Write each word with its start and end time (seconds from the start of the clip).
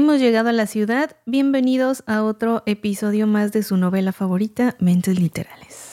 Hemos 0.00 0.18
llegado 0.18 0.48
a 0.48 0.52
la 0.52 0.66
ciudad. 0.66 1.18
Bienvenidos 1.26 2.04
a 2.06 2.22
otro 2.22 2.62
episodio 2.64 3.26
más 3.26 3.52
de 3.52 3.62
su 3.62 3.76
novela 3.76 4.12
favorita, 4.12 4.74
Mentes 4.78 5.20
Literales. 5.20 5.89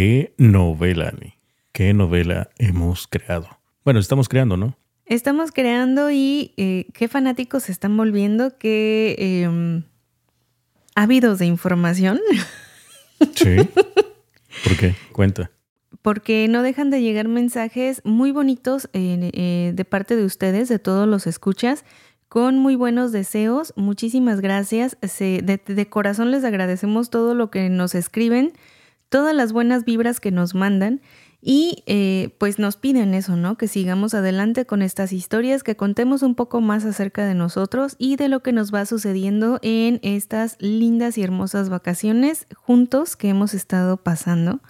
¿Qué 0.00 0.32
novela, 0.38 1.08
Ani? 1.08 1.34
¿Qué 1.72 1.92
novela 1.92 2.50
hemos 2.56 3.08
creado? 3.08 3.48
Bueno, 3.84 3.98
estamos 3.98 4.28
creando, 4.28 4.56
¿no? 4.56 4.78
Estamos 5.06 5.50
creando 5.50 6.12
y 6.12 6.54
eh, 6.56 6.86
qué 6.94 7.08
fanáticos 7.08 7.64
se 7.64 7.72
están 7.72 7.96
volviendo, 7.96 8.56
qué 8.58 9.16
eh, 9.18 9.82
ávidos 10.94 11.40
de 11.40 11.46
información. 11.46 12.20
Sí. 13.34 13.56
¿Por 14.62 14.76
qué? 14.78 14.94
Cuenta. 15.10 15.50
Porque 16.00 16.46
no 16.48 16.62
dejan 16.62 16.90
de 16.90 17.02
llegar 17.02 17.26
mensajes 17.26 18.00
muy 18.04 18.30
bonitos 18.30 18.88
eh, 18.92 19.72
de 19.74 19.84
parte 19.84 20.14
de 20.14 20.24
ustedes, 20.24 20.68
de 20.68 20.78
todos 20.78 21.08
los 21.08 21.26
escuchas, 21.26 21.84
con 22.28 22.56
muy 22.56 22.76
buenos 22.76 23.10
deseos. 23.10 23.72
Muchísimas 23.74 24.40
gracias. 24.40 24.96
de, 25.00 25.60
de 25.66 25.88
corazón 25.88 26.30
les 26.30 26.44
agradecemos 26.44 27.10
todo 27.10 27.34
lo 27.34 27.50
que 27.50 27.68
nos 27.68 27.96
escriben 27.96 28.52
todas 29.08 29.34
las 29.34 29.52
buenas 29.52 29.84
vibras 29.84 30.20
que 30.20 30.30
nos 30.30 30.54
mandan 30.54 31.00
y 31.40 31.84
eh, 31.86 32.34
pues 32.38 32.58
nos 32.58 32.76
piden 32.76 33.14
eso, 33.14 33.36
¿no? 33.36 33.56
Que 33.56 33.68
sigamos 33.68 34.12
adelante 34.14 34.66
con 34.66 34.82
estas 34.82 35.12
historias, 35.12 35.62
que 35.62 35.76
contemos 35.76 36.22
un 36.22 36.34
poco 36.34 36.60
más 36.60 36.84
acerca 36.84 37.24
de 37.26 37.34
nosotros 37.34 37.94
y 37.98 38.16
de 38.16 38.28
lo 38.28 38.42
que 38.42 38.52
nos 38.52 38.74
va 38.74 38.84
sucediendo 38.86 39.60
en 39.62 40.00
estas 40.02 40.56
lindas 40.58 41.16
y 41.16 41.22
hermosas 41.22 41.68
vacaciones 41.68 42.46
juntos 42.56 43.14
que 43.14 43.28
hemos 43.28 43.54
estado 43.54 43.98
pasando. 43.98 44.60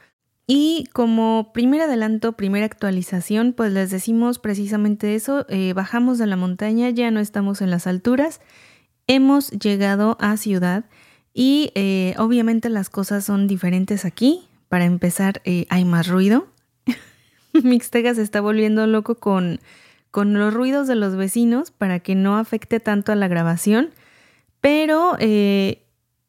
Y 0.47 0.89
como 0.93 1.53
primer 1.53 1.83
adelanto, 1.83 2.33
primera 2.33 2.67
actualización, 2.67 3.53
pues 3.55 3.73
les 3.73 3.91
decimos 3.91 4.39
precisamente 4.39 5.15
eso, 5.15 5.47
eh, 5.49 5.73
bajamos 5.75 6.19
de 6.19 6.27
la 6.27 6.37
montaña, 6.37 6.91
ya 6.91 7.11
no 7.11 7.21
estamos 7.21 7.61
en 7.61 7.71
las 7.71 7.87
alturas, 7.87 8.41
hemos 9.07 9.51
llegado 9.51 10.17
a 10.21 10.37
ciudad 10.37 10.85
y 11.39 11.71
eh, 11.77 12.17
obviamente 12.19 12.69
las 12.69 12.91
cosas 12.91 13.25
son 13.25 13.47
diferentes 13.47 14.05
aquí. 14.05 14.49
Para 14.69 14.87
empezar, 14.87 15.41
eh, 15.45 15.67
hay 15.69 15.85
más 15.85 16.09
ruido. 16.09 16.49
Mixtega 17.63 18.13
se 18.13 18.23
está 18.23 18.41
volviendo 18.41 18.85
loco 18.89 19.15
con, 19.15 19.61
con 20.11 20.35
los 20.35 20.53
ruidos 20.53 20.89
de 20.89 20.97
los 20.97 21.15
vecinos 21.15 21.71
para 21.71 22.01
que 22.01 22.17
no 22.17 22.39
afecte 22.39 22.81
tanto 22.81 23.13
a 23.13 23.15
la 23.15 23.29
grabación. 23.29 23.91
Pero 24.61 25.15
eh, 25.21 25.85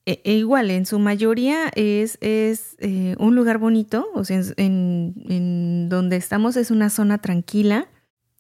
e, 0.06 0.22
e 0.24 0.34
igual, 0.34 0.70
en 0.70 0.86
su 0.86 1.00
mayoría 1.00 1.72
es, 1.74 2.20
es 2.22 2.78
un 3.18 3.36
lugar 3.36 3.58
bonito. 3.58 4.10
O 4.14 4.24
sea, 4.24 4.40
en, 4.58 5.16
en, 5.28 5.90
donde 5.90 6.18
estamos 6.18 6.56
es 6.56 6.70
una 6.70 6.92
zona 6.92 7.18
tranquila. 7.18 7.88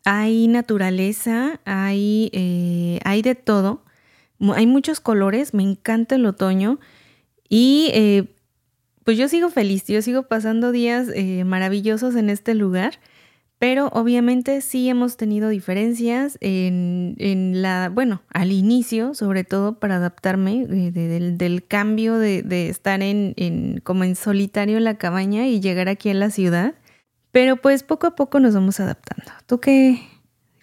Hay 0.05 0.47
naturaleza, 0.47 1.61
hay, 1.65 2.99
hay 3.03 3.23
de 3.23 3.33
todo. 3.33 3.81
Hay 4.55 4.67
muchos 4.67 4.99
colores, 4.99 5.53
me 5.53 5.63
encanta 5.63 6.15
el 6.15 6.25
otoño 6.25 6.79
y 7.47 7.89
eh, 7.93 8.35
pues 9.03 9.17
yo 9.17 9.27
sigo 9.27 9.49
feliz, 9.49 9.85
yo 9.87 10.01
sigo 10.01 10.23
pasando 10.23 10.71
días 10.71 11.07
eh, 11.13 11.43
maravillosos 11.43 12.15
en 12.15 12.29
este 12.29 12.53
lugar, 12.53 12.99
pero 13.57 13.87
obviamente 13.87 14.61
sí 14.61 14.87
hemos 14.87 15.17
tenido 15.17 15.49
diferencias 15.49 16.37
en, 16.39 17.15
la, 17.61 17.89
bueno, 17.89 18.21
al 18.29 18.51
inicio, 18.51 19.13
sobre 19.13 19.43
todo 19.43 19.79
para 19.79 19.97
adaptarme 19.97 20.65
eh, 20.69 20.91
del, 20.91 21.65
cambio 21.67 22.17
de, 22.17 22.41
de 22.43 22.69
estar 22.69 23.01
en, 23.01 23.33
en, 23.35 23.81
como 23.83 24.05
en 24.05 24.15
solitario 24.15 24.77
en 24.77 24.85
la 24.85 24.97
cabaña 24.97 25.47
y 25.47 25.59
llegar 25.59 25.89
aquí 25.89 26.09
a 26.09 26.13
la 26.13 26.29
ciudad. 26.29 26.75
Pero 27.31 27.57
pues 27.57 27.83
poco 27.83 28.07
a 28.07 28.15
poco 28.15 28.39
nos 28.39 28.53
vamos 28.53 28.79
adaptando. 28.79 29.31
¿Tú 29.45 29.59
qué? 29.59 30.01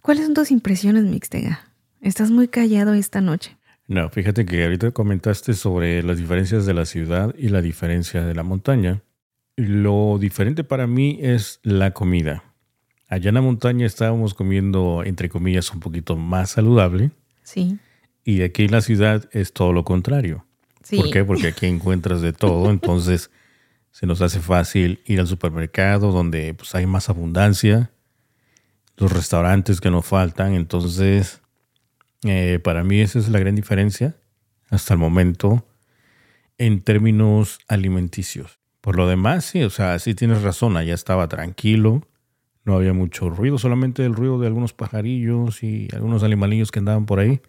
¿Cuáles 0.03 0.25
son 0.25 0.35
tus 0.35 0.51
impresiones, 0.51 1.05
Mixtega? 1.05 1.69
Estás 2.01 2.31
muy 2.31 2.49
callado 2.49 2.95
esta 2.95 3.21
noche. 3.21 3.56
No, 3.89 4.11
fíjate 4.11 4.45
que 4.45 4.65
ahorita 4.65 4.91
comentaste 4.91 5.55
sobre 5.55 6.03
las 6.03 6.19
diferencias 6.19 6.67
de 6.67 6.75
la 6.75 6.85
ciudad 6.87 7.35
y 7.39 7.49
la 7.49 7.63
diferencia 7.63 8.25
de 8.25 8.35
la 8.35 8.43
montaña. 8.43 9.03
Lo 9.57 10.19
diferente 10.19 10.65
para 10.65 10.87
mí 10.87 11.19
es 11.23 11.61
la 11.63 11.93
comida. 11.93 12.43
Allá 13.09 13.29
en 13.29 13.37
la 13.37 13.41
montaña 13.41 13.87
estábamos 13.87 14.35
comiendo, 14.35 15.03
entre 15.05 15.29
comillas, 15.29 15.73
un 15.73 15.79
poquito 15.79 16.17
más 16.17 16.51
saludable. 16.51 17.13
Sí. 17.45 17.79
Y 18.25 18.43
aquí 18.43 18.65
en 18.65 18.73
la 18.73 18.81
ciudad 18.81 19.29
es 19.31 19.53
todo 19.53 19.73
lo 19.73 19.85
contrario. 19.85 20.45
Sí. 20.83 20.97
¿Por 20.97 21.11
qué? 21.11 21.25
Porque 21.25 21.49
aquí 21.49 21.67
encuentras 21.67 22.21
de 22.21 22.33
todo, 22.33 22.71
entonces 22.71 23.31
se 23.93 24.07
nos 24.07 24.21
hace 24.21 24.41
fácil 24.41 25.01
ir 25.07 25.21
al 25.21 25.29
supermercado 25.29 26.11
donde 26.11 26.53
pues, 26.55 26.75
hay 26.75 26.87
más 26.87 27.09
abundancia, 27.09 27.93
los 28.97 29.13
restaurantes 29.13 29.81
que 29.81 29.91
nos 29.91 30.05
faltan, 30.05 30.55
entonces 30.55 31.41
eh, 32.29 32.59
para 32.59 32.85
mí 32.85 33.01
esa 33.01 33.19
es 33.19 33.29
la 33.29 33.39
gran 33.39 33.55
diferencia 33.55 34.17
hasta 34.71 34.95
el 34.95 35.01
momento 35.01 35.67
en 36.59 36.81
términos 36.81 37.59
alimenticios. 37.69 38.59
Por 38.81 38.97
lo 38.97 39.09
demás, 39.09 39.45
sí, 39.45 39.63
o 39.63 39.71
sea, 39.71 39.99
sí 39.99 40.15
tienes 40.15 40.43
razón, 40.43 40.77
allá 40.77 40.95
estaba 40.95 41.29
tranquilo, 41.29 42.07
no 42.65 42.77
había 42.77 42.93
mucho 42.93 43.31
ruido, 43.31 43.59
solamente 43.59 44.05
el 44.05 44.15
ruido 44.15 44.39
de 44.39 44.47
algunos 44.47 44.73
pajarillos 44.73 45.63
y 45.63 45.89
algunos 45.93 46.23
animalillos 46.23 46.71
que 46.71 46.79
andaban 46.79 47.07
por 47.07 47.19
ahí. 47.19 47.41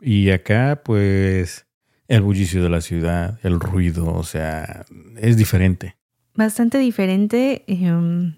Y 0.00 0.30
acá, 0.30 0.82
pues, 0.84 1.66
el 2.08 2.22
bullicio 2.22 2.62
de 2.62 2.70
la 2.70 2.80
ciudad, 2.80 3.38
el 3.42 3.60
ruido, 3.60 4.12
o 4.12 4.24
sea, 4.24 4.84
es 5.16 5.36
diferente. 5.36 5.96
Bastante 6.34 6.78
diferente. 6.78 7.64
Em, 7.66 8.34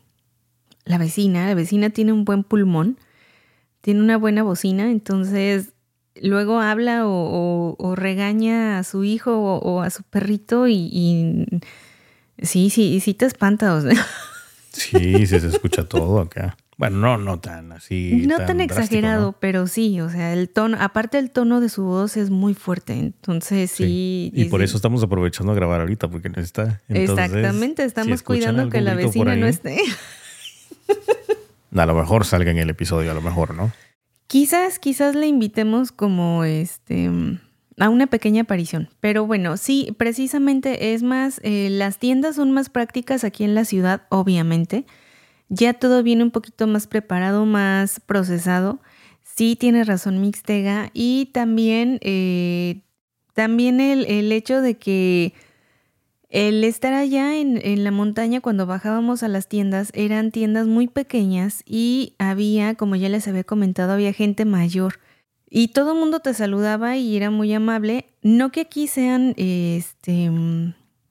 la 0.84 0.98
vecina, 0.98 1.46
la 1.46 1.54
vecina 1.54 1.90
tiene 1.90 2.12
un 2.12 2.24
buen 2.24 2.42
pulmón 2.42 2.98
tiene 3.82 4.00
una 4.00 4.16
buena 4.16 4.42
bocina, 4.42 4.90
entonces 4.90 5.74
luego 6.20 6.60
habla 6.60 7.02
o, 7.04 7.94
regaña 7.96 8.78
a 8.78 8.84
su 8.84 9.04
hijo 9.04 9.36
o, 9.36 9.82
a 9.82 9.90
su 9.90 10.02
perrito 10.04 10.68
y, 10.68 11.46
sí, 12.40 12.70
sí, 12.70 13.00
sí 13.00 13.12
te 13.12 13.26
espanta. 13.26 13.74
O 13.74 13.82
sea. 13.82 13.92
Sí, 14.72 15.26
se 15.26 15.36
escucha 15.36 15.84
todo 15.84 16.20
acá. 16.20 16.56
Bueno, 16.78 16.96
no, 16.96 17.18
no 17.18 17.38
tan 17.38 17.70
así. 17.72 18.24
No 18.26 18.38
tan, 18.38 18.60
exagerado, 18.60 19.36
pero 19.38 19.66
sí, 19.66 20.00
o 20.00 20.08
sea, 20.08 20.32
el 20.32 20.48
tono, 20.48 20.78
aparte 20.80 21.18
el 21.18 21.30
tono 21.30 21.60
de 21.60 21.68
su 21.68 21.84
voz 21.84 22.16
es 22.16 22.30
muy 22.30 22.54
fuerte, 22.54 22.94
entonces 22.94 23.70
sí. 23.70 24.32
Y, 24.34 24.46
por 24.46 24.62
eso 24.62 24.76
estamos 24.76 25.02
aprovechando 25.02 25.52
a 25.52 25.54
grabar 25.54 25.80
ahorita, 25.82 26.08
porque 26.08 26.30
no 26.30 26.40
está. 26.40 26.80
Exactamente, 26.88 27.84
estamos 27.84 28.22
cuidando 28.22 28.70
que 28.70 28.80
la 28.80 28.94
vecina 28.94 29.36
no 29.36 29.46
esté. 29.46 29.78
A 31.74 31.86
lo 31.86 31.94
mejor 31.94 32.24
salga 32.24 32.50
en 32.50 32.58
el 32.58 32.70
episodio, 32.70 33.10
a 33.10 33.14
lo 33.14 33.22
mejor, 33.22 33.54
¿no? 33.54 33.72
Quizás, 34.26 34.78
quizás 34.78 35.14
le 35.14 35.26
invitemos 35.26 35.92
como 35.92 36.44
este 36.44 37.10
a 37.78 37.88
una 37.88 38.06
pequeña 38.06 38.42
aparición. 38.42 38.88
Pero 39.00 39.26
bueno, 39.26 39.56
sí, 39.56 39.94
precisamente 39.98 40.94
es 40.94 41.02
más, 41.02 41.40
eh, 41.42 41.68
las 41.70 41.98
tiendas 41.98 42.36
son 42.36 42.52
más 42.52 42.68
prácticas 42.68 43.24
aquí 43.24 43.44
en 43.44 43.54
la 43.54 43.64
ciudad, 43.64 44.02
obviamente. 44.10 44.84
Ya 45.48 45.74
todo 45.74 46.02
viene 46.02 46.22
un 46.22 46.30
poquito 46.30 46.66
más 46.66 46.86
preparado, 46.86 47.44
más 47.44 48.00
procesado. 48.00 48.80
Sí, 49.22 49.56
tiene 49.56 49.84
razón 49.84 50.20
Mixtega. 50.20 50.90
Y 50.94 51.30
también, 51.32 51.98
eh, 52.02 52.82
también 53.34 53.80
el, 53.80 54.06
el 54.06 54.32
hecho 54.32 54.60
de 54.60 54.76
que 54.76 55.34
el 56.32 56.64
estar 56.64 56.94
allá 56.94 57.36
en, 57.36 57.84
la 57.84 57.90
montaña 57.90 58.40
cuando 58.40 58.64
bajábamos 58.64 59.22
a 59.22 59.28
las 59.28 59.48
tiendas 59.48 59.90
eran 59.92 60.30
tiendas 60.30 60.66
muy 60.66 60.88
pequeñas 60.88 61.62
y 61.66 62.14
había, 62.18 62.74
como 62.74 62.96
ya 62.96 63.10
les 63.10 63.28
había 63.28 63.44
comentado, 63.44 63.92
había 63.92 64.14
gente 64.14 64.46
mayor. 64.46 64.98
Y 65.50 65.68
todo 65.68 65.92
el 65.92 65.98
mundo 65.98 66.20
te 66.20 66.32
saludaba 66.32 66.96
y 66.96 67.18
era 67.18 67.30
muy 67.30 67.52
amable. 67.52 68.06
No 68.22 68.50
que 68.50 68.62
aquí 68.62 68.86
sean 68.86 69.34
este, 69.36 70.30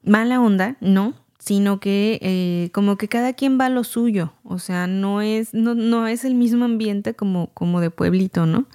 mala 0.04 0.42
onda, 0.42 0.78
no, 0.82 1.14
sino 1.38 1.80
que 1.80 2.18
eh, 2.24 2.72
como 2.74 2.98
que 2.98 3.08
cada 3.08 3.34
quien 3.34 3.60
va 3.60 3.68
a 3.68 3.70
lo 3.70 3.84
suyo. 3.84 4.34
O 4.44 4.58
sea, 4.58 4.88
no 4.88 5.22
es, 5.22 5.54
no, 5.54 5.76
no 5.76 6.08
es 6.08 6.26
el 6.26 6.34
mismo 6.34 6.66
ambiente 6.66 7.14
como, 7.14 7.54
como 7.54 7.80
de 7.80 7.92
pueblito, 7.92 8.48
¿no? 8.48 8.66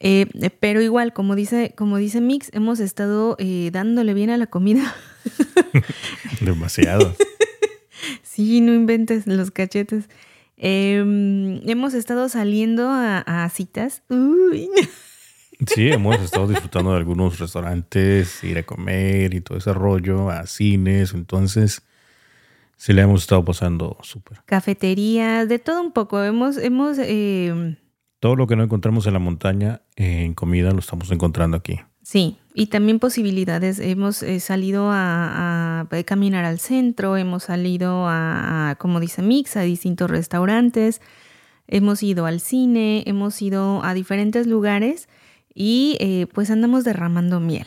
Eh, 0.00 0.26
pero 0.60 0.82
igual, 0.82 1.14
como 1.14 1.34
dice, 1.34 1.72
como 1.76 1.96
dice 1.96 2.20
Mix, 2.20 2.50
hemos 2.52 2.80
estado 2.80 3.36
eh, 3.38 3.70
dándole 3.72 4.12
bien 4.12 4.28
a 4.28 4.36
la 4.36 4.46
comida. 4.46 4.94
Demasiado. 6.40 7.14
Sí, 8.22 8.60
no 8.60 8.74
inventes 8.74 9.26
los 9.26 9.50
cachetes. 9.50 10.08
Em, 10.56 11.60
hemos 11.68 11.94
estado 11.94 12.28
saliendo 12.28 12.88
a, 12.90 13.48
citas. 13.52 14.02
Sí, 15.66 15.88
hemos 15.88 16.20
estado 16.20 16.48
disfrutando 16.48 16.90
de 16.90 16.98
algunos 16.98 17.38
restaurantes, 17.38 18.44
ir 18.44 18.58
a 18.58 18.64
comer 18.64 19.32
y 19.32 19.40
todo 19.40 19.56
ese 19.56 19.72
rollo, 19.72 20.28
a 20.28 20.46
cines. 20.46 21.14
Entonces, 21.14 21.80
sí 22.76 22.92
le 22.92 23.00
hemos 23.00 23.22
estado 23.22 23.42
pasando 23.42 23.96
súper. 24.02 24.42
Cafeterías, 24.44 25.48
de 25.48 25.58
todo 25.58 25.80
un 25.80 25.92
poco. 25.92 26.22
Hemos, 26.22 26.58
hemos 26.58 26.98
em, 26.98 27.76
todo 28.20 28.36
lo 28.36 28.46
que 28.46 28.54
no 28.54 28.64
encontramos 28.64 29.06
en 29.06 29.14
la 29.14 29.18
montaña 29.18 29.80
en 29.96 30.34
comida 30.34 30.72
lo 30.72 30.80
estamos 30.80 31.10
encontrando 31.10 31.56
aquí. 31.56 31.80
Sí, 32.06 32.36
y 32.54 32.66
también 32.68 33.00
posibilidades. 33.00 33.80
Hemos 33.80 34.22
eh, 34.22 34.38
salido 34.38 34.90
a, 34.92 35.88
caminar 36.04 36.44
al 36.44 36.60
centro, 36.60 37.16
hemos 37.16 37.42
salido 37.42 38.04
a, 38.06 38.76
como 38.78 39.00
dice 39.00 39.22
Mix, 39.22 39.56
a 39.56 39.62
distintos 39.62 40.08
restaurantes, 40.08 41.02
hemos 41.66 42.04
ido 42.04 42.26
al 42.26 42.38
cine, 42.38 43.02
hemos 43.06 43.42
ido 43.42 43.82
a 43.82 43.92
diferentes 43.92 44.46
lugares 44.46 45.08
y 45.52 45.96
eh, 45.98 46.28
pues 46.32 46.52
andamos 46.52 46.84
derramando 46.84 47.40
miel. 47.40 47.66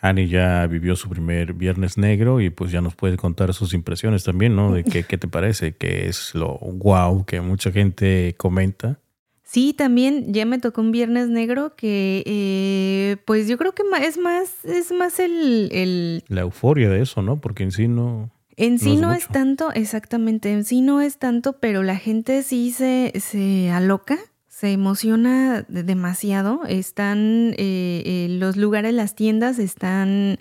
Ani 0.00 0.28
ya 0.28 0.68
vivió 0.68 0.94
su 0.94 1.08
primer 1.08 1.54
Viernes 1.54 1.98
Negro 1.98 2.40
y 2.40 2.50
pues 2.50 2.70
ya 2.70 2.80
nos 2.80 2.94
puede 2.94 3.16
contar 3.16 3.52
sus 3.54 3.74
impresiones 3.74 4.22
también, 4.22 4.54
¿no? 4.54 4.72
De 4.72 4.84
qué, 4.84 5.02
qué 5.02 5.18
te 5.18 5.26
parece, 5.26 5.74
qué 5.74 6.06
es 6.06 6.36
lo 6.36 6.58
wow 6.58 7.24
que 7.24 7.40
mucha 7.40 7.72
gente 7.72 8.36
comenta. 8.38 9.00
Sí, 9.50 9.74
también 9.74 10.32
ya 10.32 10.46
me 10.46 10.60
tocó 10.60 10.80
un 10.80 10.92
Viernes 10.92 11.28
Negro 11.28 11.74
que, 11.74 12.22
eh, 12.24 13.16
pues 13.24 13.48
yo 13.48 13.58
creo 13.58 13.72
que 13.72 13.82
es 14.00 14.16
más, 14.16 14.64
es 14.64 14.92
más 14.92 15.18
el, 15.18 16.22
La 16.28 16.42
euforia 16.42 16.88
de 16.88 17.02
eso, 17.02 17.20
¿no? 17.20 17.40
Porque 17.40 17.64
en 17.64 17.72
sí 17.72 17.88
no... 17.88 18.30
En 18.56 18.78
sí 18.78 18.94
no, 18.94 19.12
es, 19.12 19.26
tanto, 19.26 19.72
exactamente, 19.72 20.52
en 20.52 20.64
sí 20.64 20.82
no 20.82 21.00
es 21.00 21.18
tanto, 21.18 21.54
pero 21.54 21.82
la 21.82 21.96
gente 21.96 22.44
sí 22.44 22.70
se, 22.70 23.12
se 23.18 23.72
aloca, 23.72 24.18
se 24.46 24.70
emociona 24.70 25.64
demasiado. 25.66 26.60
Están, 26.68 27.56
eh, 27.58 28.02
eh, 28.06 28.26
los 28.30 28.56
lugares, 28.56 28.94
las 28.94 29.16
tiendas 29.16 29.58
están 29.58 30.38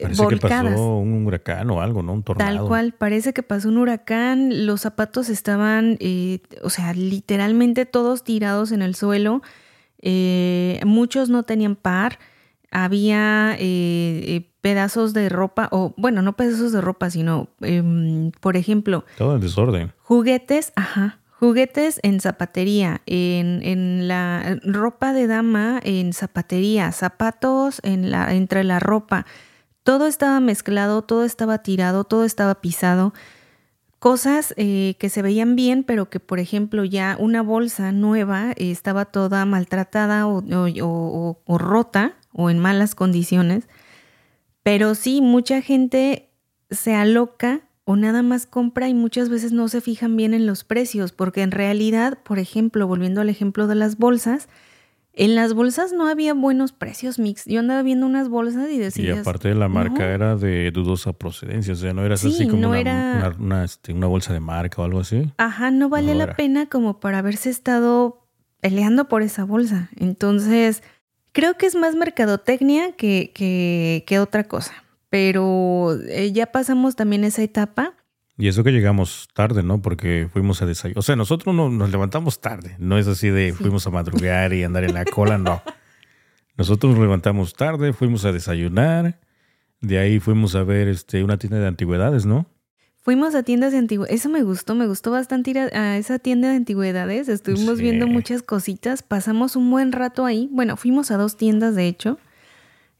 Parece 0.00 0.26
que 0.28 0.36
pasó 0.36 0.96
un 0.96 1.26
huracán 1.26 1.70
o 1.70 1.80
algo, 1.80 2.02
¿no? 2.02 2.12
Un 2.12 2.22
tornado. 2.22 2.56
Tal 2.56 2.66
cual, 2.66 2.92
parece 2.92 3.32
que 3.32 3.42
pasó 3.42 3.68
un 3.68 3.78
huracán, 3.78 4.66
los 4.66 4.82
zapatos 4.82 5.28
estaban, 5.28 5.96
eh, 6.00 6.40
o 6.62 6.70
sea, 6.70 6.92
literalmente 6.94 7.86
todos 7.86 8.24
tirados 8.24 8.72
en 8.72 8.82
el 8.82 8.94
suelo, 8.94 9.42
eh, 10.00 10.80
muchos 10.84 11.28
no 11.28 11.42
tenían 11.42 11.76
par, 11.76 12.18
había 12.70 13.56
eh, 13.58 14.48
pedazos 14.60 15.12
de 15.12 15.28
ropa, 15.28 15.68
o 15.72 15.94
bueno, 15.96 16.22
no 16.22 16.34
pedazos 16.34 16.72
de 16.72 16.80
ropa, 16.80 17.10
sino, 17.10 17.48
em, 17.60 18.30
por 18.40 18.56
ejemplo... 18.56 19.04
Todo 19.18 19.34
en 19.34 19.40
desorden. 19.40 19.92
Juguetes, 20.02 20.72
ajá, 20.76 21.18
juguetes 21.38 22.00
en 22.02 22.20
zapatería, 22.20 23.02
en, 23.06 23.60
en, 23.62 24.08
la 24.08 24.58
ropa 24.62 25.12
de 25.12 25.26
dama 25.26 25.80
en 25.82 26.12
zapatería, 26.12 26.92
zapatos 26.92 27.80
en 27.82 28.10
la, 28.10 28.34
entre 28.34 28.64
la 28.64 28.78
ropa 28.78 29.26
todo 29.82 30.06
estaba 30.06 30.40
mezclado, 30.40 31.02
todo 31.02 31.24
estaba 31.24 31.58
tirado, 31.58 32.04
todo 32.04 32.24
estaba 32.24 32.60
pisado. 32.60 33.12
Cosas 33.98 34.52
eh, 34.56 34.96
que 34.98 35.08
se 35.08 35.22
veían 35.22 35.54
bien, 35.54 35.84
pero 35.84 36.10
que, 36.10 36.18
por 36.18 36.40
ejemplo, 36.40 36.84
ya 36.84 37.16
una 37.20 37.42
bolsa 37.42 37.92
nueva 37.92 38.50
eh, 38.52 38.70
estaba 38.70 39.04
toda 39.04 39.44
maltratada 39.44 40.26
o, 40.26 40.42
o, 41.46 41.58
rota 41.58 42.14
o 42.32 42.50
en 42.50 42.58
malas 42.58 42.94
condiciones. 42.94 43.68
Pero 44.62 44.94
sí, 44.94 45.20
mucha 45.20 45.62
gente 45.62 46.30
se 46.70 46.94
aloca 46.94 47.60
o 47.84 47.96
nada 47.96 48.22
más 48.22 48.46
compra 48.46 48.88
y 48.88 48.94
muchas 48.94 49.28
veces 49.28 49.52
no 49.52 49.68
se 49.68 49.80
fijan 49.80 50.16
bien 50.16 50.34
en 50.34 50.46
los 50.46 50.64
precios, 50.64 51.12
porque 51.12 51.42
en 51.42 51.50
realidad, 51.50 52.18
por 52.22 52.38
ejemplo, 52.38 52.86
volviendo 52.86 53.20
al 53.20 53.28
ejemplo 53.28 53.66
de 53.66 53.74
las 53.74 53.98
bolsas, 53.98 54.48
en 55.14 55.34
las 55.34 55.52
bolsas 55.52 55.92
no 55.92 56.08
había 56.08 56.32
buenos 56.32 56.72
precios 56.72 57.18
mix. 57.18 57.44
Yo 57.44 57.60
andaba 57.60 57.82
viendo 57.82 58.06
unas 58.06 58.28
bolsas 58.28 58.70
y 58.70 58.78
decía. 58.78 59.14
Y 59.14 59.18
aparte 59.18 59.48
de 59.48 59.54
la 59.54 59.68
marca 59.68 60.08
era 60.08 60.36
de 60.36 60.70
dudosa 60.70 61.12
procedencia. 61.12 61.74
O 61.74 61.76
sea, 61.76 61.92
no 61.92 62.04
era 62.04 62.14
así 62.14 62.46
como 62.48 62.70
una, 62.70 63.64
este, 63.64 63.92
una, 63.92 64.06
bolsa 64.06 64.32
de 64.32 64.40
marca 64.40 64.80
o 64.80 64.84
algo 64.84 65.00
así. 65.00 65.30
Ajá, 65.36 65.70
no 65.70 65.88
vale 65.88 66.14
la 66.14 66.34
pena 66.34 66.66
como 66.66 66.98
para 66.98 67.18
haberse 67.18 67.50
estado 67.50 68.26
peleando 68.60 69.08
por 69.08 69.22
esa 69.22 69.44
bolsa. 69.44 69.90
Entonces, 69.96 70.82
creo 71.32 71.58
que 71.58 71.66
es 71.66 71.74
más 71.74 71.94
mercadotecnia 71.94 72.92
que, 72.92 73.32
que, 73.34 74.04
que 74.06 74.18
otra 74.18 74.44
cosa. 74.44 74.72
Pero 75.10 75.98
eh, 76.08 76.32
ya 76.32 76.46
pasamos 76.46 76.96
también 76.96 77.24
esa 77.24 77.42
etapa. 77.42 77.94
Y 78.38 78.48
eso 78.48 78.64
que 78.64 78.72
llegamos 78.72 79.28
tarde, 79.34 79.62
¿no? 79.62 79.82
Porque 79.82 80.28
fuimos 80.32 80.62
a 80.62 80.66
desayunar. 80.66 80.98
O 80.98 81.02
sea, 81.02 81.16
nosotros 81.16 81.54
no, 81.54 81.68
nos 81.68 81.90
levantamos 81.90 82.40
tarde. 82.40 82.76
No 82.78 82.98
es 82.98 83.06
así 83.06 83.28
de 83.28 83.52
fuimos 83.52 83.86
a 83.86 83.90
madrugar 83.90 84.52
y 84.54 84.64
andar 84.64 84.84
en 84.84 84.94
la 84.94 85.04
cola, 85.04 85.38
no. 85.38 85.62
Nosotros 86.56 86.92
nos 86.92 87.02
levantamos 87.02 87.54
tarde, 87.54 87.92
fuimos 87.92 88.24
a 88.24 88.32
desayunar. 88.32 89.20
De 89.80 89.98
ahí 89.98 90.18
fuimos 90.20 90.54
a 90.54 90.62
ver 90.62 90.88
este, 90.88 91.22
una 91.24 91.36
tienda 91.36 91.58
de 91.58 91.66
antigüedades, 91.66 92.24
¿no? 92.24 92.46
Fuimos 93.00 93.34
a 93.34 93.42
tiendas 93.42 93.72
de 93.72 93.78
antigüedades. 93.78 94.20
Eso 94.20 94.28
me 94.28 94.42
gustó, 94.42 94.74
me 94.74 94.86
gustó 94.86 95.10
bastante 95.10 95.50
ir 95.50 95.58
a, 95.58 95.98
esa 95.98 96.18
tienda 96.18 96.50
de 96.50 96.56
antigüedades. 96.56 97.28
Estuvimos 97.28 97.80
viendo 97.80 98.06
muchas 98.06 98.42
cositas. 98.42 99.02
Pasamos 99.02 99.56
un 99.56 99.70
buen 99.70 99.92
rato 99.92 100.24
ahí. 100.24 100.48
Bueno, 100.52 100.76
fuimos 100.76 101.10
a 101.10 101.16
dos 101.16 101.36
tiendas, 101.36 101.74
de 101.74 101.88
hecho. 101.88 102.18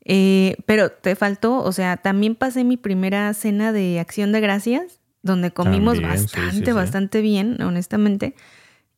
Eh, 0.05 0.57
pero 0.67 0.91
te 0.91 1.15
faltó, 1.15 1.59
o 1.59 1.71
sea, 1.71 1.97
también 1.97 2.35
pasé 2.35 2.65
mi 2.65 2.77
primera 2.77 3.33
cena 3.35 3.71
de 3.73 4.01
acción 4.01 4.33
de 4.33 4.41
gracias 4.41 5.02
donde 5.23 5.53
comimos 5.53 6.01
bastante, 6.01 6.73
bastante 6.73 7.21
bien, 7.21 7.61
honestamente. 7.63 8.35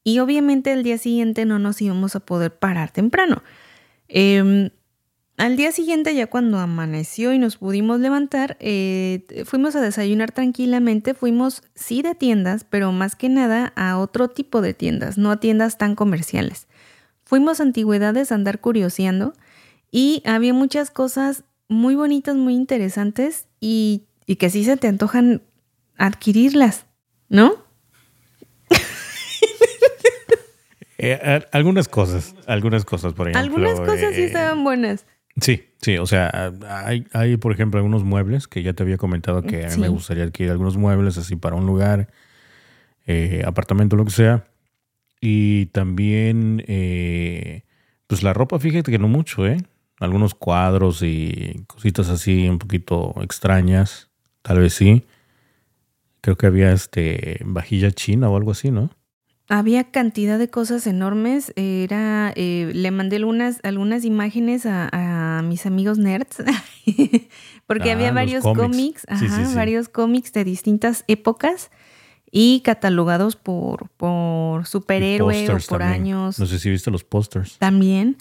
Y 0.02 0.18
obviamente 0.18 0.72
el 0.72 0.82
día 0.82 0.98
siguiente 0.98 1.44
no 1.44 1.58
nos 1.58 1.80
íbamos 1.80 2.16
a 2.16 2.20
poder 2.20 2.54
parar 2.58 2.90
temprano. 2.90 3.42
Em, 4.08 4.70
al 5.36 5.56
día 5.56 5.72
siguiente, 5.72 6.14
ya 6.14 6.28
cuando 6.28 6.58
amaneció 6.58 7.32
y 7.32 7.38
nos 7.38 7.56
pudimos 7.56 7.98
levantar, 8.00 8.56
eh, 8.60 9.44
fuimos 9.46 9.74
a 9.74 9.80
desayunar 9.80 10.30
tranquilamente. 10.30 11.14
Fuimos, 11.14 11.62
sí, 11.74 12.02
de 12.02 12.14
tiendas, 12.14 12.64
pero 12.64 12.92
más 12.92 13.16
que 13.16 13.28
nada 13.28 13.72
a 13.76 13.98
otro 13.98 14.28
tipo 14.28 14.60
de 14.60 14.74
tiendas, 14.74 15.18
no 15.18 15.30
a 15.30 15.40
tiendas 15.40 15.76
tan 15.76 15.96
comerciales. 15.96 16.68
Fuimos 17.24 17.58
a 17.58 17.64
antigüedades 17.64 18.30
a 18.30 18.36
andar 18.36 18.60
curioseando 18.60 19.32
y 19.90 20.22
había 20.24 20.54
muchas 20.54 20.90
cosas 20.90 21.44
muy 21.68 21.94
bonitas, 21.94 22.36
muy 22.36 22.54
interesantes 22.54 23.48
y, 23.58 24.04
y 24.26 24.36
que 24.36 24.50
sí 24.50 24.64
se 24.64 24.76
te 24.76 24.86
antojan 24.86 25.42
adquirirlas, 25.96 26.87
¿no? 27.29 27.64
Eh, 30.96 31.44
algunas 31.53 31.86
cosas, 31.86 32.34
algunas 32.46 32.84
cosas, 32.86 33.13
por 33.13 33.29
ejemplo. 33.29 33.58
Algunas 33.58 33.79
cosas 33.81 34.15
sí 34.15 34.22
eh, 34.22 34.27
estaban 34.27 34.65
buenas. 34.65 35.06
Sí, 35.39 35.65
sí, 35.82 35.98
o 35.98 36.06
sea, 36.06 36.53
hay, 36.67 37.06
hay, 37.13 37.36
por 37.36 37.53
ejemplo, 37.53 37.79
algunos 37.79 38.05
muebles 38.05 38.48
que 38.48 38.63
ya 38.63 38.72
te 38.72 38.84
había 38.84 38.96
comentado 38.96 39.43
que 39.43 39.67
a 39.67 39.69
mí 39.70 39.77
me 39.79 39.89
gustaría 39.89 40.24
adquirir 40.24 40.53
algunos 40.53 40.79
muebles 40.79 41.19
así 41.19 41.36
para 41.36 41.56
un 41.56 41.67
lugar, 41.67 42.08
eh, 43.06 43.43
apartamento, 43.44 43.96
lo 43.96 44.06
que 44.06 44.13
sea. 44.13 44.46
Y 45.20 45.67
también, 45.67 46.65
pues 48.06 48.22
la 48.22 48.32
ropa, 48.32 48.58
fíjate 48.58 48.91
que 48.91 48.98
no 48.98 49.08
mucho, 49.08 49.46
¿eh? 49.46 49.58
Algunos 49.98 50.34
cuadros 50.34 51.03
y 51.03 51.65
cositas 51.67 52.08
así 52.08 52.48
un 52.48 52.58
poquito 52.58 53.15
extrañas, 53.20 54.08
tal 54.41 54.60
vez 54.60 54.72
sí. 54.72 55.05
Creo 56.24 56.38
que 56.38 56.46
había 56.46 56.72
este 56.72 57.38
vajilla 57.44 57.90
china 57.90 58.31
o 58.31 58.36
algo 58.38 58.52
así, 58.52 58.70
¿no? 58.70 58.88
Había 59.46 59.84
cantidad 59.90 60.38
de 60.38 60.48
cosas 60.48 60.86
enormes. 60.86 61.52
Era, 61.54 62.32
eh, 62.34 62.70
le 62.72 62.90
mandé 62.90 63.16
algunas, 63.16 63.60
algunas 63.62 64.06
imágenes 64.06 64.64
a, 64.64 65.43
mis 65.44 65.66
amigos 65.66 65.98
nerds, 65.98 66.43
porque 67.66 67.93
había 67.93 68.08
ah, 68.08 68.12
varios 68.12 68.43
cómics, 68.43 69.04
varios 69.54 69.90
cómics 69.90 70.32
de 70.32 70.44
distintas 70.44 71.04
épocas 71.08 71.70
y 72.31 72.60
catalogados 72.60 73.36
por, 73.36 73.90
por 73.90 74.64
superhéroe 74.64 75.50
o 75.50 75.58
por 75.69 75.82
años. 75.82 76.38
No 76.38 76.46
sé 76.46 76.58
si 76.58 76.70
viste 76.70 76.90
los 76.90 77.04
pósters. 77.04 77.58
También. 77.58 78.16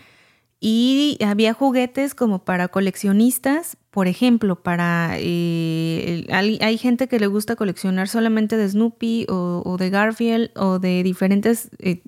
Y 0.66 1.18
había 1.22 1.54
juguetes 1.54 2.16
como 2.16 2.46
para 2.46 2.70
coleccionistas, 2.70 3.76
por 3.90 4.08
ejemplo, 4.08 4.64
para 4.64 5.18
eh, 5.18 6.26
hay, 6.32 6.78
gente 6.78 7.10
que 7.10 7.20
le 7.20 7.28
gusta 7.28 7.58
coleccionar 7.58 8.08
solamente 8.08 8.56
de 8.56 8.70
Snoopy 8.70 9.26
o, 9.28 9.76
de 9.78 9.90
Garfield 9.90 10.52
o 10.56 10.80
de 10.80 11.04
diferentes 11.04 11.70
eh, 11.80 12.02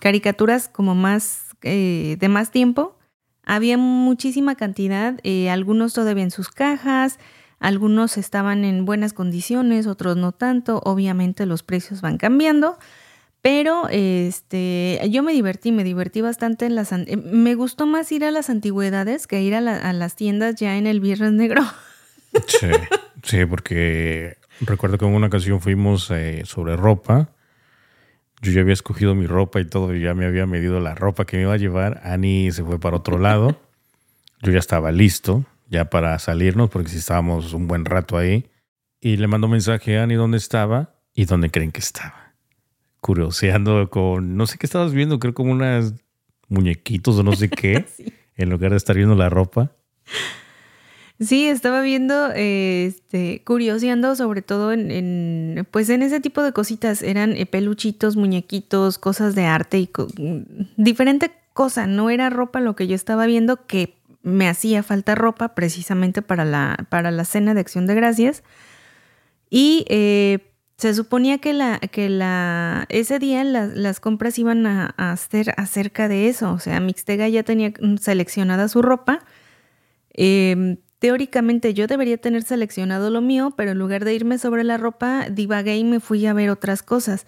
caricaturas 0.00 0.66
como 0.66 0.96
más 0.96 1.54
eh, 1.62 2.16
de 2.18 2.28
más 2.28 2.50
tiempo. 2.50 2.98
Había 3.44 3.78
muchísima 3.78 4.56
cantidad, 4.56 5.20
algunos 5.48 5.92
todavía 5.92 6.24
en 6.24 6.32
sus 6.32 6.48
cajas, 6.48 7.20
algunos 7.60 8.16
estaban 8.16 8.64
en 8.64 8.86
buenas 8.86 9.12
condiciones, 9.12 9.86
otros 9.86 10.16
no 10.16 10.32
tanto. 10.32 10.80
Obviamente 10.84 11.46
los 11.46 11.62
precios 11.62 12.00
van 12.00 12.18
cambiando. 12.18 12.76
Pero 13.44 13.88
este, 13.90 14.98
yo 15.10 15.22
me 15.22 15.34
divertí, 15.34 15.70
me 15.70 15.84
divertí 15.84 16.22
bastante 16.22 16.64
en 16.64 16.74
las... 16.74 16.92
Eh, 16.92 17.16
me 17.16 17.54
gustó 17.54 17.86
más 17.86 18.10
ir 18.10 18.24
a 18.24 18.30
las 18.30 18.48
antigüedades 18.48 19.26
que 19.26 19.42
ir 19.42 19.54
a, 19.54 19.60
las 19.60 20.16
tiendas 20.16 20.54
ya 20.54 20.78
en 20.78 20.86
el 20.86 21.00
Viernes 21.00 21.32
Negro. 21.32 21.62
Sí, 22.48 22.66
sí, 23.22 23.46
porque 23.46 24.38
Recuerdo 24.60 24.98
que 24.98 25.04
en 25.04 25.14
una 25.14 25.26
ocasión 25.26 25.60
fuimos 25.60 26.10
eh, 26.10 26.42
sobre 26.44 26.76
ropa. 26.76 27.30
Yo 28.40 28.52
ya 28.52 28.60
había 28.60 28.72
escogido 28.72 29.14
mi 29.14 29.26
ropa 29.26 29.60
y 29.60 29.64
todo, 29.64 29.94
y 29.94 30.02
ya 30.02 30.14
me 30.14 30.26
había 30.26 30.46
medido 30.46 30.80
la 30.80 30.94
ropa 30.94 31.24
que 31.24 31.36
me 31.36 31.44
iba 31.44 31.54
a 31.54 31.58
llevar. 31.58 32.00
Annie 32.04 32.52
se 32.52 32.62
fue 32.62 32.78
para 32.78 32.96
otro 32.96 33.18
lado. 33.18 33.60
Yo 34.42 34.52
ya 34.52 34.58
estaba 34.58 34.92
listo, 34.92 35.44
ya 35.68 35.90
para 35.90 36.18
salirnos, 36.18 36.70
porque 36.70 36.90
si 36.90 36.98
estábamos 36.98 37.52
un 37.52 37.66
buen 37.66 37.84
rato 37.84 38.16
ahí. 38.16 38.50
Y 39.00 39.16
le 39.16 39.26
mandó 39.26 39.48
mensaje 39.48 39.98
a 39.98 40.04
Annie 40.04 40.16
dónde 40.16 40.38
estaba 40.38 40.94
y 41.14 41.24
dónde 41.24 41.50
creen 41.50 41.72
que 41.72 41.80
estaba. 41.80 42.23
Curioseando 43.04 43.90
con, 43.90 44.38
no 44.38 44.46
sé 44.46 44.56
qué 44.56 44.64
estabas 44.64 44.94
viendo, 44.94 45.18
creo 45.18 45.34
como 45.34 45.52
unas 45.52 45.92
muñequitos 46.48 47.18
o 47.18 47.22
no 47.22 47.32
sé 47.36 47.50
qué, 47.50 47.84
en 48.36 48.48
lugar 48.48 48.70
de 48.70 48.78
estar 48.78 48.96
viendo 48.96 49.14
la 49.14 49.28
ropa. 49.28 49.72
Sí, 51.20 51.46
estaba 51.46 51.82
viendo, 51.82 52.32
este, 52.32 53.42
curioseando 53.44 54.16
sobre 54.16 54.40
todo 54.40 54.72
en, 54.72 55.68
pues 55.70 55.90
en 55.90 56.02
ese 56.02 56.20
tipo 56.20 56.42
de 56.42 56.52
cositas. 56.52 57.02
Eran 57.02 57.36
eh, 57.36 57.44
peluchitos, 57.44 58.16
muñequitos, 58.16 58.96
cosas 58.96 59.34
de 59.34 59.44
arte 59.44 59.78
y 59.78 59.90
diferente 60.78 61.30
cosa. 61.52 61.86
No 61.86 62.08
era 62.08 62.30
ropa 62.30 62.60
lo 62.60 62.74
que 62.74 62.86
yo 62.86 62.94
estaba 62.94 63.26
viendo 63.26 63.66
que 63.66 63.98
me 64.22 64.48
hacía 64.48 64.82
falta 64.82 65.14
ropa 65.14 65.54
precisamente 65.54 66.22
para 66.22 66.46
la, 66.46 66.86
para 66.88 67.10
la 67.10 67.26
cena 67.26 67.52
de 67.52 67.60
acción 67.60 67.86
de 67.86 67.94
gracias. 67.94 68.42
Y 69.50 69.84
eh, 69.90 70.53
se 70.76 70.92
suponía 70.94 71.38
que, 71.38 71.52
la, 71.52 71.78
que 71.78 72.08
la, 72.08 72.86
ese 72.88 73.18
día 73.18 73.44
las 73.44 74.00
compras 74.00 74.38
iban 74.38 74.66
a, 74.66 74.94
a, 74.96 75.12
hacer 75.12 75.54
acerca 75.56 76.08
de 76.08 76.28
eso. 76.28 76.52
O 76.52 76.58
sea, 76.58 76.80
Mixtega 76.80 77.28
ya 77.28 77.42
tenía 77.42 77.72
seleccionada 78.00 78.68
su 78.68 78.82
ropa. 78.82 79.24
Eh, 80.12 80.78
Teóricamente 81.04 81.74
yo 81.74 81.86
debería 81.86 82.16
tener 82.16 82.44
seleccionado 82.44 83.10
lo 83.10 83.20
mío, 83.20 83.52
pero 83.58 83.72
en 83.72 83.78
lugar 83.78 84.06
de 84.06 84.14
irme 84.14 84.38
sobre 84.38 84.64
la 84.64 84.78
ropa, 84.78 85.28
divagué 85.30 85.76
y 85.76 85.84
me 85.84 86.00
fui 86.00 86.24
a 86.24 86.32
ver 86.32 86.48
otras 86.48 86.82
cosas. 86.82 87.26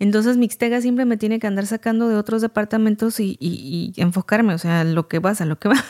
Entonces 0.00 0.38
Mixtega 0.38 0.80
siempre 0.80 1.04
me 1.04 1.16
tiene 1.16 1.38
que 1.38 1.46
andar 1.46 1.66
sacando 1.66 2.08
de 2.08 2.16
otros 2.16 2.42
departamentos 2.42 3.20
y, 3.20 3.92
enfocarme, 3.96 4.54
o 4.54 4.58
sea, 4.58 4.82
lo 4.82 5.06
que 5.06 5.20
vas, 5.20 5.40
a 5.40 5.46
lo 5.46 5.56
que 5.60 5.68
vas. 5.68 5.84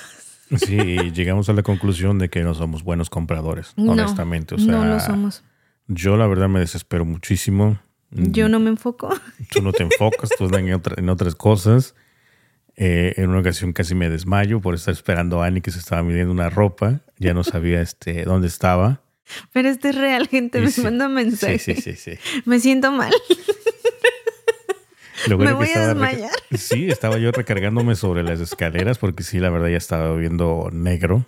Sí, 0.58 0.76
llegamos 1.14 1.48
a 1.48 1.54
la 1.54 1.62
conclusión 1.62 2.18
de 2.18 2.28
que 2.28 2.42
no 2.42 2.52
somos 2.52 2.84
buenos 2.84 3.08
compradores, 3.08 3.72
honestamente. 3.78 4.56
O 4.56 4.58
sea, 4.58 4.70
no 4.70 4.84
lo 4.84 5.00
somos. 5.00 5.42
Yo 5.88 6.16
la 6.16 6.26
verdad 6.26 6.48
me 6.48 6.60
desespero 6.60 7.04
muchísimo. 7.04 7.78
Yo 8.10 8.48
no 8.48 8.60
me 8.60 8.70
enfoco. 8.70 9.14
Tú 9.50 9.62
no 9.62 9.72
te 9.72 9.82
enfocas, 9.82 10.30
tú 10.36 10.44
estás 10.44 10.60
en, 10.60 10.68
en 10.68 11.08
otras 11.08 11.34
cosas. 11.34 11.94
Eh, 12.76 13.14
en 13.16 13.30
una 13.30 13.40
ocasión 13.40 13.72
casi 13.72 13.94
me 13.94 14.08
desmayo 14.08 14.60
por 14.60 14.74
estar 14.74 14.92
esperando 14.92 15.42
a 15.42 15.46
Annie 15.46 15.60
que 15.60 15.70
se 15.70 15.78
estaba 15.78 16.02
midiendo 16.02 16.32
una 16.32 16.50
ropa. 16.50 17.00
Ya 17.18 17.34
no 17.34 17.44
sabía 17.44 17.80
este, 17.80 18.24
dónde 18.24 18.48
estaba. 18.48 19.02
Pero 19.52 19.68
este 19.68 19.90
es 19.90 19.94
real, 19.96 20.28
gente. 20.28 20.60
Me 20.60 20.70
manda 20.82 21.08
mensajes. 21.08 21.62
Sí, 21.62 21.74
sí, 21.74 21.94
sí, 21.94 22.12
Me 22.44 22.60
siento 22.60 22.92
mal. 22.92 23.12
me 25.28 25.52
voy 25.52 25.68
a 25.74 25.88
desmayar. 25.88 26.30
Sí, 26.56 26.88
estaba 26.88 27.18
yo 27.18 27.30
recargándome 27.32 27.94
sobre 27.94 28.22
las 28.22 28.40
escaleras 28.40 28.98
porque 28.98 29.22
sí, 29.22 29.38
la 29.38 29.50
verdad 29.50 29.68
ya 29.68 29.76
estaba 29.76 30.14
viendo 30.16 30.68
negro. 30.72 31.24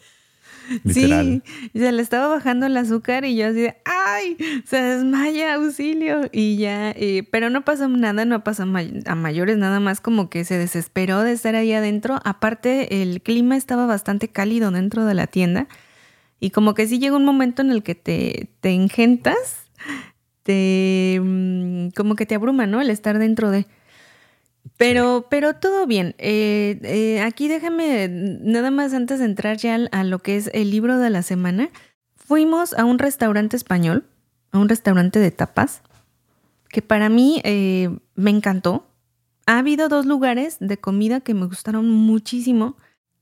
Sí, 0.88 1.42
se 1.74 1.92
le 1.92 2.02
estaba 2.02 2.28
bajando 2.28 2.66
el 2.66 2.76
azúcar 2.76 3.24
y 3.24 3.36
yo 3.36 3.46
así 3.46 3.60
de, 3.60 3.76
¡ay! 3.84 4.36
Se 4.64 4.80
desmaya, 4.80 5.54
auxilio. 5.54 6.22
Y 6.32 6.56
ya, 6.56 6.90
eh, 6.90 7.26
pero 7.30 7.50
no 7.50 7.64
pasó 7.64 7.88
nada, 7.88 8.24
no 8.24 8.44
pasó 8.44 8.62
a 8.62 9.14
mayores, 9.14 9.56
nada 9.56 9.80
más 9.80 10.00
como 10.00 10.30
que 10.30 10.44
se 10.44 10.58
desesperó 10.58 11.22
de 11.22 11.32
estar 11.32 11.54
ahí 11.54 11.72
adentro. 11.72 12.18
Aparte, 12.24 13.02
el 13.02 13.22
clima 13.22 13.56
estaba 13.56 13.86
bastante 13.86 14.28
cálido 14.28 14.70
dentro 14.70 15.04
de 15.04 15.14
la 15.14 15.26
tienda. 15.26 15.68
Y 16.40 16.50
como 16.50 16.74
que 16.74 16.86
sí 16.86 16.98
llega 16.98 17.16
un 17.16 17.24
momento 17.24 17.62
en 17.62 17.70
el 17.70 17.82
que 17.82 17.94
te, 17.94 18.50
te 18.60 18.70
engentas, 18.70 19.70
te, 20.42 21.20
mm, 21.22 21.88
como 21.96 22.16
que 22.16 22.26
te 22.26 22.34
abruma, 22.34 22.66
¿no? 22.66 22.80
El 22.80 22.90
estar 22.90 23.18
dentro 23.18 23.50
de... 23.50 23.66
Pero, 24.76 25.26
pero 25.30 25.54
todo 25.54 25.86
bien. 25.86 26.14
Eh, 26.18 26.80
eh, 26.82 27.20
aquí 27.20 27.48
déjame, 27.48 28.08
nada 28.08 28.70
más 28.70 28.92
antes 28.92 29.20
de 29.20 29.24
entrar 29.24 29.56
ya 29.56 29.76
a 29.92 30.04
lo 30.04 30.18
que 30.18 30.36
es 30.36 30.50
el 30.52 30.70
libro 30.70 30.98
de 30.98 31.10
la 31.10 31.22
semana. 31.22 31.70
Fuimos 32.16 32.72
a 32.74 32.84
un 32.84 32.98
restaurante 32.98 33.56
español, 33.56 34.04
a 34.50 34.58
un 34.58 34.68
restaurante 34.68 35.18
de 35.18 35.30
tapas, 35.30 35.82
que 36.68 36.82
para 36.82 37.08
mí 37.08 37.40
eh, 37.44 37.96
me 38.14 38.30
encantó. 38.30 38.88
Ha 39.46 39.58
habido 39.58 39.88
dos 39.88 40.06
lugares 40.06 40.56
de 40.58 40.78
comida 40.78 41.20
que 41.20 41.34
me 41.34 41.46
gustaron 41.46 41.88
muchísimo 41.88 42.76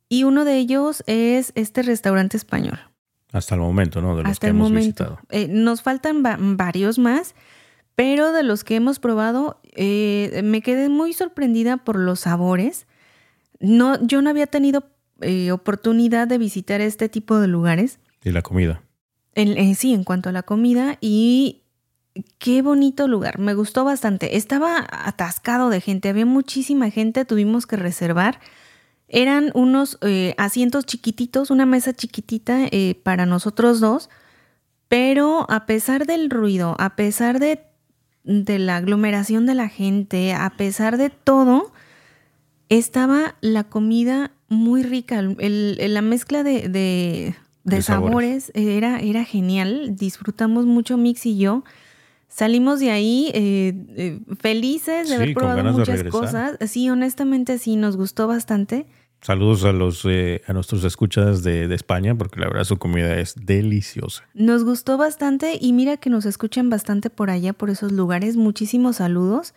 y 0.09 0.25
uno 0.25 0.45
de 0.45 0.57
ellos 0.57 1.03
es 1.07 1.53
este 1.55 1.83
restaurante 1.83 2.37
español. 2.37 2.79
Hasta 3.33 3.57
el 3.57 3.61
momento, 3.61 4.01
¿no? 4.01 4.17
De 4.17 4.23
los 4.23 4.33
Hasta 4.33 4.47
que 4.47 4.51
el 4.51 4.57
hemos 4.57 4.71
momento. 4.71 5.19
Visitado. 5.31 5.49
nos 5.53 5.83
faltan 5.83 6.23
varios 6.57 6.99
más. 6.99 7.35
Pero 7.95 8.33
de 8.33 8.43
los 8.43 8.65
que 8.65 8.77
hemos 8.77 8.99
probado, 8.99 9.61
eh, 9.75 10.41
me 10.45 10.63
quedé 10.63 10.89
muy 10.89 11.13
sorprendida 11.13 11.77
por 11.79 11.99
los 11.99 12.21
sabores. 12.21 12.87
No, 13.61 14.05
yo 14.05 14.23
no 14.23 14.31
había 14.31 14.47
tenido 14.47 14.85
eh, 15.21 15.53
oportunidad 15.53 16.27
de 16.27 16.39
visitar 16.39 16.81
este 16.81 17.09
tipo 17.09 17.39
de 17.39 17.49
lugares. 17.49 17.99
Y 18.25 18.31
la 18.31 18.43
comida. 18.43 18.83
Eh, 19.35 19.75
sí, 19.75 19.93
en 19.93 20.05
cuanto 20.05 20.31
a 20.31 20.33
la 20.33 20.43
comida. 20.43 20.97
Y 21.01 21.63
qué 22.39 22.63
bonito 22.63 23.09
lugar. 23.09 23.39
Me 23.39 23.55
gustó 23.55 23.85
bastante. 23.85 24.37
Estaba 24.37 24.87
atascado 24.91 25.69
de 25.69 25.81
gente. 25.81 26.09
Había 26.09 26.27
muchísima 26.27 26.91
gente. 26.91 27.25
Tuvimos 27.25 27.67
que 27.67 27.77
reservar. 27.77 28.41
Eran 29.09 29.51
unos 29.55 29.99
asientos 30.39 30.87
chiquititos, 30.87 31.51
una 31.51 31.67
mesa 31.67 31.93
chiquitita 31.93 32.71
para 33.03 33.27
nosotros 33.27 33.79
dos. 33.81 34.09
Pero 34.89 35.47
a 35.51 35.67
pesar 35.67 36.07
del 36.07 36.31
ruido, 36.31 36.77
a 36.79 36.97
pesar 36.97 37.39
de 37.39 37.72
de 38.25 38.59
la 38.59 38.77
aglomeración 38.77 39.47
de 39.47 39.55
la 39.55 39.69
gente, 39.69 40.33
a 40.33 40.51
pesar 40.51 40.97
de 40.97 41.11
todo, 41.11 41.73
estaba 42.69 43.35
la 43.41 43.65
comida 43.65 44.33
muy 44.49 44.83
rica. 44.83 45.23
la 45.23 46.03
mezcla 46.03 46.43
de, 46.43 47.35
sabores, 47.81 48.53
Era, 48.55 49.01
era 49.01 49.25
genial. 49.25 49.97
Disfrutamos 49.97 50.67
mucho 50.67 50.97
Mix 50.97 51.27
y 51.27 51.39
yo. 51.39 51.65
Salimos 52.29 52.81
de 52.81 52.91
ahí 52.91 53.31
eh, 53.35 53.75
eh, 53.97 54.21
felices 54.41 55.09
de 55.11 55.17
haber 55.17 55.35
probado 55.35 55.65
muchas 55.73 56.03
cosas. 56.05 56.57
Sí, 56.67 56.89
honestamente 56.89 57.59
sí, 57.59 57.77
nos 57.77 57.97
gustó 57.97 58.27
bastante. 58.27 58.87
Saludos 59.23 59.65
a 59.65 59.71
los 59.71 60.05
eh, 60.05 60.43
a 60.49 60.53
nuestros 60.53 60.83
escuchas 60.83 61.45
de, 61.45 61.73
España, 61.73 62.17
porque 62.17 62.41
la 62.41 62.49
verdad 62.49 62.65
su 62.65 62.79
comida 62.79 63.17
es 63.21 63.37
deliciosa. 63.37 64.25
Nos 64.35 64.65
gustó 64.65 64.99
bastante 64.99 65.57
y 65.61 65.73
mira 65.73 65.97
que 65.97 66.11
nos 66.11 66.27
escuchan 66.27 66.71
bastante 66.71 67.09
por 67.09 67.31
allá, 67.31 67.53
por 67.53 67.71
esos 67.71 67.93
lugares. 67.93 68.37
Muchísimos 68.37 68.97
saludos. 68.97 69.55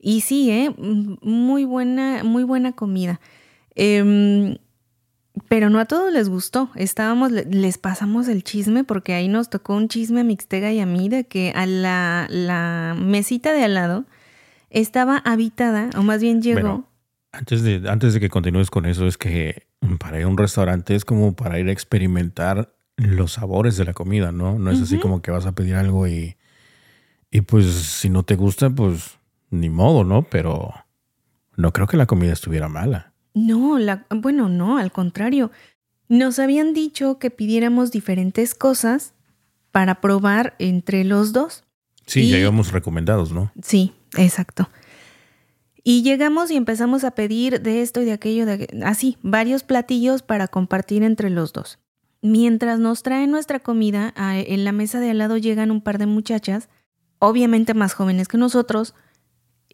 Y 0.00 0.22
sí, 0.22 0.50
¿eh? 0.50 0.74
muy 0.76 1.64
buena, 1.64 2.24
muy 2.24 2.42
buena 2.42 2.72
comida. 2.72 3.20
Em, 3.76 4.58
pero 5.46 5.70
no 5.70 5.78
a 5.78 5.84
todos 5.84 6.12
les 6.12 6.28
gustó. 6.28 6.70
Estábamos, 6.74 7.30
les 7.30 7.78
pasamos 7.78 8.26
el 8.26 8.42
chisme, 8.42 8.82
porque 8.82 9.14
ahí 9.14 9.28
nos 9.28 9.48
tocó 9.48 9.76
un 9.76 9.86
chisme 9.86 10.22
a 10.22 10.24
Mixtega 10.24 10.72
y 10.72 10.80
a 10.80 10.86
mí 10.86 11.08
de 11.08 11.24
que 11.24 11.52
a 11.54 11.66
la, 11.66 12.26
la 12.30 12.96
mesita 12.98 13.52
de 13.52 13.62
al 13.62 13.74
lado 13.74 14.06
estaba 14.70 15.18
habitada, 15.18 15.90
o 15.96 16.02
más 16.02 16.20
bien 16.20 16.42
llegó. 16.42 16.84
Antes 17.36 17.62
de, 17.62 17.82
antes 17.88 18.14
de 18.14 18.20
que 18.20 18.28
continúes 18.28 18.70
con 18.70 18.86
eso, 18.86 19.06
es 19.06 19.18
que 19.18 19.66
para 19.98 20.18
ir 20.18 20.24
a 20.24 20.28
un 20.28 20.38
restaurante 20.38 20.94
es 20.94 21.04
como 21.04 21.34
para 21.34 21.58
ir 21.58 21.68
a 21.68 21.72
experimentar 21.72 22.74
los 22.96 23.32
sabores 23.32 23.76
de 23.76 23.84
la 23.84 23.92
comida, 23.92 24.30
¿no? 24.32 24.58
No 24.58 24.70
es 24.70 24.80
así 24.80 24.98
como 24.98 25.20
que 25.20 25.30
vas 25.30 25.46
a 25.46 25.52
pedir 25.52 25.74
algo 25.74 26.06
y, 26.06 26.36
y 27.30 27.40
pues 27.40 27.66
si 27.66 28.08
no 28.08 28.22
te 28.22 28.36
gusta, 28.36 28.70
pues 28.70 29.18
ni 29.50 29.68
modo, 29.68 30.04
¿no? 30.04 30.22
Pero 30.22 30.72
no 31.56 31.72
creo 31.72 31.86
que 31.86 31.96
la 31.96 32.06
comida 32.06 32.32
estuviera 32.32 32.68
mala. 32.68 33.12
No, 33.34 33.78
la, 33.78 34.06
bueno, 34.10 34.48
no, 34.48 34.78
al 34.78 34.92
contrario. 34.92 35.50
Nos 36.08 36.38
habían 36.38 36.72
dicho 36.72 37.18
que 37.18 37.30
pidiéramos 37.30 37.90
diferentes 37.90 38.54
cosas 38.54 39.14
para 39.72 40.00
probar 40.00 40.54
entre 40.60 41.02
los 41.02 41.32
dos. 41.32 41.64
Sí, 42.06 42.28
ya 42.28 42.38
íbamos 42.38 42.70
recomendados, 42.70 43.32
¿no? 43.32 43.50
Sí, 43.62 43.92
exacto. 44.16 44.68
Y 45.86 46.02
llegamos 46.02 46.50
y 46.50 46.56
empezamos 46.56 47.04
a 47.04 47.10
pedir 47.10 47.60
de 47.60 47.82
esto 47.82 48.00
y 48.00 48.06
de 48.06 48.12
aquello, 48.12 48.46
de, 48.46 48.68
así, 48.84 49.18
varios 49.22 49.62
platillos 49.62 50.22
para 50.22 50.48
compartir 50.48 51.02
entre 51.02 51.28
los 51.28 51.52
dos. 51.52 51.78
Mientras 52.22 52.78
nos 52.78 53.02
traen 53.02 53.30
nuestra 53.30 53.60
comida, 53.60 54.14
en 54.16 54.64
la 54.64 54.72
mesa 54.72 54.98
de 54.98 55.10
al 55.10 55.18
lado 55.18 55.36
llegan 55.36 55.70
un 55.70 55.82
par 55.82 55.98
de 55.98 56.06
muchachas, 56.06 56.70
obviamente 57.18 57.74
más 57.74 57.92
jóvenes 57.92 58.28
que 58.28 58.38
nosotros, 58.38 58.94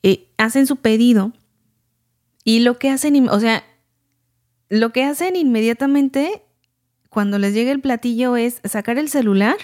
eh, 0.03 0.29
hacen 0.37 0.67
su 0.67 0.77
pedido 0.77 1.33
y 2.43 2.59
lo 2.61 2.77
que 2.81 2.91
hacen, 2.91 3.29
o 3.29 3.39
sea, 3.39 3.63
lo 4.69 4.91
que 4.91 5.05
hacen 5.05 5.37
inmediatamente 5.37 6.43
cuando 7.09 7.39
les 7.39 7.55
llega 7.55 7.71
el 7.71 7.81
platillo 7.81 8.37
es 8.37 8.61
sacar 8.65 8.99
el 8.99 9.09
celular 9.09 9.57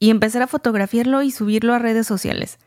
y 0.00 0.10
empezar 0.10 0.42
a 0.42 0.48
fotografiarlo 0.48 1.22
y 1.22 1.30
subirlo 1.30 1.72
a 1.72 1.78
redes 1.78 2.08
sociales. 2.08 2.58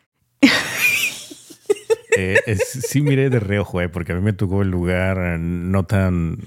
Eh, 2.17 2.57
sí 2.57 3.01
miré 3.01 3.29
de 3.29 3.39
reojo, 3.39 3.81
eh, 3.81 3.89
porque 3.89 4.11
a 4.11 4.15
mí 4.15 4.21
me 4.21 4.33
tocó 4.33 4.61
el 4.61 4.69
lugar 4.69 5.39
no 5.39 5.85
tan... 5.85 6.37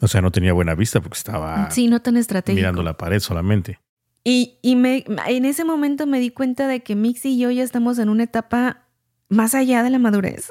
O 0.00 0.06
sea, 0.06 0.20
no 0.20 0.30
tenía 0.30 0.52
buena 0.52 0.74
vista 0.74 1.00
porque 1.00 1.18
estaba... 1.18 1.70
Sí, 1.70 1.88
no 1.88 2.00
tan 2.00 2.16
estratégico. 2.16 2.60
Mirando 2.60 2.82
la 2.82 2.96
pared 2.96 3.18
solamente. 3.18 3.80
Y, 4.22 4.58
y 4.62 4.76
me, 4.76 5.04
en 5.26 5.44
ese 5.44 5.64
momento 5.64 6.06
me 6.06 6.20
di 6.20 6.30
cuenta 6.30 6.68
de 6.68 6.80
que 6.82 6.94
Mixi 6.94 7.30
y 7.30 7.38
yo 7.38 7.50
ya 7.50 7.64
estamos 7.64 7.98
en 7.98 8.08
una 8.08 8.24
etapa 8.24 8.86
más 9.28 9.54
allá 9.54 9.82
de 9.82 9.90
la 9.90 9.98
madurez. 9.98 10.48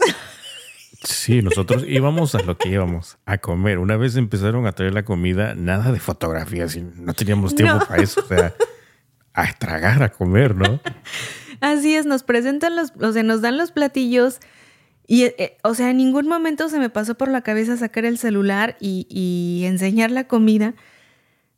Sí, 1.03 1.41
nosotros 1.41 1.85
íbamos 1.87 2.33
a 2.35 2.41
lo 2.41 2.57
que 2.57 2.69
íbamos, 2.69 3.17
a 3.25 3.37
comer. 3.37 3.77
Una 3.77 3.97
vez 3.97 4.15
empezaron 4.15 4.65
a 4.65 4.71
traer 4.71 4.93
la 4.93 5.05
comida, 5.05 5.53
nada 5.55 5.91
de 5.91 5.99
fotografías, 5.99 6.75
no 6.75 7.13
teníamos 7.13 7.55
tiempo 7.55 7.85
para 7.85 8.01
eso. 8.01 8.21
O 8.21 8.25
sea, 8.25 8.53
a 9.33 9.53
tragar, 9.53 10.01
a 10.01 10.09
comer, 10.09 10.55
¿no? 10.55 10.79
Así 11.61 11.95
es, 11.95 12.05
nos 12.05 12.23
presentan 12.23 12.75
los, 12.75 12.93
o 13.01 13.11
sea, 13.11 13.23
nos 13.23 13.41
dan 13.41 13.57
los 13.57 13.71
platillos. 13.71 14.39
Y, 15.07 15.23
eh, 15.23 15.57
o 15.63 15.73
sea, 15.73 15.89
en 15.89 15.97
ningún 15.97 16.27
momento 16.27 16.69
se 16.69 16.79
me 16.79 16.89
pasó 16.89 17.15
por 17.15 17.29
la 17.29 17.41
cabeza 17.41 17.77
sacar 17.77 18.05
el 18.05 18.17
celular 18.17 18.77
y, 18.79 19.63
enseñar 19.65 20.11
la 20.11 20.27
comida. 20.27 20.75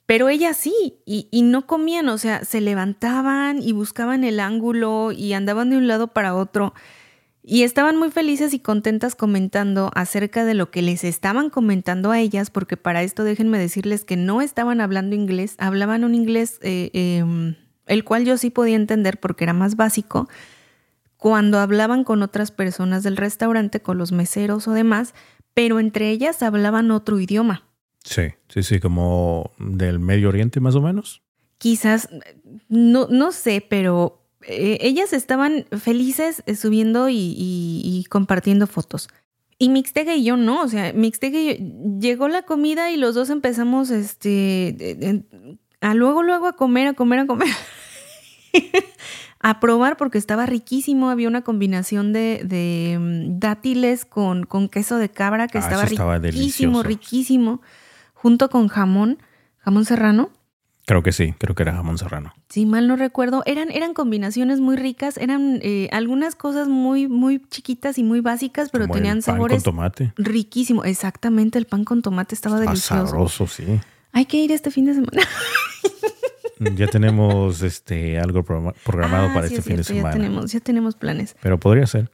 Pero 0.05 0.29
ella 0.29 0.53
sí, 0.53 1.01
y, 1.05 1.27
y, 1.31 1.43
no 1.43 1.67
comían, 1.67 2.09
o 2.09 2.17
sea, 2.17 2.43
se 2.43 2.61
levantaban 2.61 3.61
y 3.61 3.73
buscaban 3.73 4.23
el 4.23 4.39
ángulo 4.39 5.11
y 5.11 5.33
andaban 5.33 5.69
de 5.69 5.77
un 5.77 5.87
lado 5.87 6.07
para 6.07 6.35
otro. 6.35 6.73
Y 7.43 7.63
estaban 7.63 7.97
muy 7.97 8.11
felices 8.11 8.53
y 8.53 8.59
contentas 8.59 9.15
comentando 9.15 9.91
acerca 9.95 10.45
de 10.45 10.53
lo 10.53 10.71
que 10.71 10.81
les 10.81 11.03
estaban 11.03 11.49
comentando 11.49 12.11
a 12.11 12.19
ellas, 12.19 12.51
porque 12.51 12.77
para 12.77 13.01
esto 13.01 13.23
déjenme 13.23 13.57
decirles 13.57 14.03
que 14.03 14.17
no 14.17 14.41
estaban 14.41 14.81
hablando 14.81 15.15
inglés, 15.15 15.55
hablaban 15.57 16.03
un 16.03 16.15
inglés 16.15 16.59
eh, 16.61 16.91
em, 16.93 17.55
el 17.89 18.03
cual 18.03 18.23
yo 18.23 18.37
sí 18.37 18.49
podía 18.49 18.75
entender 18.75 19.19
porque 19.19 19.43
era 19.43 19.53
más 19.53 19.75
básico. 19.75 20.29
Cuando 21.17 21.59
hablaban 21.59 22.05
con 22.05 22.23
otras 22.23 22.51
personas 22.51 23.03
del 23.03 23.17
restaurante, 23.17 23.81
con 23.81 23.97
los 23.97 24.13
meseros 24.13 24.67
o 24.69 24.71
demás, 24.71 25.13
pero 25.53 25.79
entre 25.79 26.11
ellas 26.11 26.41
hablaban 26.41 26.91
otro 26.91 27.19
idioma. 27.19 27.65
Sí, 28.03 28.29
sí, 28.47 28.63
sí, 28.63 28.79
como 28.79 29.51
del 29.57 29.99
Medio 29.99 30.29
Oriente 30.29 30.61
más 30.61 30.75
o 30.75 30.81
menos. 30.81 31.21
Quizás, 31.57 32.07
no, 32.69 33.07
no 33.09 33.33
sé, 33.33 33.65
pero 33.67 34.23
eh, 34.47 34.77
ellas 34.81 35.11
estaban 35.11 35.65
felices 35.77 36.43
eh, 36.45 36.55
subiendo 36.55 37.07
y, 37.09 38.05
compartiendo 38.09 38.67
fotos. 38.67 39.09
Y 39.57 39.67
Mixtegue 39.67 40.15
y 40.15 40.23
yo 40.23 40.37
no, 40.37 40.61
o 40.61 40.67
sea, 40.69 40.93
Mixtegue 40.93 41.73
llegó 41.99 42.29
la 42.29 42.43
comida 42.43 42.91
y 42.91 42.97
los 42.97 43.13
dos 43.13 43.29
empezamos 43.29 43.89
este 43.89 45.25
a 45.81 45.93
luego 45.93 46.23
luego 46.23 46.47
a 46.47 46.53
comer, 46.53 46.87
a 46.87 46.93
comer, 46.93 47.19
a 47.19 47.27
comer. 47.27 47.49
a 49.39 49.59
probar 49.59 49.97
porque 49.97 50.17
estaba 50.17 50.45
riquísimo, 50.45 51.09
había 51.09 51.27
una 51.27 51.43
combinación 51.43 52.11
de, 52.13 52.97
mm, 52.99 53.39
dátiles 53.39 54.05
con, 54.05 54.45
con, 54.45 54.67
queso 54.67 54.97
de 54.97 55.09
cabra 55.09 55.47
que 55.47 55.59
ah, 55.59 55.61
estaba 55.61 55.85
riquísimo, 56.19 56.83
riquísimo, 56.83 57.61
junto 58.13 58.49
con 58.49 58.67
jamón, 58.67 59.19
jamón 59.59 59.85
serrano. 59.85 60.31
Creo 60.85 61.03
que 61.03 61.11
sí, 61.11 61.35
creo 61.37 61.53
que 61.53 61.61
era 61.61 61.75
jamón 61.75 61.99
serrano. 61.99 62.33
Sí, 62.49 62.65
mal 62.65 62.87
no 62.87 62.95
recuerdo. 62.95 63.43
Eran, 63.45 63.69
eran 63.69 63.93
combinaciones 63.93 64.59
muy 64.59 64.75
ricas, 64.75 65.17
eran 65.17 65.59
eh, 65.61 65.87
algunas 65.91 66.33
cosas 66.33 66.67
muy, 66.67 67.07
muy 67.07 67.43
chiquitas 67.49 67.99
y 67.99 68.03
muy 68.03 68.21
básicas, 68.21 68.69
pero 68.71 68.87
tenían 68.87 69.21
sabores. 69.21 69.63
Pan 69.63 69.63
con 69.63 69.75
tomate. 69.75 70.13
Riquísimo, 70.17 70.83
exactamente. 70.83 71.59
El 71.59 71.65
pan 71.65 71.85
con 71.85 72.01
tomate 72.01 72.33
estaba 72.33 72.59
delicioso. 72.59 73.05
Sabroso, 73.05 73.45
sí. 73.45 73.79
Hay 74.13 74.25
que 74.25 74.37
ir 74.37 74.51
este 74.51 74.71
fin 74.71 74.85
de 74.85 74.95
semana. 74.95 75.21
ya 76.75 76.87
tenemos 76.87 77.61
este 77.63 78.19
algo 78.19 78.43
programado 78.43 79.29
ah, 79.29 79.33
para 79.33 79.47
este 79.47 79.61
fin 79.61 79.77
de 79.77 79.83
semana. 79.83 80.09
Ya 80.09 80.13
tenemos, 80.13 80.51
ya 80.51 80.59
tenemos 80.59 80.95
planes. 80.95 81.35
Pero 81.41 81.59
podría 81.59 81.87
ser. 81.87 82.11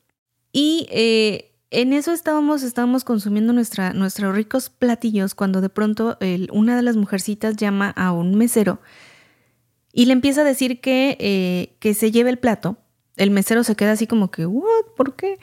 Y 0.52 0.88
eh, 0.92 1.52
en 1.72 1.94
eso 1.94 2.14
estábamos, 2.14 2.64
estábamos 2.64 3.04
consumiendo 3.04 3.52
nuestra, 3.54 3.94
nuestros 3.94 4.36
ricos 4.36 4.70
platillos 4.70 5.36
cuando 5.36 5.62
de 5.62 5.70
pronto 5.70 6.18
una 6.52 6.76
de 6.76 6.82
las 6.82 6.96
mujercitas 6.96 7.58
llama 7.58 7.90
a 7.90 8.12
un 8.12 8.36
mesero 8.36 8.80
y 9.92 10.06
le 10.06 10.14
empieza 10.14 10.42
a 10.42 10.44
decir 10.44 10.82
que, 10.82 11.18
eh, 11.20 11.76
que 11.80 11.94
se 11.94 12.12
lleve 12.12 12.30
el 12.30 12.38
plato. 12.38 12.78
El 13.16 13.32
mesero 13.32 13.64
se 13.64 13.78
queda 13.78 13.94
así 13.94 14.08
como 14.08 14.30
que, 14.30 14.46
¿what? 14.46 14.86
¿Por 14.98 15.16
qué? 15.16 15.40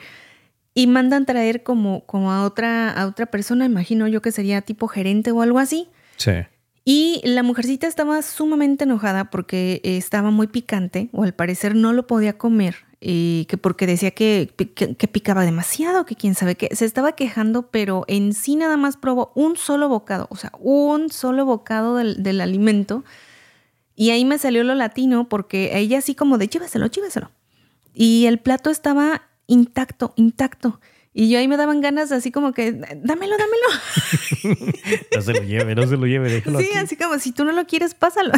Y 0.75 0.85
mandan 0.85 1.25
traer 1.25 1.63
como, 1.63 2.05
como 2.05 2.31
a, 2.31 2.45
otra, 2.45 2.91
a 2.91 3.07
otra 3.07 3.25
persona, 3.25 3.65
imagino 3.65 4.07
yo 4.07 4.21
que 4.21 4.31
sería 4.31 4.61
tipo 4.61 4.87
gerente 4.87 5.31
o 5.31 5.41
algo 5.41 5.57
así. 5.57 5.89
Sí. 6.17 6.33
Y 6.85 7.21
la 7.23 7.43
mujercita 7.43 7.87
estaba 7.87 8.21
sumamente 8.21 8.83
enojada 8.83 9.29
porque 9.29 9.79
estaba 9.83 10.31
muy 10.31 10.47
picante 10.47 11.09
o 11.13 11.23
al 11.23 11.33
parecer 11.33 11.75
no 11.75 11.93
lo 11.93 12.07
podía 12.07 12.37
comer 12.37 12.75
y 13.05 13.45
que 13.45 13.57
porque 13.57 13.85
decía 13.85 14.11
que, 14.11 14.53
que, 14.55 15.07
picaba 15.09 15.43
demasiado, 15.43 16.05
que 16.05 16.15
quién 16.15 16.35
sabe 16.35 16.55
qué. 16.55 16.73
Se 16.73 16.85
estaba 16.85 17.11
quejando, 17.11 17.69
pero 17.69 18.05
en 18.07 18.33
sí 18.33 18.55
nada 18.55 18.77
más 18.77 18.95
probó 18.95 19.33
un 19.35 19.57
solo 19.57 19.89
bocado, 19.89 20.27
o 20.29 20.37
sea, 20.37 20.53
un 20.57 21.09
solo 21.09 21.43
bocado 21.43 21.97
del, 21.97 22.39
alimento. 22.39 23.03
Y 23.93 24.11
ahí 24.11 24.23
me 24.23 24.37
salió 24.37 24.63
lo 24.63 24.73
latino 24.73 25.27
porque 25.27 25.77
ella 25.77 25.97
así 25.97 26.15
como 26.15 26.37
de 26.37 26.47
chívaselo, 26.47 26.87
chívaselo. 26.87 27.29
Y 27.93 28.25
el 28.25 28.39
plato 28.39 28.69
estaba 28.69 29.23
intacto, 29.47 30.13
intacto. 30.15 30.79
Y 31.13 31.29
yo 31.29 31.37
ahí 31.37 31.47
me 31.47 31.57
daban 31.57 31.81
ganas 31.81 32.11
así 32.11 32.31
como 32.31 32.53
que, 32.53 32.71
dámelo, 32.71 33.35
dámelo. 33.37 34.65
no 35.15 35.21
se 35.21 35.33
lo 35.33 35.43
lleve, 35.43 35.75
no 35.75 35.87
se 35.87 35.97
lo 35.97 36.07
lleve, 36.07 36.31
déjalo 36.31 36.59
Sí, 36.59 36.69
así 36.75 36.95
como 36.95 37.19
si 37.19 37.31
tú 37.31 37.45
no 37.45 37.51
lo 37.51 37.65
quieres, 37.65 37.93
pásalo. 37.93 38.31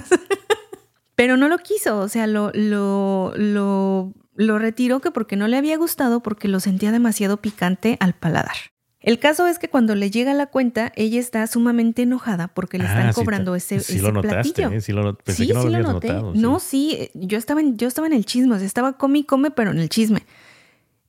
Pero 1.16 1.38
no 1.38 1.48
lo 1.48 1.58
quiso, 1.60 2.00
o 2.00 2.10
sea, 2.10 2.28
lo, 2.28 2.52
lo, 2.54 3.34
lo 3.38 4.14
lo 4.36 4.60
retiró 4.60 5.00
que 5.00 5.12
porque 5.12 5.36
no 5.36 5.48
le 5.48 5.58
había 5.58 5.78
gustado 5.78 6.22
porque 6.22 6.48
lo 6.48 6.60
sentía 6.60 6.92
demasiado 6.92 7.38
picante 7.38 7.98
al 8.00 8.14
paladar. 8.14 8.56
El 9.00 9.20
caso 9.20 9.48
es 9.48 9.60
que 9.60 9.70
cuando 9.70 9.94
le 9.94 10.10
llega 10.10 10.34
la 10.34 10.48
cuenta, 10.48 10.92
ella 10.96 11.20
está 11.20 11.46
sumamente 11.46 12.02
enojada 12.02 12.48
porque 12.48 12.80
le 12.80 12.86
están 12.86 13.08
ah, 13.10 13.14
cobrando 13.14 13.56
ese, 13.56 13.80
sí 13.80 14.00
lo 14.00 14.20
platillo. 14.20 14.72
¿eh? 14.72 14.82
Sí, 14.82 14.94
lo, 14.94 15.16
pensé 15.16 15.46
que 15.46 15.54
no 15.54 15.64
lo, 15.64 15.80
noté. 15.80 16.12
No, 16.34 16.60
sí, 16.60 17.12
yo 17.14 17.38
estaba, 17.38 17.62
en, 17.62 17.78
yo 17.78 17.88
estaba 17.88 18.08
en 18.08 18.14
el 18.14 18.26
chisme, 18.26 18.56
o 18.56 18.58
sea, 18.58 18.66
estaba 18.66 18.94
come 18.94 19.20
y 19.20 19.24
come, 19.24 19.52
pero 19.52 19.72
en 19.72 19.80
el 19.80 19.90
chisme. 19.90 20.24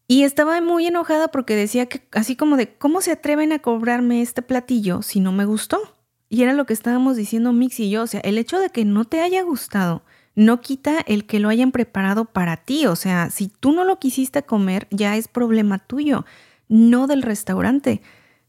Y 0.09 0.23
estaba 0.23 0.61
muy 0.61 0.87
enojada 0.87 1.29
porque 1.29 1.57
decía 1.57 1.87
que, 1.87 2.07
así 2.13 2.37
como 2.37 2.57
de, 2.57 2.75
¿cómo 2.77 3.01
se 3.01 3.13
atreven 3.13 3.53
a 3.53 3.59
cobrarme 3.59 4.23
este 4.23 4.43
platillo 4.43 5.03
si 5.03 5.21
no 5.21 5.33
me 5.33 5.45
gustó? 5.45 5.81
Y 6.29 6.43
era 6.43 6.53
lo 6.53 6.67
que 6.67 6.73
estábamos 6.73 7.17
diciendo 7.17 7.53
Mix 7.53 7.81
y 7.81 7.91
yo, 7.91 8.03
o 8.03 8.07
sea, 8.07 8.21
el 8.21 8.39
hecho 8.39 8.59
de 8.59 8.71
que 8.71 8.85
no 8.85 9.05
te 9.05 9.21
haya 9.21 9.43
gustado 9.43 10.03
no 10.37 10.61
quita 10.61 11.01
el 11.07 11.25
que 11.25 11.41
lo 11.41 11.49
hayan 11.49 11.73
preparado 11.73 12.27
para 12.27 12.59
ti. 12.59 12.87
O 12.87 12.95
sea, 12.95 13.31
si 13.31 13.49
tú 13.49 13.73
no 13.73 13.85
lo 13.85 13.99
quisiste 13.99 14.43
comer, 14.43 14.87
ya 14.91 15.17
es 15.17 15.27
problema 15.29 15.79
tuyo, 15.79 16.25
no 16.69 17.07
del 17.07 17.23
restaurante, 17.23 18.03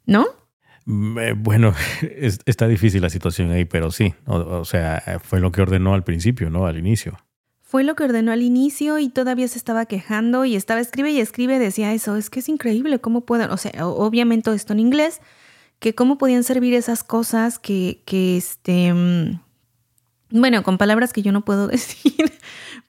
¿no? 0.06 0.26
Mm, 0.86 1.20
eh, 1.20 1.34
bueno, 1.34 1.74
está 2.46 2.67
difícil 2.67 3.02
la 3.02 3.10
situación 3.10 3.52
ahí, 3.52 3.65
pero 3.65 3.89
sí, 3.89 4.13
o, 4.26 4.65
sea, 4.65 5.20
fue 5.24 5.39
lo 5.39 5.52
que 5.52 5.62
ordenó 5.62 5.93
al 5.93 6.04
principio, 6.04 6.50
¿no? 6.50 6.67
Al 6.67 6.78
inicio. 6.78 7.17
Fue 7.67 7.84
lo 7.84 7.95
que 7.97 8.06
ordenó 8.06 8.32
al 8.32 8.43
inicio 8.43 8.97
y 8.97 9.10
todavía 9.10 9.45
se 9.49 9.58
estaba 9.58 9.86
quejando 9.86 10.45
y 10.45 10.56
estaba 10.56 10.80
escribe 10.80 11.12
y 11.12 11.19
escribe, 11.19 11.60
decía 11.60 11.93
eso, 11.93 12.15
es 12.15 12.30
que 12.30 12.39
es 12.39 12.47
increíble 12.47 12.99
cómo 12.99 13.25
pueden, 13.25 13.49
o 13.49 13.58
sea, 13.58 13.86
obviamente 13.86 14.53
esto 14.53 14.71
en 14.71 14.80
inglés, 14.80 15.19
que 15.80 15.93
cómo 15.93 16.17
podían 16.17 16.45
servir 16.45 16.73
esas 16.73 17.03
cosas 17.03 17.60
que, 17.60 18.03
que 18.06 18.38
este, 18.38 18.93
mm, 18.93 19.41
bueno, 20.30 20.63
con 20.63 20.77
palabras 20.77 21.12
que 21.12 21.21
yo 21.21 21.34
no 21.34 21.43
puedo 21.43 21.67
decir, 21.67 22.32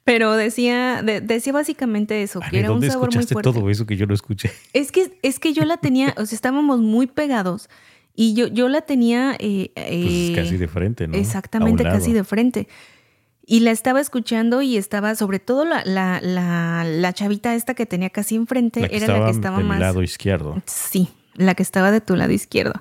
pero 0.05 0.37
decía, 0.37 1.03
decía 1.03 1.53
básicamente 1.53 2.23
eso, 2.23 2.39
que 2.49 2.61
era 2.61 2.71
un 2.71 2.81
sabor 2.81 3.13
muy 3.13 3.27
fuerte. 3.27 3.51
todo 3.51 3.71
eso 3.71 3.85
que 3.85 3.97
yo 3.97 4.07
no 4.07 4.15
escuché? 4.15 4.53
Es 4.75 4.93
que, 4.93 5.19
es 5.23 5.41
que 5.41 5.53
yo 5.55 5.65
la 5.65 5.79
tenía, 5.79 6.15
o 6.17 6.25
sea, 6.25 6.37
estábamos 6.37 6.79
muy 6.79 7.09
pegados 7.09 7.69
y 8.15 8.35
yo, 8.35 8.47
yo 8.47 8.69
la 8.69 8.83
tenía... 8.83 9.35
Eh, 9.41 9.73
pues 9.75 10.45
casi 10.45 10.57
de 10.57 10.69
frente, 10.69 11.09
¿no? 11.09 11.17
Exactamente, 11.17 11.83
casi 11.83 12.13
de 12.13 12.23
frente. 12.23 12.69
Y 13.51 13.61
la 13.61 13.71
estaba 13.71 13.99
escuchando 13.99 14.61
y 14.61 14.77
estaba, 14.77 15.15
sobre 15.15 15.39
todo 15.39 15.65
la, 15.65 15.83
la, 15.87 16.21
la, 16.21 16.85
la 16.85 17.13
chavita 17.15 17.55
esta 17.55 17.73
que 17.73 17.87
tenía 17.87 18.11
casi 18.11 18.35
enfrente, 18.35 18.95
era 18.95 19.07
la 19.07 19.25
que 19.25 19.31
estaba 19.31 19.61
más... 19.61 19.81
lado 19.81 20.03
izquierdo. 20.03 20.61
Sí, 20.67 21.09
la 21.35 21.55
que 21.55 21.63
estaba 21.63 21.91
de 21.91 22.03
tu 22.03 22.15
lado 22.15 22.31
izquierdo. 22.31 22.75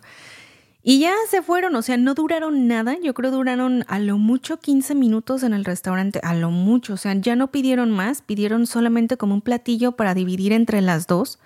Y 0.84 1.00
ya 1.00 1.14
se 1.30 1.42
fueron, 1.42 1.74
o 1.78 1.82
sea, 1.82 1.96
no 1.96 2.16
duraron 2.16 2.68
nada, 2.68 2.98
yo 3.02 3.14
creo 3.14 3.32
duraron 3.32 3.86
a 3.88 3.98
lo 4.00 4.18
mucho 4.18 4.60
15 4.60 4.94
minutos 4.94 5.44
en 5.44 5.54
el 5.54 5.64
restaurante, 5.64 6.20
a 6.22 6.34
lo 6.34 6.52
mucho, 6.52 6.96
o 6.96 6.98
sea, 6.98 7.14
ya 7.14 7.38
no 7.38 7.50
pidieron 7.50 7.92
más, 7.92 8.22
pidieron 8.22 8.68
solamente 8.68 9.16
como 9.16 9.36
un 9.36 9.42
platillo 9.42 9.94
para 9.94 10.14
dividir 10.14 10.52
entre 10.52 10.82
las 10.82 11.08
dos. 11.08 11.40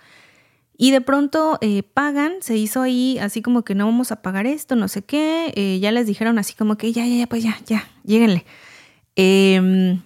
Y 0.77 0.89
de 0.89 1.01
pronto 1.01 1.59
eh, 1.61 1.83
pagan, 1.83 2.33
se 2.39 2.57
hizo 2.57 2.81
ahí 2.81 3.19
así 3.19 3.43
como 3.43 3.61
que 3.61 3.75
no 3.75 3.85
vamos 3.85 4.11
a 4.11 4.23
pagar 4.23 4.47
esto, 4.47 4.75
no 4.75 4.87
sé 4.87 5.03
qué, 5.03 5.53
eh, 5.55 5.77
ya 5.79 5.91
les 5.91 6.07
dijeron 6.07 6.39
así 6.39 6.55
como 6.55 6.75
que 6.75 6.91
ya, 6.91 7.05
ya, 7.05 7.17
ya, 7.17 7.27
pues 7.27 7.43
ya, 7.43 7.59
ya, 7.67 7.87
lléguenle. 8.03 8.45
Em, 9.23 10.01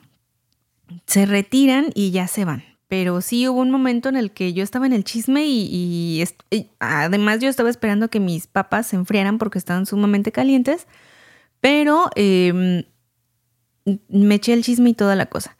se 1.05 1.25
retiran 1.25 1.85
y 1.95 2.11
ya 2.11 2.27
se 2.27 2.43
van. 2.43 2.65
Pero 2.89 3.21
sí 3.21 3.47
hubo 3.47 3.61
un 3.61 3.71
momento 3.71 4.09
en 4.09 4.17
el 4.17 4.31
que 4.31 4.51
yo 4.51 4.61
estaba 4.61 4.85
en 4.85 4.91
el 4.91 5.05
chisme 5.05 5.45
y, 5.47 6.21
además 6.79 7.39
yo 7.39 7.47
estaba 7.47 7.69
esperando 7.69 8.09
que 8.09 8.19
mis 8.19 8.47
papas 8.47 8.87
se 8.87 8.97
enfriaran 8.97 9.37
porque 9.37 9.57
estaban 9.57 9.85
sumamente 9.85 10.33
calientes. 10.33 10.85
Pero 11.61 12.09
em, 12.15 12.83
me 14.09 14.35
eché 14.35 14.51
el 14.51 14.63
chisme 14.63 14.89
y 14.89 14.93
toda 14.93 15.15
la 15.15 15.27
cosa. 15.27 15.55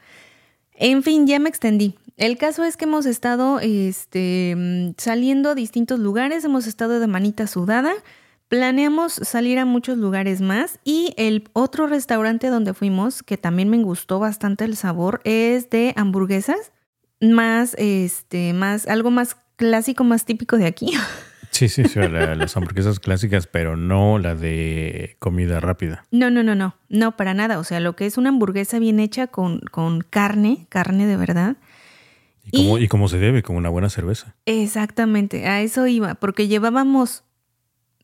En 0.74 1.02
fin, 1.02 1.26
ya 1.26 1.38
me 1.38 1.48
extendí. 1.48 1.94
El 2.18 2.36
caso 2.36 2.62
es 2.62 2.76
que 2.76 2.84
hemos 2.84 3.06
estado 3.06 3.58
este, 3.60 4.94
saliendo 4.98 5.50
a 5.50 5.54
distintos 5.54 5.98
lugares, 5.98 6.44
hemos 6.44 6.66
estado 6.66 7.00
de 7.00 7.06
manita 7.06 7.46
sudada, 7.46 7.94
Planeamos 8.48 9.12
salir 9.12 9.58
a 9.58 9.64
muchos 9.64 9.98
lugares 9.98 10.40
más 10.40 10.78
y 10.84 11.14
el 11.16 11.48
otro 11.52 11.88
restaurante 11.88 12.46
donde 12.48 12.74
fuimos, 12.74 13.22
que 13.22 13.36
también 13.36 13.68
me 13.68 13.82
gustó 13.82 14.20
bastante 14.20 14.64
el 14.64 14.76
sabor, 14.76 15.20
es 15.24 15.68
de 15.70 15.92
hamburguesas, 15.96 16.72
más, 17.20 17.74
este, 17.76 18.52
más, 18.52 18.86
algo 18.86 19.10
más 19.10 19.36
clásico, 19.56 20.04
más 20.04 20.24
típico 20.24 20.56
de 20.56 20.66
aquí. 20.66 20.92
Sí, 21.50 21.70
sí, 21.70 21.84
sí, 21.84 22.00
las 22.00 22.54
hamburguesas 22.54 23.00
clásicas, 23.00 23.46
pero 23.46 23.78
no 23.78 24.18
la 24.18 24.34
de 24.34 25.16
comida 25.18 25.58
rápida. 25.58 26.04
No, 26.10 26.28
no, 26.28 26.42
no, 26.42 26.54
no, 26.54 26.76
no, 26.90 27.16
para 27.16 27.32
nada. 27.32 27.58
O 27.58 27.64
sea, 27.64 27.80
lo 27.80 27.96
que 27.96 28.04
es 28.04 28.18
una 28.18 28.28
hamburguesa 28.28 28.78
bien 28.78 29.00
hecha 29.00 29.28
con, 29.28 29.60
con 29.70 30.02
carne, 30.02 30.66
carne 30.68 31.06
de 31.06 31.16
verdad. 31.16 31.56
Y 32.52 32.88
como, 32.88 33.06
y 33.06 33.08
se 33.08 33.18
debe, 33.18 33.42
con 33.42 33.56
una 33.56 33.70
buena 33.70 33.88
cerveza. 33.88 34.34
Exactamente, 34.44 35.46
a 35.46 35.62
eso 35.62 35.86
iba, 35.86 36.16
porque 36.16 36.46
llevábamos 36.46 37.24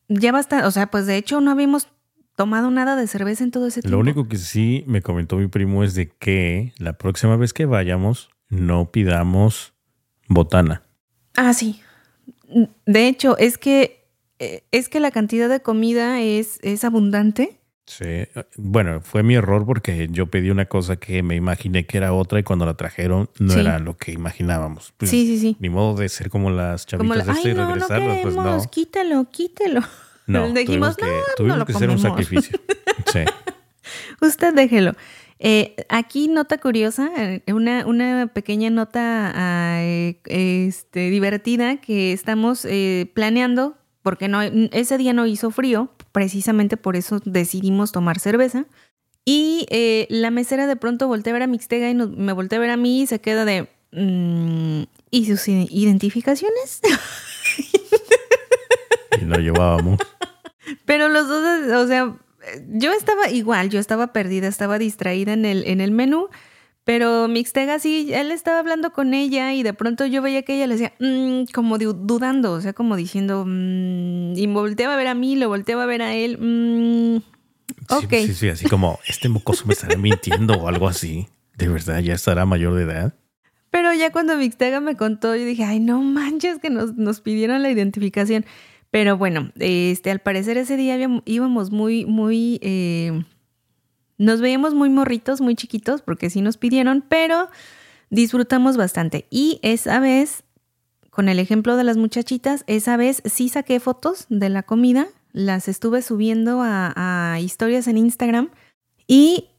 ya 0.07 0.31
basta, 0.31 0.67
o 0.67 0.71
sea, 0.71 0.87
pues 0.87 1.05
de 1.05 1.17
hecho 1.17 1.41
no 1.41 1.51
habíamos 1.51 1.87
tomado 2.35 2.71
nada 2.71 2.95
de 2.95 3.07
cerveza 3.07 3.43
en 3.43 3.51
todo 3.51 3.67
ese 3.67 3.81
tiempo. 3.81 3.95
Lo 3.95 3.99
único 3.99 4.27
que 4.27 4.37
sí 4.37 4.83
me 4.87 5.01
comentó 5.01 5.37
mi 5.37 5.47
primo 5.47 5.83
es 5.83 5.93
de 5.93 6.09
que 6.09 6.73
la 6.77 6.93
próxima 6.93 7.37
vez 7.37 7.53
que 7.53 7.65
vayamos 7.65 8.29
no 8.49 8.91
pidamos 8.91 9.73
botana. 10.27 10.83
Ah, 11.35 11.53
sí. 11.53 11.81
De 12.85 13.07
hecho, 13.07 13.37
es 13.37 13.57
que 13.57 14.03
eh, 14.39 14.63
es 14.71 14.89
que 14.89 14.99
la 14.99 15.11
cantidad 15.11 15.49
de 15.49 15.61
comida 15.61 16.19
es, 16.21 16.59
es 16.63 16.83
abundante. 16.83 17.59
Sí, 17.85 18.05
bueno, 18.55 19.01
fue 19.01 19.23
mi 19.23 19.35
error 19.35 19.65
porque 19.65 20.07
yo 20.09 20.27
pedí 20.27 20.49
una 20.49 20.65
cosa 20.65 20.95
que 20.95 21.21
me 21.21 21.35
imaginé 21.35 21.85
que 21.85 21.97
era 21.97 22.13
otra 22.13 22.39
y 22.39 22.43
cuando 22.43 22.65
la 22.65 22.75
trajeron 22.75 23.29
no 23.39 23.53
era 23.53 23.77
lo 23.79 23.97
que 23.97 24.13
imaginábamos. 24.13 24.93
Pues, 24.97 25.11
sí, 25.11 25.27
sí, 25.27 25.37
sí. 25.37 25.57
Ni 25.59 25.69
modo 25.69 25.95
de 25.95 26.07
ser 26.07 26.29
como 26.29 26.49
las 26.49 26.85
chavitas 26.85 27.25
de 27.25 27.31
este 27.33 27.49
y 27.49 27.53
regresarlas, 27.53 28.19
pues 28.21 28.35
no. 28.35 28.63
Quítalo, 28.69 29.27
quítalo. 29.29 29.81
No, 30.25 30.49
dijimos, 30.53 30.95
que, 30.95 31.05
no, 31.05 31.11
tuvimos 31.35 31.57
no 31.57 31.65
que 31.65 31.73
hacer 31.73 31.89
un 31.89 31.99
sacrificio. 31.99 32.57
sí. 33.11 33.19
Usted 34.21 34.53
déjelo. 34.53 34.93
Eh, 35.39 35.75
aquí 35.89 36.29
nota 36.29 36.57
curiosa, 36.57 37.11
eh, 37.17 37.41
una, 37.51 37.85
una 37.85 38.27
pequeña 38.27 38.69
nota 38.69 39.33
ah, 39.35 39.79
eh, 39.81 40.17
este, 40.25 41.09
divertida 41.09 41.77
que 41.81 42.13
estamos 42.13 42.65
planeando, 43.13 43.75
porque 44.01 44.29
no, 44.29 44.41
ese 44.41 44.97
día 44.97 45.11
no 45.11 45.25
hizo 45.25 45.51
frío, 45.51 45.91
precisamente 46.13 46.77
por 46.77 46.95
eso 46.95 47.19
decidimos 47.25 47.91
tomar 47.91 48.19
cerveza. 48.19 48.65
Y 49.25 49.65
la 50.09 50.31
mesera 50.31 50.67
de 50.67 50.75
pronto 50.77 51.07
voltea 51.07 51.31
a 51.31 51.35
ver 51.35 51.43
a 51.43 51.47
Mixtega 51.47 51.89
y 51.89 51.95
me 51.95 52.31
voltea 52.31 52.59
a 52.59 52.61
ver 52.61 52.69
a 52.69 52.77
mí 52.77 53.01
y 53.01 53.07
se 53.07 53.19
queda 53.19 53.43
de... 53.43 53.67
Mm, 53.91 54.83
¿Y 55.11 55.25
sus 55.27 55.47
identificaciones? 55.47 56.81
y 59.21 59.25
lo 59.25 59.37
llevábamos. 59.37 59.99
Pero 60.85 61.09
los 61.09 61.27
dos, 61.27 61.83
o 61.83 61.87
sea, 61.87 62.15
yo 62.69 62.93
estaba 62.93 63.29
igual, 63.29 63.69
yo 63.69 63.79
estaba 63.79 64.13
perdida, 64.13 64.47
estaba 64.47 64.79
distraída 64.79 65.33
en 65.33 65.45
el, 65.45 65.67
en 65.67 65.81
el 65.81 65.91
menú, 65.91 66.29
pero 66.83 67.27
Mixtega 67.27 67.79
sí, 67.79 68.09
él 68.13 68.31
estaba 68.31 68.59
hablando 68.59 68.91
con 68.91 69.13
ella 69.13 69.53
y 69.53 69.63
de 69.63 69.73
pronto 69.73 70.05
yo 70.05 70.21
veía 70.21 70.43
que 70.43 70.55
ella 70.55 70.67
le 70.67 70.75
decía, 70.75 70.93
mm", 70.99 71.51
como 71.53 71.77
dudando, 71.77 72.51
o 72.53 72.61
sea, 72.61 72.73
como 72.73 72.95
diciendo, 72.95 73.45
mm", 73.47 74.37
y 74.37 74.47
volteaba 74.47 74.93
a 74.93 74.97
ver 74.97 75.07
a 75.07 75.15
mí, 75.15 75.35
lo 75.35 75.47
volteaba 75.47 75.83
a 75.83 75.87
ver 75.87 76.01
a 76.01 76.13
él. 76.13 76.37
Mm. 76.39 77.21
Sí, 77.89 78.27
sí, 78.27 78.33
sí, 78.33 78.49
así 78.49 78.67
como, 78.67 78.99
este 79.07 79.29
mocoso 79.29 79.65
me 79.65 79.73
estará 79.73 79.97
mintiendo 79.97 80.53
o 80.55 80.67
algo 80.67 80.87
así. 80.87 81.27
De 81.57 81.67
verdad, 81.67 81.99
ya 81.99 82.13
estará 82.13 82.45
mayor 82.45 82.73
de 82.75 82.83
edad. 82.83 83.13
Pero 83.69 83.93
ya 83.93 84.11
cuando 84.11 84.37
Mixtega 84.37 84.79
me 84.81 84.95
contó, 84.95 85.35
yo 85.35 85.45
dije, 85.45 85.63
ay, 85.63 85.79
no 85.79 86.01
manches 86.01 86.59
que 86.59 86.69
nos, 86.69 86.95
nos 86.95 87.21
pidieron 87.21 87.63
la 87.63 87.71
identificación. 87.71 88.45
Pero 88.91 89.17
bueno, 89.17 89.51
este, 89.57 90.11
al 90.11 90.19
parecer 90.19 90.57
ese 90.57 90.77
día 90.77 90.95
íbamos 91.25 91.71
muy, 91.71 92.05
muy, 92.05 92.59
eh, 92.61 93.23
nos 94.23 94.39
veíamos 94.39 94.73
muy 94.73 94.89
morritos, 94.89 95.41
muy 95.41 95.55
chiquitos, 95.55 96.01
porque 96.01 96.29
sí 96.29 96.41
nos 96.41 96.57
pidieron, 96.57 97.03
pero 97.07 97.49
disfrutamos 98.09 98.77
bastante. 98.77 99.27
Y 99.29 99.59
esa 99.63 99.99
vez, 99.99 100.43
con 101.09 101.27
el 101.27 101.39
ejemplo 101.39 101.75
de 101.75 101.83
las 101.83 101.97
muchachitas, 101.97 102.63
esa 102.67 102.95
vez 102.95 103.21
sí 103.25 103.49
saqué 103.49 103.79
fotos 103.79 104.25
de 104.29 104.49
la 104.49 104.63
comida, 104.63 105.07
las 105.33 105.67
estuve 105.67 106.01
subiendo 106.01 106.61
a, 106.63 107.37
historias 107.41 107.87
en 107.87 107.97
Instagram 107.97 108.49
y 109.07 109.49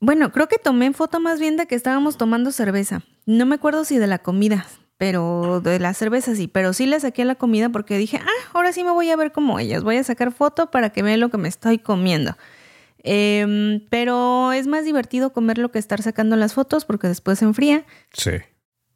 bueno, 0.00 0.32
creo 0.32 0.48
que 0.48 0.58
tomé 0.58 0.92
foto 0.92 1.20
más 1.20 1.38
bien 1.38 1.56
de 1.56 1.66
que 1.66 1.74
estábamos 1.74 2.16
tomando 2.16 2.50
cerveza. 2.50 3.02
No 3.26 3.46
me 3.46 3.54
acuerdo 3.54 3.84
si 3.84 3.98
de 3.98 4.06
la 4.06 4.18
comida, 4.18 4.66
pero 4.98 5.60
de 5.60 5.78
la 5.78 5.94
cerveza 5.94 6.34
sí, 6.34 6.48
pero 6.48 6.72
sí 6.72 6.86
le 6.86 6.98
saqué 6.98 7.24
la 7.24 7.36
comida 7.36 7.68
porque 7.68 7.96
dije, 7.96 8.18
ah, 8.20 8.48
ahora 8.54 8.72
sí 8.72 8.82
me 8.82 8.90
voy 8.90 9.10
a 9.10 9.16
ver 9.16 9.30
como 9.30 9.58
ellas, 9.60 9.84
voy 9.84 9.96
a 9.98 10.04
sacar 10.04 10.32
foto 10.32 10.70
para 10.70 10.90
que 10.90 11.02
vean 11.02 11.20
lo 11.20 11.30
que 11.30 11.38
me 11.38 11.48
estoy 11.48 11.78
comiendo. 11.78 12.36
Em, 13.06 13.86
pero 13.90 14.52
es 14.52 14.66
más 14.66 14.84
divertido 14.84 15.32
comerlo 15.32 15.70
que 15.70 15.78
estar 15.78 16.02
sacando 16.02 16.36
las 16.36 16.54
fotos 16.54 16.84
porque 16.84 17.06
después 17.06 17.38
se 17.38 17.44
enfría. 17.44 17.84
Sí. 18.12 18.32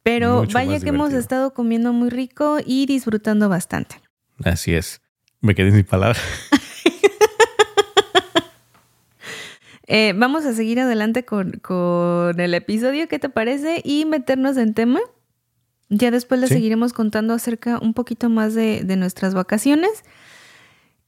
Pero 0.03 0.45
vaya 0.51 0.79
que 0.79 0.89
hemos 0.89 1.13
estado 1.13 1.53
comiendo 1.53 1.93
muy 1.93 2.09
rico 2.09 2.57
y 2.65 2.87
disfrutando 2.87 3.47
bastante. 3.47 4.01
Así 4.43 4.73
es. 4.73 5.01
Me 5.41 5.55
quedé 5.55 5.71
sin 5.71 5.85
palabras. 5.85 6.21
eh, 9.87 10.13
vamos 10.15 10.45
a 10.45 10.53
seguir 10.53 10.79
adelante 10.79 11.23
con, 11.23 11.51
con 11.61 12.39
el 12.39 12.53
episodio, 12.55 13.07
¿qué 13.07 13.19
te 13.19 13.29
parece? 13.29 13.81
Y 13.85 14.05
meternos 14.05 14.57
en 14.57 14.73
tema. 14.73 14.99
Ya 15.89 16.11
después 16.11 16.39
les 16.39 16.51
seguiremos 16.51 16.93
contando 16.93 17.33
acerca 17.33 17.79
un 17.79 17.95
poquito 17.95 18.29
más 18.29 18.53
de, 18.53 18.83
nuestras 18.95 19.33
vacaciones. 19.33 20.03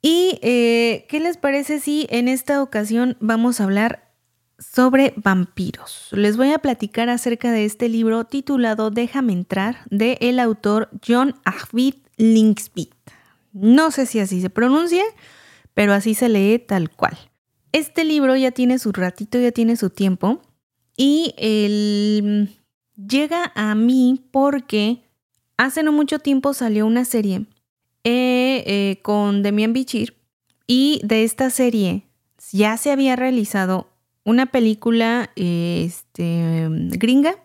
¿Y 0.01 0.39
eh, 0.41 1.05
qué 1.09 1.19
les 1.19 1.37
parece 1.37 1.79
si 1.79 2.07
en 2.09 2.27
esta 2.27 2.63
ocasión 2.63 3.17
vamos 3.19 3.59
a 3.59 3.65
hablar 3.65 4.11
sobre 4.57 5.13
vampiros? 5.15 6.07
Les 6.11 6.37
voy 6.37 6.51
a 6.51 6.59
platicar 6.59 7.09
acerca 7.09 7.51
de 7.51 7.65
este 7.65 7.87
libro 7.87 8.25
titulado 8.25 8.89
Déjame 8.89 9.33
entrar 9.33 9.85
de 9.91 10.17
el 10.21 10.39
autor 10.39 10.89
John 11.07 11.35
Arvid 11.45 11.95
Linkspeed. 12.17 12.89
No 13.53 13.91
sé 13.91 14.07
si 14.07 14.19
así 14.19 14.41
se 14.41 14.49
pronuncia, 14.49 15.03
pero 15.75 15.93
así 15.93 16.15
se 16.15 16.29
lee 16.29 16.57
tal 16.57 16.89
cual. 16.89 17.17
Este 17.71 18.03
libro 18.03 18.35
ya 18.35 18.51
tiene 18.51 18.79
su 18.79 18.91
ratito, 18.91 19.39
ya 19.39 19.51
tiene 19.51 19.75
su 19.75 19.91
tiempo 19.91 20.41
y 20.97 21.33
el 21.37 22.49
llega 22.95 23.51
a 23.55 23.75
mí 23.75 24.23
porque 24.31 25.03
hace 25.57 25.83
no 25.83 25.91
mucho 25.91 26.19
tiempo 26.19 26.53
salió 26.53 26.85
una 26.85 27.05
serie 27.05 27.45
eh, 28.03 28.63
eh, 28.65 28.99
con 29.01 29.43
Demian 29.43 29.73
Bichir 29.73 30.17
y 30.67 31.01
de 31.03 31.23
esta 31.23 31.49
serie 31.49 32.03
ya 32.51 32.77
se 32.77 32.91
había 32.91 33.15
realizado 33.15 33.87
una 34.23 34.47
película 34.47 35.31
este, 35.35 36.67
gringa, 36.69 37.35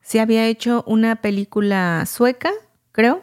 se 0.00 0.20
había 0.20 0.46
hecho 0.46 0.84
una 0.86 1.16
película 1.16 2.04
sueca, 2.06 2.50
creo, 2.92 3.22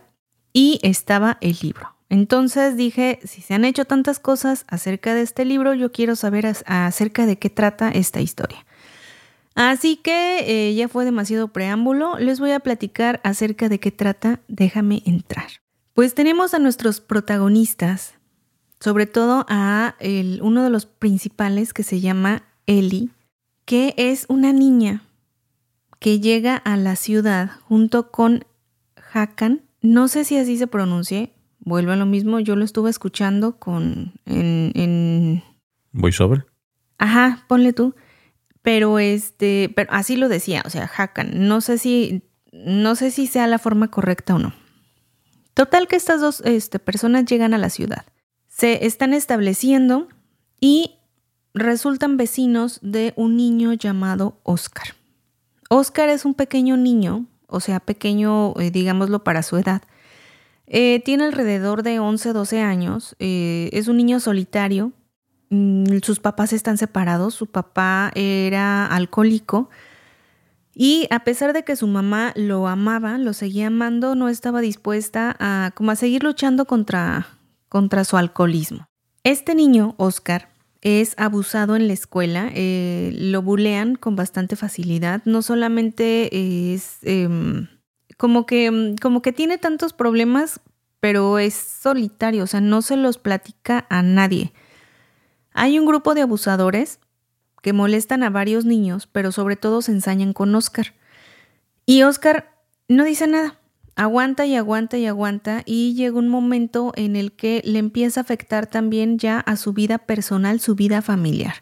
y 0.54 0.80
estaba 0.84 1.38
el 1.42 1.58
libro. 1.62 1.96
Entonces 2.10 2.76
dije, 2.76 3.20
si 3.24 3.42
se 3.42 3.54
han 3.54 3.64
hecho 3.64 3.86
tantas 3.86 4.20
cosas 4.20 4.66
acerca 4.68 5.14
de 5.14 5.22
este 5.22 5.46
libro, 5.46 5.74
yo 5.74 5.92
quiero 5.92 6.16
saber 6.16 6.46
acerca 6.66 7.26
de 7.26 7.38
qué 7.38 7.50
trata 7.50 7.90
esta 7.90 8.20
historia. 8.20 8.66
Así 9.56 9.98
que 9.98 10.40
eh, 10.46 10.76
ya 10.76 10.88
fue 10.88 11.06
demasiado 11.06 11.50
preámbulo, 11.50 12.18
les 12.20 12.40
voy 12.40 12.52
a 12.52 12.60
platicar 12.60 13.22
acerca 13.24 13.70
de 13.70 13.80
qué 13.80 13.92
trata 13.92 14.42
Déjame 14.48 15.04
entrar. 15.06 15.61
Pues 15.94 16.14
tenemos 16.14 16.54
a 16.54 16.60
nuestros 16.60 17.02
protagonistas, 17.02 18.16
sobre 18.80 19.06
todo 19.06 19.46
a 19.50 19.96
uno 20.42 20.64
de 20.64 20.70
los 20.70 20.86
principales 20.86 21.74
que 21.74 21.84
se 21.84 22.00
llama 22.00 22.44
Ellie, 22.66 23.10
que 23.66 23.94
es 23.98 24.26
una 24.30 24.54
niña 24.54 25.04
que 26.00 26.20
llega 26.20 26.56
a 26.56 26.78
la 26.78 26.96
ciudad 26.96 27.52
junto 27.68 28.12
con 28.12 28.46
Hakan. 29.14 29.62
No 29.82 30.08
sé 30.08 30.24
si 30.24 30.38
así 30.38 30.58
se 30.58 30.68
pronuncie, 30.68 31.34
vuelvo 31.60 31.92
a 31.92 31.96
lo 31.96 32.06
mismo, 32.06 32.40
yo 32.40 32.56
lo 32.56 32.66
estuve 32.66 32.90
escuchando 32.90 33.58
con 33.58 34.14
en, 34.26 34.72
en... 34.76 35.44
¿Voiceover? 35.92 36.46
Ajá, 36.98 37.46
ponle 37.48 37.74
tú. 37.74 37.96
Pero 38.62 39.00
este, 39.00 39.72
pero 39.76 39.92
así 39.92 40.16
lo 40.16 40.30
decía, 40.30 40.64
o 40.66 40.70
sea, 40.70 40.90
Hakan. 40.96 41.48
No 41.48 41.62
sé 41.62 41.78
si, 41.78 42.24
no 42.52 42.96
sé 42.96 43.12
si 43.12 43.28
sea 43.28 43.48
la 43.48 43.60
forma 43.60 43.90
correcta 43.90 44.36
o 44.36 44.40
no. 44.40 44.54
Total 45.54 45.88
que 45.88 45.96
estas 45.96 46.22
dos 46.22 46.42
este, 46.46 46.80
personas 46.80 47.26
llegan 47.26 47.54
a 47.54 47.58
la 47.58 47.70
ciudad. 47.70 48.06
Se 48.48 48.86
están 48.86 49.14
estableciendo 49.14 50.08
y 50.60 50.98
resultan 51.54 52.18
vecinos 52.18 52.80
de 52.82 53.14
un 53.16 53.36
niño 53.36 53.74
llamado 53.74 54.40
Oscar. 54.44 54.96
Oscar 55.70 56.10
es 56.10 56.26
un 56.26 56.34
pequeño 56.34 56.78
niño, 56.78 57.26
o 57.48 57.60
sea, 57.60 57.80
pequeño, 57.80 58.54
eh, 58.60 58.72
digámoslo, 58.72 59.24
para 59.24 59.44
su 59.44 59.58
edad. 59.58 59.82
Eh, 60.68 61.02
tiene 61.04 61.26
alrededor 61.26 61.84
de 61.84 62.00
11, 62.00 62.34
12 62.34 62.62
años. 62.62 63.16
Eh, 63.20 63.70
es 63.74 63.88
un 63.88 63.98
niño 63.98 64.20
solitario 64.20 64.94
Mm, 65.52 66.00
sus 66.02 66.22
papás 66.22 66.54
están 66.54 66.78
separados, 66.78 67.36
su 67.36 67.48
papá 67.48 68.12
era 68.16 68.86
alcohólico 68.86 69.70
y 70.74 71.08
a 71.10 71.24
pesar 71.24 71.54
de 71.54 71.64
que 71.64 71.76
su 71.76 71.88
mamá 71.88 72.34
lo 72.36 72.68
amaba, 72.68 73.18
lo 73.18 73.34
seguía 73.34 73.68
amando, 73.68 74.16
no 74.16 74.30
estaba 74.30 74.62
dispuesta 74.62 75.36
a 75.40 75.72
como 75.76 75.92
a 75.92 75.96
seguir 75.96 76.24
luchando 76.24 76.66
contra, 76.66 77.28
contra 77.68 78.04
su 78.06 78.18
alcoholismo. 78.18 78.88
Este 79.24 79.54
niño, 79.54 79.96
Oscar, 79.98 80.50
es 80.82 81.14
abusado 81.18 81.76
en 81.76 81.88
la 81.88 81.94
escuela, 81.94 82.50
eh, 82.54 83.12
lo 83.14 83.42
bulean 83.42 83.96
con 83.96 84.16
bastante 84.16 84.56
facilidad, 84.56 85.22
no 85.26 85.42
solamente 85.42 86.74
es 86.74 86.98
em, 87.04 87.68
como, 88.18 88.46
que, 88.46 88.96
como 89.00 89.22
que 89.22 89.32
tiene 89.32 89.58
tantos 89.58 89.94
problemas, 89.94 90.60
pero 91.00 91.38
es 91.38 91.54
solitario, 91.54 92.44
o 92.44 92.48
sea, 92.48 92.62
no 92.62 92.82
se 92.82 92.96
los 92.96 93.18
platica 93.18 93.86
a 93.90 94.02
nadie. 94.02 94.54
Hay 95.54 95.78
un 95.78 95.86
grupo 95.86 96.16
de 96.16 96.22
abusadores 96.22 97.00
que 97.62 97.74
molestan 97.74 98.24
a 98.24 98.30
varios 98.30 98.66
niños, 98.66 99.08
pero 99.08 99.32
sobre 99.32 99.56
todo 99.56 99.82
se 99.82 99.92
ensañan 99.92 100.34
con 100.34 100.54
Oscar. 100.56 100.94
Y 101.86 102.04
Oscar 102.04 102.52
no 102.88 103.04
dice 103.04 103.28
nada, 103.28 103.60
aguanta 103.96 104.46
y 104.46 104.56
aguanta 104.56 104.98
y 104.98 105.06
aguanta 105.06 105.62
y 105.66 105.94
llega 105.94 106.18
un 106.18 106.28
momento 106.28 106.92
en 106.96 107.16
el 107.16 107.34
que 107.34 107.62
le 107.64 107.80
empieza 107.80 108.20
a 108.20 108.24
afectar 108.24 108.68
también 108.68 109.18
ya 109.18 109.40
a 109.40 109.56
su 109.56 109.74
vida 109.74 110.00
personal, 110.00 110.60
su 110.60 110.76
vida 110.76 111.02
familiar. 111.02 111.56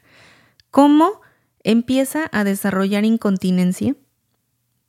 ¿Cómo? 0.71 1.21
Empieza 1.63 2.29
a 2.31 2.43
desarrollar 2.43 3.03
incontinencia, 3.03 3.95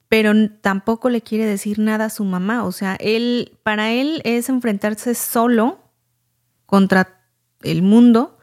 pero 0.09 0.33
tampoco 0.61 1.09
le 1.09 1.23
quiere 1.23 1.46
decir 1.46 1.79
nada 1.79 2.07
a 2.07 2.11
su 2.11 2.25
mamá, 2.25 2.64
o 2.64 2.73
sea, 2.73 2.96
él 3.01 3.59
para 3.62 3.92
él 3.92 4.20
es 4.25 4.49
enfrentarse 4.49 5.14
solo 5.14 5.81
contra 6.66 7.20
el 7.62 7.83
mundo 7.83 8.38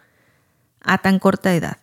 a 0.82 0.98
tan 0.98 1.20
corta 1.20 1.56
edad. 1.56 1.78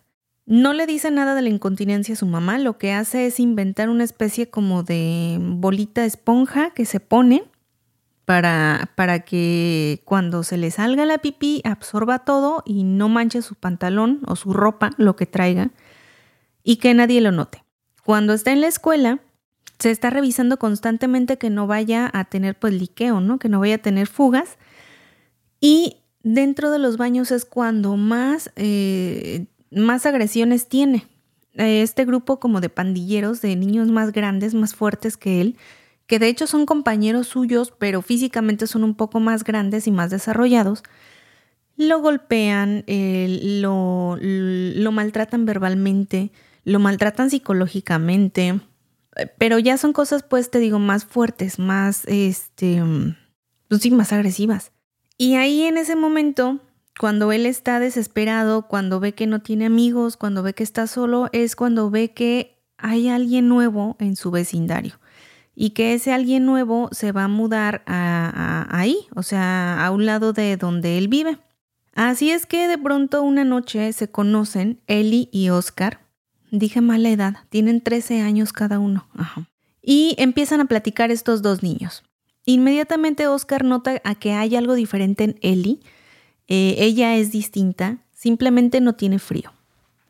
No 0.45 0.73
le 0.73 0.85
dice 0.85 1.09
nada 1.09 1.33
de 1.33 1.41
la 1.41 1.49
incontinencia 1.49 2.13
a 2.13 2.17
su 2.17 2.27
mamá, 2.27 2.59
lo 2.59 2.77
que 2.77 2.93
hace 2.93 3.25
es 3.25 3.39
inventar 3.39 3.89
una 3.89 4.03
especie 4.03 4.49
como 4.49 4.83
de 4.83 5.39
bolita 5.41 6.05
esponja 6.05 6.69
que 6.71 6.85
se 6.85 6.99
pone 6.99 7.43
para, 8.25 8.91
para 8.95 9.19
que 9.19 10.01
cuando 10.05 10.43
se 10.43 10.57
le 10.57 10.69
salga 10.69 11.05
la 11.05 11.17
pipí 11.17 11.61
absorba 11.63 12.19
todo 12.19 12.61
y 12.65 12.83
no 12.83 13.09
manche 13.09 13.41
su 13.41 13.55
pantalón 13.55 14.21
o 14.27 14.35
su 14.35 14.53
ropa, 14.53 14.91
lo 14.97 15.15
que 15.15 15.25
traiga, 15.25 15.71
y 16.63 16.77
que 16.77 16.93
nadie 16.93 17.21
lo 17.21 17.31
note. 17.31 17.63
Cuando 18.03 18.33
está 18.33 18.51
en 18.51 18.61
la 18.61 18.67
escuela, 18.67 19.19
se 19.79 19.89
está 19.89 20.11
revisando 20.11 20.57
constantemente 20.57 21.37
que 21.37 21.49
no 21.49 21.65
vaya 21.65 22.09
a 22.13 22.25
tener 22.25 22.57
pues 22.57 22.73
liqueo, 22.73 23.19
¿no? 23.19 23.39
Que 23.39 23.49
no 23.49 23.59
vaya 23.59 23.75
a 23.75 23.79
tener 23.79 24.07
fugas. 24.07 24.57
Y 25.59 25.97
dentro 26.21 26.71
de 26.71 26.79
los 26.79 26.97
baños 26.97 27.31
es 27.31 27.45
cuando 27.45 27.97
más 27.97 28.51
eh, 28.55 29.47
más 29.75 30.05
agresiones 30.05 30.67
tiene. 30.67 31.05
Eh, 31.53 31.81
este 31.81 32.05
grupo 32.05 32.39
como 32.39 32.61
de 32.61 32.69
pandilleros, 32.69 33.41
de 33.41 33.55
niños 33.55 33.89
más 33.89 34.11
grandes, 34.11 34.53
más 34.53 34.75
fuertes 34.75 35.17
que 35.17 35.41
él, 35.41 35.57
que 36.07 36.19
de 36.19 36.27
hecho 36.27 36.47
son 36.47 36.65
compañeros 36.65 37.27
suyos, 37.27 37.73
pero 37.77 38.01
físicamente 38.01 38.67
son 38.67 38.83
un 38.83 38.95
poco 38.95 39.19
más 39.19 39.43
grandes 39.43 39.87
y 39.87 39.91
más 39.91 40.09
desarrollados, 40.09 40.83
lo 41.77 41.99
golpean, 42.01 42.83
lo, 42.87 44.17
lo 44.21 44.91
maltratan 44.91 45.45
verbalmente, 45.45 46.31
lo 46.63 46.79
maltratan 46.79 47.29
psicológicamente, 47.29 48.59
pero 49.37 49.59
ya 49.59 49.77
son 49.77 49.93
cosas, 49.93 50.23
pues 50.23 50.51
te 50.51 50.59
digo, 50.59 50.79
más 50.79 51.05
fuertes, 51.05 51.59
más, 51.59 52.05
este, 52.05 52.81
pues 53.67 53.81
sí, 53.81 53.91
más 53.91 54.13
agresivas. 54.13 54.71
Y 55.17 55.35
ahí 55.35 55.63
en 55.63 55.77
ese 55.77 55.95
momento 55.95 56.59
cuando 56.99 57.31
él 57.31 57.45
está 57.45 57.79
desesperado, 57.79 58.67
cuando 58.67 58.99
ve 58.99 59.13
que 59.13 59.27
no 59.27 59.41
tiene 59.41 59.65
amigos, 59.65 60.17
cuando 60.17 60.43
ve 60.43 60.53
que 60.53 60.63
está 60.63 60.87
solo, 60.87 61.29
es 61.33 61.55
cuando 61.55 61.89
ve 61.89 62.11
que 62.13 62.57
hay 62.77 63.09
alguien 63.09 63.49
nuevo 63.49 63.95
en 63.99 64.15
su 64.15 64.31
vecindario 64.31 64.99
y 65.55 65.71
que 65.71 65.93
ese 65.93 66.13
alguien 66.13 66.45
nuevo 66.45 66.89
se 66.91 67.11
va 67.11 67.23
a 67.23 67.29
mudar 67.29 67.83
a, 67.85 68.67
ahí, 68.69 69.07
o 69.15 69.23
sea, 69.23 69.85
a 69.85 69.91
un 69.91 70.05
lado 70.05 70.33
de 70.33 70.57
donde 70.57 70.97
él 70.97 71.07
vive. 71.07 71.37
Así 71.93 72.29
es 72.29 72.45
que 72.45 72.67
de 72.67 72.77
pronto 72.77 73.23
una 73.23 73.45
noche 73.45 73.93
se 73.93 74.09
conocen 74.09 74.81
Eli 74.87 75.29
y 75.31 75.49
Oscar. 75.49 76.01
Dije 76.51 76.81
mala 76.81 77.09
edad, 77.09 77.37
tienen 77.49 77.81
13 77.81 78.21
años 78.21 78.51
cada 78.51 78.79
uno. 78.79 79.07
Y 79.81 80.15
empiezan 80.17 80.59
a 80.59 80.65
platicar 80.65 81.09
estos 81.09 81.41
dos 81.41 81.63
niños. 81.63 82.03
Inmediatamente 82.45 83.27
Oscar 83.27 83.63
nota 83.63 84.01
a 84.03 84.15
que 84.15 84.33
hay 84.33 84.55
algo 84.55 84.73
diferente 84.73 85.23
en 85.23 85.39
Eli 85.41 85.79
eh, 86.47 86.75
ella 86.77 87.15
es 87.15 87.31
distinta, 87.31 87.97
simplemente 88.13 88.81
no 88.81 88.93
tiene 88.93 89.19
frío. 89.19 89.51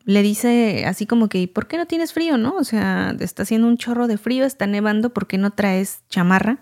Le 0.06 0.22
dice 0.22 0.86
así 0.86 1.06
como 1.06 1.30
que, 1.30 1.48
¿por 1.48 1.68
qué 1.68 1.78
no 1.78 1.88
tienes 1.88 2.14
frío, 2.14 2.38
no? 2.38 2.56
O 2.56 2.64
sea, 2.64 3.16
está 3.20 3.44
haciendo 3.44 3.68
un 3.68 3.78
chorro 3.78 4.08
de 4.08 4.18
frío, 4.18 4.46
está 4.46 4.68
nevando, 4.68 5.12
¿por 5.12 5.26
qué 5.28 5.38
no 5.38 5.52
traes 5.52 6.02
chamarra? 6.10 6.60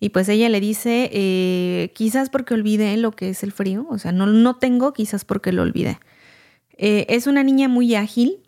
Y 0.00 0.10
pues 0.10 0.28
ella 0.28 0.48
le 0.48 0.60
dice, 0.60 1.10
eh, 1.12 1.92
quizás 1.94 2.30
porque 2.30 2.54
olvidé 2.54 2.96
lo 2.96 3.12
que 3.12 3.30
es 3.30 3.42
el 3.42 3.52
frío, 3.52 3.86
o 3.88 3.98
sea, 3.98 4.12
no, 4.12 4.26
no 4.26 4.56
tengo, 4.56 4.92
quizás 4.92 5.24
porque 5.24 5.52
lo 5.52 5.62
olvidé. 5.62 5.98
Eh, 6.76 7.06
es 7.08 7.26
una 7.26 7.42
niña 7.42 7.68
muy 7.68 7.94
ágil 7.94 8.38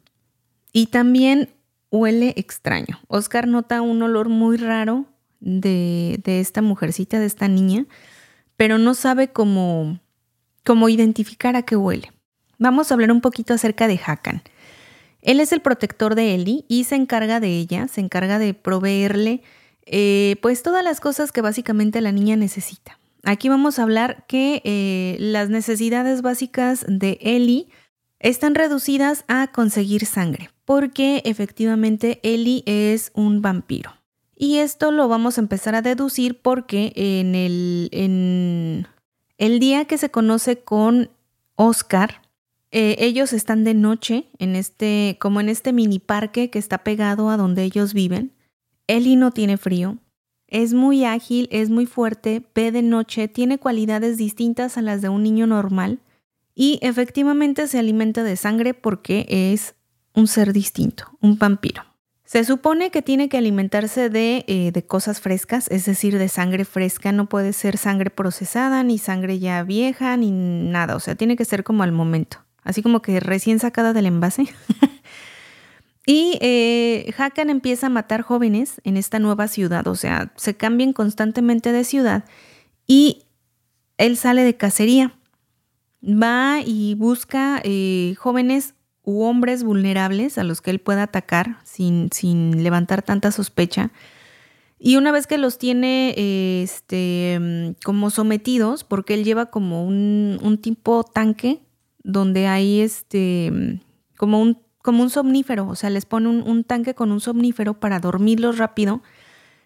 y 0.73 0.87
también 0.87 1.51
huele 1.91 2.35
extraño. 2.37 3.01
Oscar 3.09 3.47
nota 3.47 3.81
un 3.81 4.03
olor 4.03 4.29
muy 4.29 4.59
raro 4.59 5.07
de, 5.41 6.21
de 6.23 6.41
esta 6.41 6.61
mujercita, 6.61 7.19
de 7.19 7.27
esta 7.27 7.49
niña, 7.49 7.87
pero 8.57 8.77
no 8.77 8.95
sabe 8.95 9.29
cómo 9.29 10.01
como 10.69 10.91
identificar 10.91 11.57
a 11.57 11.63
qué 11.63 11.77
huele. 11.77 12.13
Vamos 12.59 12.91
a 12.91 12.95
hablar 12.95 13.11
un 13.11 13.23
poquito 13.23 13.55
acerca 13.55 13.89
de 13.89 13.99
Hakan. 14.05 14.43
Él 15.23 15.41
es 15.41 15.53
el 15.53 15.63
protector 15.63 16.15
de 16.15 16.35
Ellie 16.35 16.67
y 16.69 16.85
se 16.85 16.95
encarga 16.95 17.41
de 17.41 17.57
ella, 17.57 17.89
se 17.89 18.03
encarga 18.03 18.39
de 18.39 18.53
proveerle 18.53 19.43
eh, 19.87 20.37
pues 20.43 20.63
todas 20.63 20.85
las 20.85 21.01
cosas 21.01 21.33
que 21.33 21.41
básicamente 21.41 22.03
la 22.03 22.13
niña 22.13 22.37
necesita. 22.37 22.99
Aquí 23.25 23.49
vamos 23.49 23.79
a 23.79 23.85
hablar 23.85 24.27
que 24.27 24.61
eh, 24.63 25.17
las 25.21 25.49
necesidades 25.49 26.21
básicas 26.21 26.85
de 26.87 27.19
Ellie 27.23 27.69
están 28.19 28.55
reducidas 28.55 29.25
a 29.27 29.47
conseguir 29.47 30.05
sangre, 30.05 30.51
porque 30.67 31.23
efectivamente 31.25 32.21
Ellie 32.23 32.63
es 32.67 33.11
un 33.15 33.41
vampiro. 33.41 33.95
Y 34.37 34.59
esto 34.59 34.91
lo 34.91 35.09
vamos 35.09 35.39
a 35.39 35.41
empezar 35.41 35.75
a 35.75 35.81
deducir 35.81 36.43
porque 36.43 36.93
en 36.95 37.35
el, 37.35 37.89
en 37.91 38.87
el 39.39 39.61
día 39.61 39.87
que 39.87 39.99
se 39.99 40.11
conoce 40.11 40.59
con 40.59 41.11
Oscar, 41.57 42.23
eh, 42.71 42.97
ellos 42.99 43.33
están 43.33 43.65
de 43.65 43.75
noche 43.75 44.27
en 44.39 44.57
este, 44.57 45.17
como 45.21 45.41
en 45.41 45.49
este 45.49 45.73
mini 45.73 45.99
parque 45.99 46.51
que 46.51 46.59
está 46.59 46.79
pegado 46.79 47.31
a 47.31 47.37
donde 47.37 47.63
ellos 47.63 47.95
viven. 47.95 48.33
Eli 48.87 49.17
no 49.17 49.31
tiene 49.31 49.57
frío, 49.57 49.99
es 50.49 50.75
muy 50.75 51.05
ágil, 51.05 51.49
es 51.51 51.71
muy 51.71 51.87
fuerte, 51.87 52.43
ve 52.55 52.73
de 52.73 52.83
noche, 52.83 53.29
tiene 53.29 53.59
cualidades 53.59 54.17
distintas 54.17 54.77
a 54.77 54.83
las 54.83 55.03
de 55.03 55.09
un 55.09 55.23
niño 55.23 55.47
normal 55.47 56.01
y 56.55 56.79
efectivamente 56.83 57.67
se 57.69 57.79
alimenta 57.79 58.25
de 58.25 58.37
sangre 58.37 58.75
porque 58.75 59.27
es 59.29 59.75
un 60.15 60.27
ser 60.27 60.53
distinto, 60.53 61.05
un 61.21 61.39
vampiro. 61.39 61.88
Se 62.29 62.45
supone 62.45 62.91
que 62.91 63.01
tiene 63.01 63.31
que 63.31 63.39
alimentarse 63.39 64.11
de, 64.11 64.45
eh, 64.49 64.71
de, 64.71 64.85
cosas 64.85 65.19
frescas, 65.19 65.67
es 65.71 65.87
decir, 65.87 66.19
de 66.19 66.29
sangre 66.29 66.67
fresca, 66.67 67.11
no 67.11 67.27
puede 67.27 67.55
ser 67.55 67.79
sangre 67.79 68.11
procesada, 68.11 68.83
ni 68.83 68.99
sangre 68.99 69.39
ya 69.39 69.63
vieja, 69.63 70.15
ni 70.19 70.31
nada, 70.31 70.95
o 70.95 71.01
sea, 71.01 71.15
tiene 71.15 71.37
que 71.37 71.47
ser 71.47 71.65
como 71.65 71.85
al 71.85 71.93
momento, 71.93 72.45
así 72.65 72.83
como 72.83 73.01
que 73.01 73.19
recién 73.19 73.61
sacada 73.61 73.95
del 73.95 74.05
envase. 74.05 74.47
y 76.07 76.37
eh, 76.43 77.15
Hakan 77.17 77.49
empieza 77.49 77.87
a 77.87 77.89
matar 77.91 78.21
jóvenes 78.21 78.83
en 78.85 78.99
esta 78.99 79.19
nueva 79.19 79.49
ciudad, 79.49 79.89
o 79.89 79.95
sea, 79.95 80.31
se 80.37 80.55
cambian 80.55 80.93
constantemente 80.93 81.73
de 81.73 81.83
ciudad 81.83 82.25
y 82.87 83.23
él 83.97 84.19
sale 84.19 84.43
de 84.43 84.55
cacería, 84.55 85.15
va 86.03 86.61
y 86.63 86.95
busca 86.95 87.63
eh, 87.65 88.17
jóvenes 88.19 88.75
u 89.09 89.23
hombres 89.23 89.65
vulnerables 89.65 90.37
a 90.37 90.45
los 90.45 90.61
que 90.61 90.71
él 90.71 90.81
pueda 90.81 91.05
atacar 91.05 91.61
sin, 91.65 92.11
sin 92.13 92.63
levantar 92.63 93.01
tanta 93.01 93.33
sospecha. 93.33 93.91
Y 94.79 94.97
una 94.97 95.13
vez 95.13 95.27
que 95.27 95.39
los 95.39 95.57
tiene 95.57 96.13
este, 96.63 97.75
como 97.83 98.11
sometidos, 98.11 98.85
porque 98.85 99.15
él 99.15 99.25
lleva 99.25 99.47
como 99.47 99.83
un, 99.83 100.39
un 100.43 100.59
tipo 100.59 101.05
tanque 101.05 101.63
donde 102.05 102.49
hay 102.49 102.83
este, 102.83 103.81
como, 104.19 104.43
un, 104.43 104.59
como 104.83 105.03
un 105.05 105.09
somnífero, 105.09 105.67
o 105.67 105.75
sea, 105.75 105.89
les 105.89 106.05
pone 106.05 106.29
un 106.29 106.65
tanque 106.65 106.95
con 106.95 107.11
un 107.11 107.21
somnífero 107.21 107.81
para 107.81 108.01
dormirlos 108.01 108.59
rápido. 108.59 109.03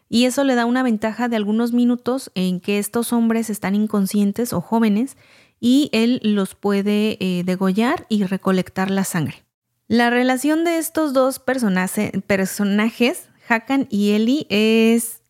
Y 0.09 0.27
eso 0.27 0.45
le 0.45 0.55
da 0.55 0.67
una 0.67 0.85
ventaja 0.85 1.29
de 1.29 1.35
algunos 1.35 1.73
minutos 1.73 2.31
en 2.37 2.61
que 2.61 2.79
estos 2.79 3.13
hombres 3.13 3.51
están 3.51 3.75
inconscientes 3.75 4.53
o 4.53 4.61
jóvenes 4.61 5.17
y 5.65 5.91
él 5.93 6.19
los 6.25 6.57
puede 6.57 7.17
eh, 7.21 7.45
degollar 7.45 8.05
y 8.09 8.25
recolectar 8.25 8.91
la 8.91 9.05
sangre. 9.05 9.45
La 9.87 10.11
relación 10.11 10.65
de 10.65 10.79
estos 10.79 11.13
dos 11.13 11.39
personajes, 11.39 13.29
Hakan 13.49 13.87
y 13.89 14.11
Eli, 14.11 14.49
es, 14.51 15.23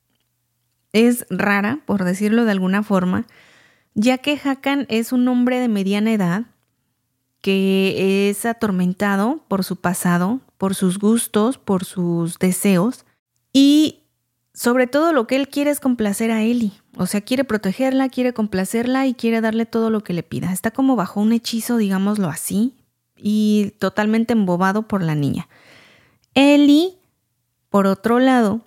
es 0.95 1.27
rara, 1.29 1.81
por 1.85 2.05
decirlo 2.05 2.47
de 2.47 2.53
alguna 2.53 2.83
forma, 2.83 3.27
ya 3.95 4.16
que 4.16 4.40
Hakan 4.42 4.87
es 4.88 5.12
un 5.12 5.29
hombre 5.29 5.61
de 5.61 5.68
mediana 5.68 6.14
edad 6.14 6.47
que 7.42 8.31
es 8.31 8.47
atormentado 8.47 9.45
por 9.49 9.64
su 9.64 9.77
pasado, 9.77 10.40
por 10.57 10.75
sus 10.75 10.99
gustos, 10.99 11.59
por 11.59 11.85
sus 11.85 12.38
deseos 12.38 13.05
y 13.53 13.99
sobre 14.55 14.87
todo 14.87 15.12
lo 15.12 15.27
que 15.27 15.37
él 15.37 15.49
quiere 15.49 15.73
es 15.73 15.81
complacer 15.81 16.31
a 16.31 16.42
Eli. 16.42 16.73
O 16.97 17.07
sea, 17.07 17.23
quiere 17.23 17.45
protegerla, 17.45 18.09
quiere 18.09 18.33
complacerla 18.33 19.07
y 19.07 19.15
quiere 19.15 19.41
darle 19.41 19.67
todo 19.67 19.91
lo 19.91 20.03
que 20.03 20.13
le 20.13 20.23
pida. 20.23 20.53
Está 20.53 20.71
como 20.71 20.97
bajo 20.97 21.21
un 21.21 21.33
hechizo, 21.33 21.77
digámoslo 21.79 22.29
así, 22.29 22.75
y 23.17 23.73
totalmente 23.79 24.35
embobado 24.35 24.89
por 24.89 25.03
la 25.03 25.15
niña. 25.15 25.49
Eli, 26.35 26.99
por 27.71 27.87
otro 27.87 28.19
lado, 28.19 28.61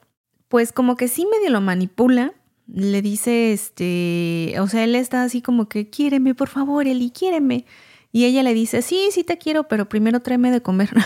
pues 0.48 0.72
como 0.72 0.96
que 0.96 1.08
sí 1.08 1.28
medio 1.32 1.52
lo 1.52 1.62
manipula, 1.62 2.34
le 2.68 3.02
dice, 3.02 3.54
este, 3.54 4.56
o 4.60 4.68
sea, 4.68 4.84
él 4.84 4.96
está 4.96 5.24
así 5.24 5.42
como 5.42 5.70
que, 5.70 5.90
quiéreme, 5.90 6.34
por 6.34 6.50
favor, 6.50 6.88
Eli, 6.88 7.12
quiéreme. 7.12 7.66
Y 8.12 8.26
ella 8.26 8.44
le 8.44 8.54
dice, 8.54 8.82
sí, 8.82 9.10
sí 9.12 9.24
te 9.24 9.38
quiero, 9.38 9.68
pero 9.68 9.88
primero 9.88 10.22
tráeme 10.22 10.52
de 10.52 10.62
comer. 10.62 10.90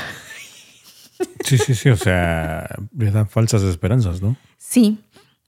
Sí, 1.43 1.57
sí, 1.57 1.75
sí, 1.75 1.89
o 1.89 1.97
sea, 1.97 2.65
le 2.97 3.11
dan 3.11 3.27
falsas 3.27 3.63
esperanzas, 3.63 4.21
¿no? 4.21 4.37
Sí, 4.57 4.99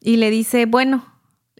y 0.02 0.18
le 0.18 0.30
dice, 0.30 0.66
bueno, 0.66 1.06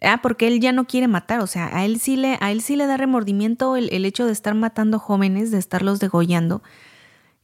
ah, 0.02 0.20
porque 0.22 0.48
él 0.48 0.60
ya 0.60 0.72
no 0.72 0.86
quiere 0.86 1.08
matar, 1.08 1.40
o 1.40 1.46
sea, 1.46 1.76
a 1.76 1.84
él 1.84 2.00
sí 2.00 2.16
le, 2.16 2.38
a 2.40 2.52
él 2.52 2.60
sí 2.60 2.76
le 2.76 2.86
da 2.86 2.96
remordimiento 2.96 3.76
el, 3.76 3.88
el 3.92 4.04
hecho 4.04 4.26
de 4.26 4.32
estar 4.32 4.54
matando 4.54 4.98
jóvenes, 4.98 5.50
de 5.50 5.58
estarlos 5.58 6.00
degollando. 6.00 6.62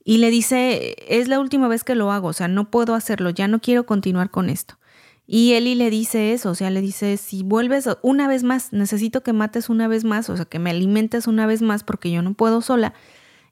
Y 0.05 0.18
le 0.18 0.31
dice, 0.31 0.97
es 1.09 1.29
la 1.29 1.38
última 1.38 1.68
vez 1.68 1.85
que 1.85 1.94
lo 1.94 2.11
hago, 2.12 2.29
o 2.29 2.33
sea, 2.33 2.49
no 2.49 2.71
puedo 2.71 2.94
hacerlo, 2.94 3.31
ya 3.31 3.49
no 3.49 3.61
quiero 3.61 3.85
continuar 3.87 4.31
con 4.31 4.49
esto. 4.49 4.79
Y 5.27 5.53
Eli 5.53 5.75
le 5.75 5.90
dice 5.90 6.33
eso, 6.33 6.51
o 6.51 6.55
sea, 6.55 6.71
le 6.71 6.81
dice, 6.81 7.18
si 7.18 7.42
vuelves 7.42 7.87
una 8.01 8.27
vez 8.27 8.44
más, 8.44 8.73
necesito 8.73 9.23
que 9.23 9.35
mates 9.35 9.68
una 9.68 9.87
vez 9.87 10.05
más, 10.05 10.31
o 10.31 10.37
sea, 10.37 10.47
que 10.47 10.59
me 10.59 10.71
alimentes 10.71 11.27
una 11.27 11.47
vez 11.47 11.61
más 11.61 11.85
porque 11.85 12.11
yo 12.11 12.23
no 12.23 12.33
puedo 12.33 12.62
sola. 12.62 12.94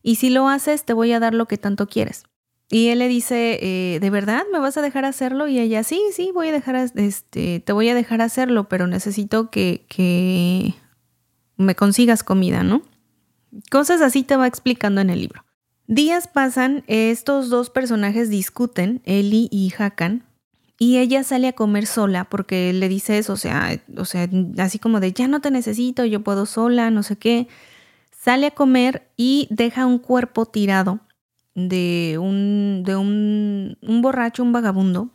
Y 0.03 0.15
si 0.17 0.31
lo 0.31 0.49
haces, 0.49 0.85
te 0.85 0.95
voy 0.95 1.13
a 1.13 1.21
dar 1.21 1.35
lo 1.35 1.45
que 1.45 1.59
tanto 1.59 1.87
quieres. 1.87 2.25
Y 2.69 2.89
él 2.89 2.99
le 2.99 3.09
dice, 3.09 3.59
eh, 3.63 4.01
¿de 4.01 4.11
verdad 4.11 4.43
me 4.53 4.59
vas 4.59 4.77
a 4.77 4.83
dejar 4.83 5.05
hacerlo? 5.05 5.47
Y 5.47 5.61
ella, 5.61 5.85
sí, 5.85 6.01
sí, 6.13 6.33
voy 6.35 6.49
a 6.49 6.53
dejar, 6.53 6.75
este, 6.95 7.61
te 7.61 7.73
voy 7.73 7.89
a 7.89 7.95
dejar 7.95 8.21
hacerlo, 8.21 8.69
pero 8.69 8.87
necesito 8.89 9.51
que, 9.51 9.85
que 9.89 10.75
me 11.57 11.77
consigas 11.77 12.25
comida, 12.25 12.65
¿no? 12.65 12.83
Cosas 13.71 14.03
así 14.03 14.25
te 14.25 14.37
va 14.37 14.49
explicando 14.49 15.01
en 15.01 15.11
el 15.11 15.21
libro. 15.21 15.45
Días 15.87 16.27
pasan, 16.27 16.83
estos 16.89 17.49
dos 17.49 17.71
personajes 17.71 18.29
discuten, 18.29 19.01
Eli 19.05 19.49
y 19.53 19.73
Hakan, 19.79 20.25
y 20.79 20.99
ella 20.99 21.23
sale 21.23 21.49
a 21.49 21.53
comer 21.55 21.87
sola 21.87 22.25
porque 22.25 22.73
le 22.73 22.89
dice 22.89 23.19
eso, 23.19 23.35
o 23.35 23.37
sea, 23.37 23.81
o 23.97 24.05
sea, 24.05 24.29
así 24.59 24.79
como 24.79 25.01
de 25.01 25.13
ya 25.13 25.29
no 25.29 25.41
te 25.41 25.51
necesito, 25.51 26.05
yo 26.05 26.23
puedo 26.23 26.45
sola, 26.45 26.91
no 26.91 27.03
sé 27.03 27.17
qué. 27.17 27.49
Sale 28.11 28.49
a 28.49 28.51
comer 28.51 29.09
y 29.17 29.47
deja 29.51 29.87
un 29.87 29.99
cuerpo 29.99 30.45
tirado 30.47 31.01
de 31.57 32.19
un, 32.21 32.83
de 32.85 32.97
un, 32.97 33.79
un 33.81 34.03
borracho, 34.03 34.43
un 34.43 34.53
vagabundo. 34.53 35.11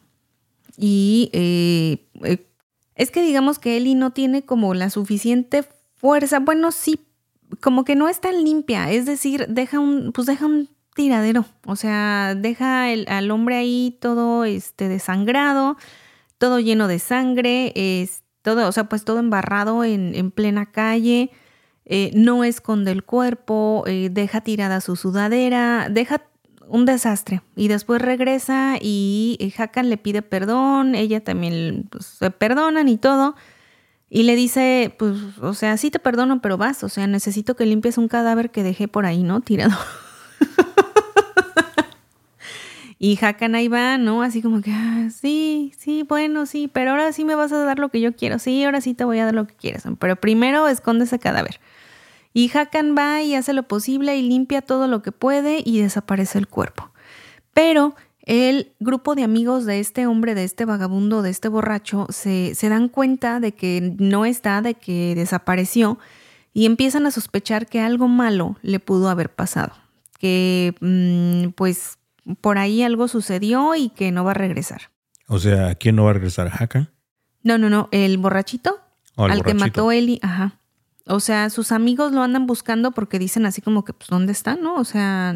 Y 0.75 1.29
eh, 1.33 2.07
eh, 2.23 2.47
es 2.95 3.11
que 3.11 3.21
digamos 3.21 3.59
que 3.59 3.77
Eli 3.77 3.93
no 3.93 4.11
tiene 4.11 4.43
como 4.43 4.73
la 4.73 4.89
suficiente 4.89 5.63
fuerza. 5.95 6.39
Bueno, 6.39 6.71
sí, 6.71 6.99
como 7.61 7.85
que 7.85 7.95
no 7.95 8.09
es 8.09 8.19
tan 8.19 8.43
limpia. 8.43 8.91
Es 8.91 9.05
decir, 9.05 9.45
deja 9.47 9.79
un, 9.79 10.11
pues 10.13 10.25
deja 10.25 10.47
un 10.47 10.67
tiradero. 10.95 11.45
O 11.67 11.75
sea, 11.75 12.33
deja 12.35 12.85
al 12.85 13.31
hombre 13.31 13.57
ahí 13.57 13.97
todo 14.01 14.43
este, 14.43 14.89
desangrado, 14.89 15.77
todo 16.39 16.59
lleno 16.59 16.87
de 16.87 16.97
sangre, 16.97 17.71
es 17.75 18.23
todo, 18.41 18.67
o 18.67 18.71
sea, 18.71 18.89
pues 18.89 19.05
todo 19.05 19.19
embarrado 19.19 19.83
en, 19.83 20.15
en 20.15 20.31
plena 20.31 20.71
calle. 20.71 21.29
Eh, 21.85 22.11
no 22.15 22.43
esconde 22.43 22.91
el 22.91 23.03
cuerpo, 23.03 23.83
deja 23.85 24.41
tirada 24.41 24.81
su 24.81 24.95
sudadera, 24.95 25.87
deja 25.89 26.30
un 26.71 26.85
desastre. 26.85 27.41
Y 27.55 27.67
después 27.67 28.01
regresa 28.01 28.77
y 28.81 29.53
Hakan 29.57 29.89
le 29.89 29.97
pide 29.97 30.21
perdón, 30.21 30.95
ella 30.95 31.23
también 31.23 31.87
pues, 31.91 32.05
se 32.05 32.31
perdonan 32.31 32.87
y 32.87 32.97
todo. 32.97 33.35
Y 34.09 34.23
le 34.23 34.35
dice, 34.35 34.93
pues, 34.97 35.17
o 35.41 35.53
sea, 35.53 35.77
sí 35.77 35.91
te 35.91 35.99
perdono, 35.99 36.41
pero 36.41 36.57
vas, 36.57 36.83
o 36.83 36.89
sea, 36.89 37.07
necesito 37.07 37.55
que 37.55 37.65
limpies 37.65 37.97
un 37.97 38.07
cadáver 38.07 38.51
que 38.51 38.63
dejé 38.63 38.87
por 38.87 39.05
ahí, 39.05 39.23
¿no? 39.23 39.39
Tirado. 39.39 39.77
y 42.99 43.17
Hakan 43.21 43.55
ahí 43.55 43.69
va, 43.69 43.97
¿no? 43.97 44.21
Así 44.21 44.41
como 44.41 44.61
que, 44.61 44.71
ah, 44.73 45.09
sí, 45.13 45.73
sí, 45.77 46.03
bueno, 46.03 46.45
sí, 46.45 46.69
pero 46.71 46.91
ahora 46.91 47.13
sí 47.13 47.23
me 47.23 47.35
vas 47.35 47.53
a 47.53 47.63
dar 47.63 47.79
lo 47.79 47.89
que 47.89 48.01
yo 48.01 48.15
quiero. 48.15 48.39
Sí, 48.39 48.63
ahora 48.63 48.81
sí 48.81 48.93
te 48.93 49.05
voy 49.05 49.19
a 49.19 49.25
dar 49.25 49.35
lo 49.35 49.47
que 49.47 49.55
quieres. 49.55 49.83
Pero 49.99 50.15
primero 50.17 50.67
esconde 50.67 51.05
ese 51.05 51.19
cadáver. 51.19 51.59
Y 52.33 52.49
Hakan 52.55 52.95
va 52.97 53.21
y 53.21 53.35
hace 53.35 53.53
lo 53.53 53.63
posible 53.63 54.17
y 54.17 54.27
limpia 54.27 54.61
todo 54.61 54.87
lo 54.87 55.01
que 55.01 55.11
puede 55.11 55.61
y 55.65 55.81
desaparece 55.81 56.37
el 56.37 56.47
cuerpo. 56.47 56.91
Pero 57.53 57.95
el 58.23 58.71
grupo 58.79 59.15
de 59.15 59.23
amigos 59.23 59.65
de 59.65 59.79
este 59.79 60.07
hombre, 60.07 60.35
de 60.35 60.43
este 60.43 60.65
vagabundo, 60.65 61.21
de 61.21 61.29
este 61.29 61.49
borracho, 61.49 62.07
se, 62.09 62.55
se 62.55 62.69
dan 62.69 62.87
cuenta 62.87 63.39
de 63.39 63.51
que 63.53 63.95
no 63.97 64.25
está, 64.25 64.61
de 64.61 64.75
que 64.75 65.15
desapareció 65.15 65.99
y 66.53 66.65
empiezan 66.65 67.05
a 67.05 67.11
sospechar 67.11 67.67
que 67.67 67.81
algo 67.81 68.07
malo 68.07 68.57
le 68.61 68.79
pudo 68.79 69.09
haber 69.09 69.29
pasado 69.29 69.73
que 70.21 70.75
mm, 70.81 71.53
pues 71.53 71.97
por 72.41 72.59
ahí 72.59 72.83
algo 72.83 73.07
sucedió 73.07 73.73
y 73.73 73.89
que 73.89 74.11
no 74.11 74.23
va 74.23 74.31
a 74.31 74.35
regresar. 74.35 74.91
O 75.27 75.39
sea, 75.39 75.73
¿quién 75.73 75.95
no 75.95 76.03
va 76.03 76.11
a 76.11 76.13
regresar? 76.13 76.51
¿Hakan? 76.53 76.91
No, 77.41 77.57
no, 77.57 77.71
no, 77.71 77.89
el 77.91 78.19
borrachito 78.19 78.79
oh, 79.15 79.25
al 79.25 79.43
que 79.43 79.55
mató 79.55 79.91
Eli, 79.91 80.19
ajá. 80.21 80.59
O 81.07 81.19
sea, 81.19 81.49
sus 81.49 81.71
amigos 81.71 82.11
lo 82.11 82.21
andan 82.21 82.45
buscando 82.45 82.91
porque 82.91 83.19
dicen 83.19 83.45
así 83.45 83.61
como 83.61 83.83
que, 83.83 83.93
pues, 83.93 84.09
¿dónde 84.09 84.31
está, 84.31 84.55
no? 84.55 84.75
O 84.75 84.83
sea, 84.83 85.35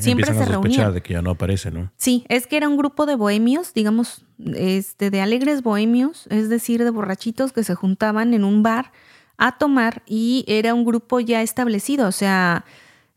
siempre 0.00 0.32
se 0.32 0.42
a 0.82 0.90
de 0.90 1.02
que 1.02 1.12
ya 1.14 1.22
no 1.22 1.30
aparece, 1.30 1.70
¿no? 1.70 1.92
Sí, 1.96 2.24
es 2.28 2.46
que 2.46 2.56
era 2.56 2.68
un 2.68 2.76
grupo 2.76 3.04
de 3.06 3.14
bohemios, 3.14 3.74
digamos, 3.74 4.24
este, 4.54 5.10
de 5.10 5.20
alegres 5.20 5.62
bohemios, 5.62 6.26
es 6.30 6.48
decir, 6.48 6.82
de 6.82 6.90
borrachitos 6.90 7.52
que 7.52 7.62
se 7.62 7.74
juntaban 7.74 8.34
en 8.34 8.44
un 8.44 8.62
bar 8.62 8.92
a 9.36 9.58
tomar 9.58 10.02
y 10.06 10.44
era 10.48 10.72
un 10.74 10.84
grupo 10.84 11.20
ya 11.20 11.42
establecido, 11.42 12.08
o 12.08 12.12
sea, 12.12 12.64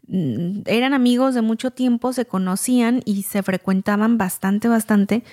Mm, 0.07 0.61
eran 0.65 0.93
amigos 0.93 1.33
de 1.33 1.41
mucho 1.41 1.71
tiempo, 1.71 2.13
se 2.13 2.25
conocían 2.25 3.01
y 3.05 3.23
se 3.23 3.41
frecuentaban 3.43 4.17
bastante, 4.17 4.67
bastante, 4.67 5.23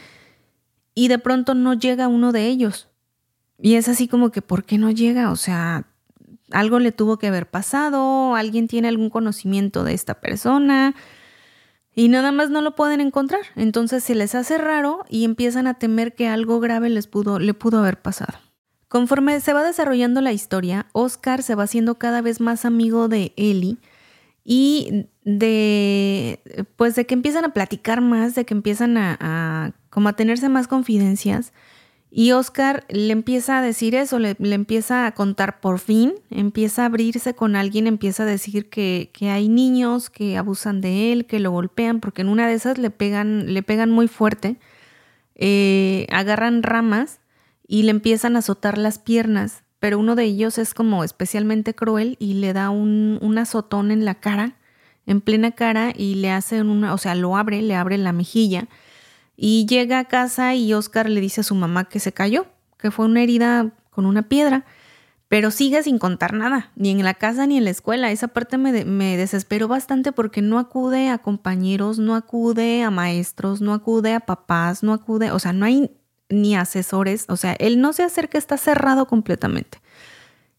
y 0.95 1.09
de 1.09 1.19
pronto 1.19 1.55
no 1.55 1.75
llega 1.75 2.09
uno 2.09 2.33
de 2.33 2.47
ellos. 2.47 2.89
Y 3.61 3.75
es 3.77 3.89
así 3.89 4.09
como 4.09 4.31
que, 4.31 4.43
¿por 4.43 4.65
qué 4.65 4.79
no 4.79 4.91
llega? 4.91 5.31
O 5.31 5.37
sea, 5.37 5.87
algo 6.53 6.79
le 6.79 6.93
tuvo 6.93 7.19
que 7.19 7.27
haber 7.27 7.49
pasado, 7.49 8.35
alguien 8.35 8.69
tiene 8.69 8.89
algún 8.89 9.11
conocimiento 9.11 9.85
de 9.85 9.95
esta 9.95 10.21
persona 10.21 10.95
y 11.95 12.09
nada 12.09 12.33
más 12.33 12.51
no 12.51 12.61
lo 12.63 12.75
pueden 12.75 13.01
encontrar. 13.01 13.43
Entonces 13.57 14.05
se 14.05 14.15
les 14.15 14.35
hace 14.35 14.59
raro 14.59 15.05
y 15.09 15.25
empiezan 15.25 15.67
a 15.67 15.75
temer 15.75 16.15
que 16.15 16.29
algo 16.29 16.61
grave 16.61 16.89
les 16.89 17.07
pudo, 17.07 17.39
le 17.39 17.55
pudo 17.55 17.79
haber 17.79 18.01
pasado. 18.01 18.39
Conforme 18.89 19.41
se 19.41 19.55
va 19.55 19.63
desarrollando 19.63 20.21
la 20.21 20.33
historia, 20.33 20.87
Oscar 20.93 21.43
se 21.43 21.55
va 21.55 21.65
haciendo 21.65 21.95
cada 21.99 22.21
vez 22.21 22.41
más 22.41 22.65
amigo 22.65 23.09
de 23.09 23.33
Ellie 23.37 23.79
y 24.45 25.07
de 25.25 26.67
pues 26.77 26.95
de 26.95 27.07
que 27.07 27.15
empiezan 27.15 27.45
a 27.45 27.55
platicar 27.55 28.01
más, 28.01 28.35
de 28.35 28.45
que 28.45 28.55
empiezan 28.55 28.99
a, 28.99 29.73
como 29.89 30.09
a 30.09 30.13
tenerse 30.15 30.49
más 30.49 30.69
confidencias. 30.69 31.53
Y 32.15 32.33
Oscar 32.33 32.85
le 32.91 33.11
empieza 33.11 33.59
a 33.59 33.63
decir 33.63 33.95
eso, 33.95 34.19
le, 34.19 34.37
empieza 34.39 35.07
a 35.07 35.13
contar 35.13 35.61
por 35.61 35.79
fin, 35.79 36.13
empieza 36.29 36.83
a 36.83 36.87
abrirse 36.87 37.35
con 37.35 37.57
alguien, 37.57 37.87
empieza 37.87 38.25
a 38.25 38.27
decir 38.27 38.69
que, 38.69 39.11
que, 39.15 39.31
hay 39.31 39.49
niños 39.49 40.11
que 40.11 40.37
abusan 40.37 40.83
de 40.83 41.13
él, 41.13 41.25
que 41.25 41.41
lo 41.41 41.51
golpean, 41.51 42.01
porque 42.01 42.21
en 42.21 42.29
una 42.29 42.47
de 42.47 42.55
esas 42.55 42.77
le 42.77 42.91
pegan, 42.91 43.55
le 43.55 43.63
pegan 43.63 43.91
muy 43.91 44.09
fuerte, 44.09 44.59
eh, 45.37 46.07
agarran 46.11 46.63
ramas 46.63 47.21
y 47.67 47.85
le 47.85 47.93
empiezan 47.93 48.37
a 48.37 48.41
azotar 48.41 48.77
las 48.77 48.99
piernas 48.99 49.63
pero 49.83 49.99
uno 49.99 50.15
de 50.15 50.23
ellos 50.23 50.59
es 50.59 50.75
como 50.75 51.03
especialmente 51.03 51.75
cruel 51.75 52.17
y 52.21 52.35
le 52.35 52.53
da 52.53 52.71
un, 52.71 53.37
azotón 53.37 53.91
en 53.91 54.05
la 54.05 54.15
cara, 54.15 54.55
en 55.07 55.21
plena 55.21 55.51
cara, 55.51 55.93
y 55.93 56.15
le 56.15 56.31
hace 56.31 56.63
una, 56.63 56.95
o 56.95 56.99
sea, 56.99 57.17
lo 57.17 57.37
abre, 57.37 57.63
le 57.63 57.75
abre 57.75 57.99
la 57.99 58.13
mejilla. 58.13 58.69
Y 59.45 59.67
llega 59.67 59.99
a 59.99 60.05
casa 60.05 60.55
y 60.55 60.73
Oscar 60.73 61.11
le 61.11 61.21
dice 61.21 61.41
a 61.41 61.45
su 61.45 61.57
mamá 61.57 61.89
que 61.89 61.99
se 61.99 62.13
cayó, 62.13 62.47
que 62.79 62.93
fue 62.93 63.07
una 63.07 63.25
herida 63.25 63.73
con 63.91 64.07
una 64.07 64.29
piedra, 64.29 64.65
pero 65.27 65.51
sigue 65.51 65.83
sin 65.83 65.99
contar 65.99 66.33
nada, 66.33 66.71
ni 66.77 66.91
en 66.91 67.03
la 67.03 67.15
casa 67.15 67.45
ni 67.49 67.59
en 67.59 67.65
la 67.65 67.71
escuela. 67.71 68.13
Esa 68.13 68.29
parte 68.29 68.57
me, 68.57 68.85
me 68.85 69.17
desesperó 69.17 69.67
bastante 69.67 70.13
porque 70.13 70.43
no 70.43 70.61
acude 70.61 71.09
a 71.09 71.19
compañeros, 71.19 71.99
no 71.99 72.15
acude 72.15 72.85
a 72.85 72.93
maestros, 72.93 73.61
no 73.61 73.75
acude 73.75 74.15
a 74.15 74.21
papás, 74.21 74.85
no 74.85 74.93
acude, 74.93 75.33
o 75.33 75.41
sea, 75.41 75.53
no 75.53 75.67
hay 75.67 75.91
ni 76.29 76.55
asesores, 76.55 77.25
o 77.29 77.37
sea, 77.37 77.55
él 77.55 77.81
no 77.81 77.93
se 77.93 78.05
acerca, 78.05 78.39
está 78.39 78.57
cerrado 78.57 79.09
completamente. 79.09 79.79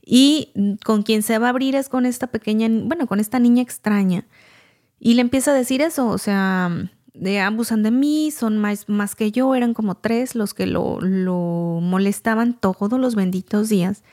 Y 0.05 0.51
con 0.83 1.03
quien 1.03 1.23
se 1.23 1.37
va 1.37 1.45
a 1.45 1.51
abrir 1.51 1.77
es 1.77 1.87
con 1.87 2.05
esta 2.05 2.27
pequeña, 2.27 2.67
bueno, 2.69 3.07
con 3.07 3.21
esta 3.21 3.39
niña 3.39 3.61
extraña. 3.63 4.25
Y 4.99 5.13
le 5.13 5.21
empieza 5.21 5.51
a 5.51 5.53
decir 5.53 5.81
eso, 5.81 6.07
o 6.07 6.17
sea, 6.17 6.89
de 7.13 7.39
abusan 7.39 7.83
de 7.83 7.91
mí, 7.91 8.31
son 8.31 8.57
más, 8.57 8.89
más 8.89 9.15
que 9.15 9.31
yo, 9.31 9.55
eran 9.55 9.73
como 9.73 9.95
tres 9.95 10.35
los 10.35 10.53
que 10.53 10.65
lo, 10.65 10.99
lo 11.01 11.79
molestaban 11.81 12.53
todos 12.53 12.99
los 12.99 13.15
benditos 13.15 13.69
días. 13.69 14.03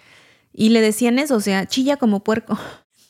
Y 0.53 0.71
le 0.71 0.81
decían 0.81 1.19
eso, 1.19 1.37
o 1.37 1.41
sea, 1.41 1.67
chilla 1.67 1.97
como 1.97 2.25
puerco. 2.25 2.59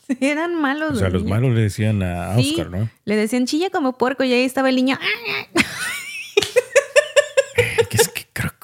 Eran 0.20 0.60
malos. 0.60 0.92
O 0.92 0.96
sea, 0.96 1.08
los 1.08 1.24
malos 1.24 1.54
le 1.54 1.62
decían 1.62 2.02
a 2.02 2.36
Oscar, 2.36 2.70
¿no? 2.70 2.90
Le 3.04 3.16
decían 3.16 3.46
chilla 3.46 3.70
como 3.70 3.96
puerco 3.96 4.24
y 4.24 4.32
ahí 4.32 4.44
estaba 4.44 4.68
el 4.68 4.76
niño. 4.76 4.98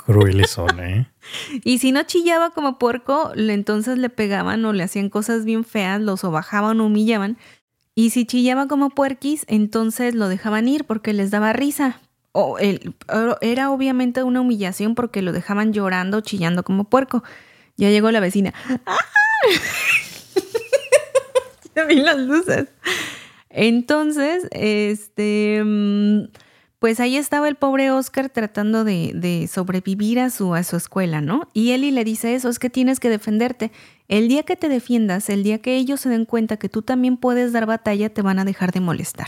crueles 0.07 0.51
son, 0.51 0.79
¿eh? 0.81 1.11
y 1.65 1.79
si 1.79 1.93
no 1.93 2.05
chillaba 2.05 2.51
como 2.51 2.79
puerco, 2.79 3.33
entonces 3.37 3.99
le 3.99 4.09
pegaban 4.09 4.65
o 4.65 4.73
le 4.73 4.85
hacían 4.85 5.11
cosas 5.11 5.45
bien 5.45 5.65
feas, 5.65 6.01
lo 6.01 6.17
sobajaban 6.17 6.81
o 6.81 6.87
humillaban. 6.87 7.37
Y 7.99 8.11
si 8.11 8.27
chillaba 8.27 8.69
como 8.69 8.91
puerquis, 8.91 9.47
entonces 9.49 10.15
lo 10.15 10.29
dejaban 10.29 10.69
ir 10.69 10.85
porque 10.85 11.15
les 11.15 11.31
daba 11.31 11.55
risa. 11.55 11.99
O 12.33 12.59
era 12.59 13.71
obviamente 13.71 14.23
una 14.23 14.43
humillación 14.43 14.95
porque 14.95 15.23
lo 15.23 15.33
dejaban 15.33 15.73
llorando, 15.73 16.21
chillando 16.21 16.63
como 16.63 16.85
puerco. 16.85 17.25
Ya 17.79 17.89
llegó 17.89 18.11
la 18.11 18.21
vecina. 18.21 18.53
¡Ah! 18.85 18.99
Ya 21.75 21.85
vi 21.85 21.97
las 21.97 22.17
luces. 22.17 22.69
Entonces, 23.51 24.49
este, 24.51 25.63
mm, 25.63 26.29
pues 26.79 27.01
ahí 27.01 27.19
estaba 27.19 27.49
el 27.49 27.57
pobre 27.57 27.91
Oscar 27.91 28.31
tratando 28.31 28.83
de, 28.83 29.47
sobrevivir 29.53 30.21
a 30.21 30.31
su, 30.31 30.55
a 30.55 30.63
su 30.63 30.77
escuela, 30.77 31.21
¿no? 31.21 31.51
Y 31.53 31.73
Eli 31.73 31.91
le 31.91 32.03
dice 32.05 32.35
eso, 32.35 32.49
es 32.49 32.59
que 32.59 32.71
tienes 32.71 32.99
que 32.99 33.11
defenderte. 33.11 33.73
El 34.09 34.29
día 34.29 34.45
que 34.45 34.57
te 34.57 34.69
defiendas, 34.69 35.29
el 35.29 35.43
día 35.43 35.59
que 35.59 35.77
ellos 35.77 36.01
se 36.01 36.09
den 36.09 36.25
cuenta 36.25 36.57
que 36.57 36.69
tú 36.69 36.83
también 36.83 37.17
puedes 37.17 37.53
dar 37.53 37.67
batalla, 37.67 38.09
te 38.13 38.23
van 38.23 38.39
a 38.39 38.45
dejar 38.45 38.73
de 38.73 38.81
molestar. 38.81 39.27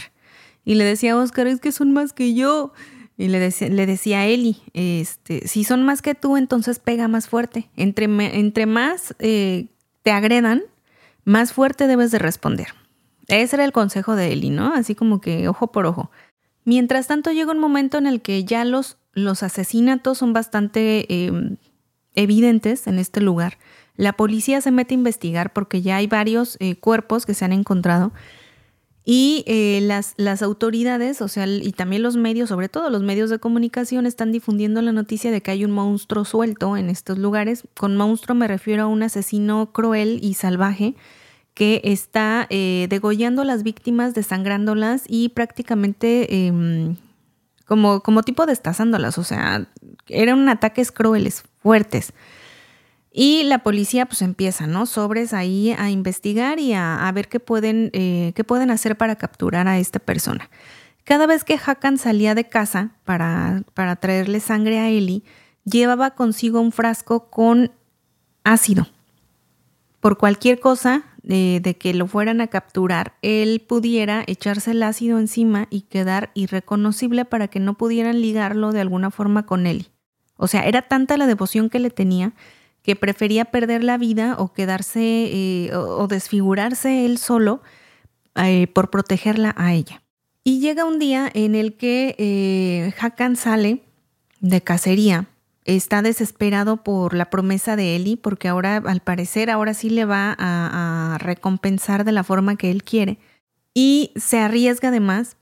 Y 0.65 0.75
le 0.75 0.85
decía 0.85 1.13
a 1.13 1.17
Oscar, 1.17 1.47
es 1.47 1.61
que 1.61 1.73
son 1.73 1.93
más 1.93 2.13
que 2.13 2.35
yo. 2.35 2.73
Y 3.17 3.29
le 3.29 3.41
decía, 3.41 3.69
le 3.69 3.87
decía 3.87 4.21
a 4.21 4.27
Eli, 4.27 4.63
este, 4.75 5.49
si 5.49 5.65
son 5.65 5.83
más 5.83 6.03
que 6.03 6.15
tú, 6.15 6.37
entonces 6.37 6.79
pega 6.79 7.09
más 7.09 7.29
fuerte. 7.29 7.69
Entre, 7.77 8.05
entre 8.05 8.67
más 8.67 9.15
eh, 9.19 9.67
te 10.03 10.13
agredan, 10.13 10.63
más 11.25 11.53
fuerte 11.53 11.89
debes 11.89 12.13
de 12.13 12.21
responder. 12.21 12.69
Ese 13.27 13.57
era 13.57 13.65
el 13.65 13.73
consejo 13.73 14.15
de 14.15 14.33
Eli, 14.33 14.51
¿no? 14.51 14.73
Así 14.73 14.95
como 14.95 15.21
que 15.21 15.49
ojo 15.49 15.73
por 15.73 15.85
ojo. 15.87 16.11
Mientras 16.65 17.07
tanto 17.07 17.33
llega 17.33 17.51
un 17.51 17.59
momento 17.59 17.99
en 17.99 18.07
el 18.07 18.23
que 18.23 18.45
ya 18.45 18.65
los, 18.65 18.99
los 19.13 19.43
asesinatos 19.43 20.19
son 20.19 20.33
bastante 20.33 21.27
em, 21.27 21.57
evidentes 22.15 22.87
en 22.87 22.99
este 22.99 23.21
lugar. 23.21 23.59
La 23.99 24.15
policía 24.15 24.63
se 24.63 24.71
mete 24.71 24.95
a 24.95 24.97
investigar 24.97 25.53
porque 25.53 25.83
ya 25.83 25.97
hay 25.97 26.07
varios 26.07 26.57
eh, 26.61 26.77
cuerpos 26.77 27.27
que 27.27 27.35
se 27.35 27.45
han 27.45 27.53
encontrado 27.53 28.13
y 29.11 29.43
eh, 29.47 29.81
las, 29.83 30.13
las, 30.19 30.43
autoridades, 30.43 31.23
o 31.23 31.29
sea, 31.29 31.47
y 31.47 31.73
también 31.73 32.03
los 32.03 32.17
medios, 32.19 32.51
sobre 32.51 32.69
todo 32.69 32.91
los 32.91 33.03
medios 33.03 33.31
de 33.31 33.39
comunicación, 33.39 34.05
están 34.05 34.33
difundiendo 34.33 34.83
la 34.83 34.93
noticia 34.93 35.31
de 35.31 35.41
que 35.41 35.51
hay 35.51 35.65
un 35.65 35.71
monstruo 35.71 36.27
suelto 36.27 36.77
en 36.77 36.91
estos 36.91 37.17
lugares. 37.17 37.65
Con 37.75 37.97
monstruo 37.97 38.37
me 38.37 38.47
refiero 38.47 38.83
a 38.83 38.87
un 38.87 39.03
asesino 39.03 39.73
cruel 39.73 40.19
y 40.23 40.35
salvaje 40.35 40.95
que 41.55 41.81
está 41.85 42.47
eh, 42.51 42.87
degollando 42.91 43.41
a 43.43 43.45
las 43.47 43.63
víctimas, 43.63 44.13
desangrándolas 44.15 45.05
y 45.09 45.31
prácticamente 45.31 46.47
em, 46.47 46.97
como, 47.67 48.03
como 48.03 48.23
tipo 48.23 48.45
destazándolas. 48.45 49.17
O 49.17 49.25
sea, 49.25 49.69
eran 50.07 50.49
ataques 50.51 50.93
crueles, 50.93 51.45
fuertes. 51.63 52.13
Y 53.11 53.45
la 53.45 53.59
policía 53.59 54.07
pues 54.07 54.23
empieza, 54.23 54.67
¿no? 54.67 54.87
Sobres 54.87 55.33
ahí 55.33 55.75
a 55.79 55.91
investigar 55.91 56.59
y 56.59 56.75
a, 56.75 57.11
ver 57.15 57.29
qué 57.29 57.41
pueden, 57.41 57.91
eh, 57.93 58.33
qué 58.35 58.45
pueden 58.45 58.71
hacer 58.71 58.97
para 58.97 59.17
capturar 59.17 59.67
a 59.67 59.79
esta 59.79 59.99
persona. 59.99 60.51
Cada 61.05 61.27
vez 61.27 61.43
que 61.43 61.59
Hakan 61.65 61.97
salía 61.97 62.35
de 62.35 62.49
casa 62.49 62.91
para, 63.05 63.63
para 63.75 63.97
traerle 63.97 64.41
sangre 64.41 64.79
a 64.79 64.91
Eli, 64.91 65.25
llevaba 65.65 66.11
consigo 66.11 66.61
un 66.61 66.73
frasco 66.73 67.31
con 67.31 67.73
ácido. 68.45 68.87
Por 70.01 70.17
cualquier 70.17 70.61
cosa 70.61 71.05
de, 71.23 71.77
que 71.79 71.93
lo 71.93 72.07
fueran 72.07 72.41
a 72.41 72.47
capturar, 72.47 73.15
él 73.21 73.61
pudiera 73.67 74.23
echarse 74.27 74.71
el 74.71 74.83
ácido 74.83 75.19
encima 75.19 75.67
y 75.71 75.83
quedar 75.83 76.31
irreconocible 76.35 77.25
para 77.25 77.49
que 77.49 77.61
no 77.61 77.75
pudieran 77.75 78.21
ligarlo 78.21 78.73
de 78.73 78.81
alguna 78.81 79.11
forma 79.11 79.45
con 79.45 79.67
él. 79.67 79.89
O 80.37 80.47
sea, 80.47 80.67
era 80.67 80.83
tanta 80.83 81.17
la 81.17 81.27
devoción 81.27 81.69
que 81.69 81.81
le 81.81 81.91
tenía 81.91 82.33
que 82.89 82.97
prefería 82.97 83.45
perder 83.45 83.85
la 83.85 83.99
vida 83.99 84.35
o 84.39 84.55
quedarse 84.55 85.03
eh, 85.03 85.77
o, 85.77 86.07
desfigurarse 86.07 87.05
él 87.05 87.19
solo 87.19 87.61
eh, 88.35 88.67
por 88.69 88.89
protegerla 88.89 89.55
a 89.59 89.75
ella. 89.75 90.01
Y 90.43 90.61
llega 90.61 90.87
un 90.87 90.99
día 90.99 91.31
en 91.35 91.55
el 91.55 91.77
que 91.77 92.15
eh, 92.17 92.95
Hakan 92.99 93.37
sale 93.37 93.83
de 94.41 94.63
cacería 94.63 95.29
está 95.67 96.01
desesperado 96.01 96.79
por 96.83 97.13
la 97.13 97.29
promesa 97.29 97.77
de 97.77 97.95
Eli, 97.95 98.17
porque 98.17 98.49
ahora, 98.49 98.79
al 98.79 99.01
parecer, 99.01 99.51
ahora 99.51 99.75
sí 99.75 99.91
le 99.91 100.07
va 100.07 100.35
a, 100.39 101.19
recompensar 101.21 102.05
de 102.05 102.13
la 102.13 102.25
forma 102.25 102.57
que 102.57 102.71
él 102.71 102.85
quiere. 102.85 103.19
Y 103.75 104.13
se 104.17 104.39
arriesga 104.39 104.89
además, 104.89 105.37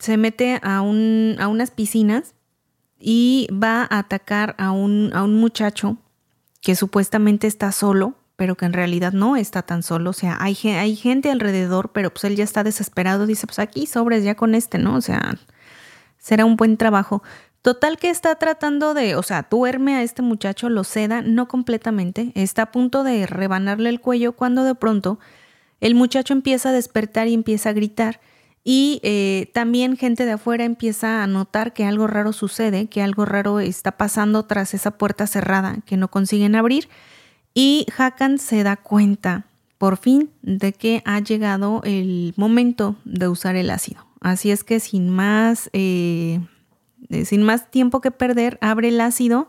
se 0.00 0.16
mete 0.16 0.58
a, 0.64 0.80
un, 0.80 1.36
a 1.38 1.46
unas 1.46 1.70
piscinas 1.70 2.34
y 2.98 3.46
va 3.52 3.82
a 3.82 4.00
atacar 4.00 4.56
a 4.58 4.72
un, 4.72 5.12
a 5.14 5.22
un 5.22 5.36
muchacho 5.36 5.96
que 6.60 6.76
supuestamente 6.76 7.46
está 7.46 7.72
solo, 7.72 8.14
pero 8.36 8.56
que 8.56 8.64
en 8.64 8.72
realidad 8.72 9.12
no 9.12 9.36
está 9.36 9.62
tan 9.62 9.82
solo. 9.82 10.10
O 10.10 10.14
sea, 10.14 10.38
hay, 10.40 10.56
hay 10.64 10.96
gente 10.96 11.30
alrededor, 11.30 11.90
pero 11.92 12.10
pues 12.10 12.24
él 12.24 12.36
ya 12.36 12.44
está 12.44 12.64
desesperado. 12.64 13.26
Dice, 13.26 13.46
pues 13.46 13.58
aquí 13.58 13.86
sobres 13.86 14.24
ya 14.24 14.34
con 14.34 14.54
este, 14.54 14.78
¿no? 14.78 14.94
O 14.94 15.00
sea, 15.00 15.36
será 16.18 16.44
un 16.44 16.56
buen 16.56 16.76
trabajo. 16.76 17.22
Total 17.62 17.98
que 17.98 18.08
está 18.08 18.34
tratando 18.36 18.94
de, 18.94 19.16
o 19.16 19.22
sea, 19.22 19.46
duerme 19.50 19.94
a 19.96 20.02
este 20.02 20.22
muchacho, 20.22 20.70
lo 20.70 20.82
seda, 20.84 21.20
no 21.20 21.46
completamente, 21.48 22.32
está 22.34 22.62
a 22.62 22.72
punto 22.72 23.04
de 23.04 23.26
rebanarle 23.26 23.90
el 23.90 24.00
cuello 24.00 24.32
cuando 24.32 24.64
de 24.64 24.74
pronto 24.74 25.18
el 25.80 25.94
muchacho 25.94 26.32
empieza 26.32 26.70
a 26.70 26.72
despertar 26.72 27.28
y 27.28 27.34
empieza 27.34 27.70
a 27.70 27.72
gritar. 27.74 28.20
Y 28.62 29.00
eh, 29.02 29.50
también 29.54 29.96
gente 29.96 30.26
de 30.26 30.32
afuera 30.32 30.64
empieza 30.64 31.22
a 31.22 31.26
notar 31.26 31.72
que 31.72 31.84
algo 31.84 32.06
raro 32.06 32.32
sucede, 32.32 32.88
que 32.88 33.02
algo 33.02 33.24
raro 33.24 33.60
está 33.60 33.92
pasando 33.92 34.44
tras 34.44 34.74
esa 34.74 34.92
puerta 34.92 35.26
cerrada 35.26 35.78
que 35.86 35.96
no 35.96 36.08
consiguen 36.08 36.54
abrir. 36.54 36.88
Y 37.54 37.86
Hakan 37.96 38.38
se 38.38 38.62
da 38.62 38.76
cuenta, 38.76 39.46
por 39.78 39.96
fin, 39.96 40.30
de 40.42 40.72
que 40.72 41.02
ha 41.06 41.20
llegado 41.20 41.80
el 41.84 42.34
momento 42.36 42.96
de 43.04 43.28
usar 43.28 43.56
el 43.56 43.70
ácido. 43.70 44.06
Así 44.20 44.50
es 44.50 44.62
que 44.62 44.78
sin 44.78 45.08
más 45.08 45.70
eh, 45.72 46.40
eh, 47.08 47.24
sin 47.24 47.42
más 47.42 47.70
tiempo 47.70 48.00
que 48.00 48.10
perder, 48.10 48.58
abre 48.60 48.88
el 48.88 49.00
ácido 49.00 49.48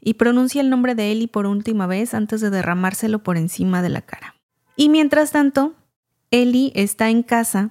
y 0.00 0.14
pronuncia 0.14 0.60
el 0.60 0.70
nombre 0.70 0.94
de 0.94 1.12
Eli 1.12 1.26
por 1.26 1.46
última 1.46 1.86
vez 1.86 2.14
antes 2.14 2.40
de 2.40 2.50
derramárselo 2.50 3.22
por 3.22 3.36
encima 3.36 3.82
de 3.82 3.90
la 3.90 4.02
cara. 4.02 4.34
Y 4.76 4.88
mientras 4.88 5.30
tanto, 5.32 5.74
Eli 6.30 6.72
está 6.74 7.10
en 7.10 7.22
casa. 7.22 7.70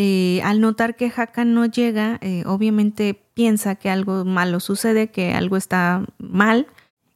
Eh, 0.00 0.40
al 0.44 0.60
notar 0.60 0.94
que 0.94 1.12
Hakan 1.14 1.54
no 1.54 1.66
llega, 1.66 2.18
eh, 2.20 2.44
obviamente 2.46 3.20
piensa 3.34 3.74
que 3.74 3.90
algo 3.90 4.24
malo 4.24 4.60
sucede, 4.60 5.10
que 5.10 5.34
algo 5.34 5.56
está 5.56 6.06
mal, 6.18 6.68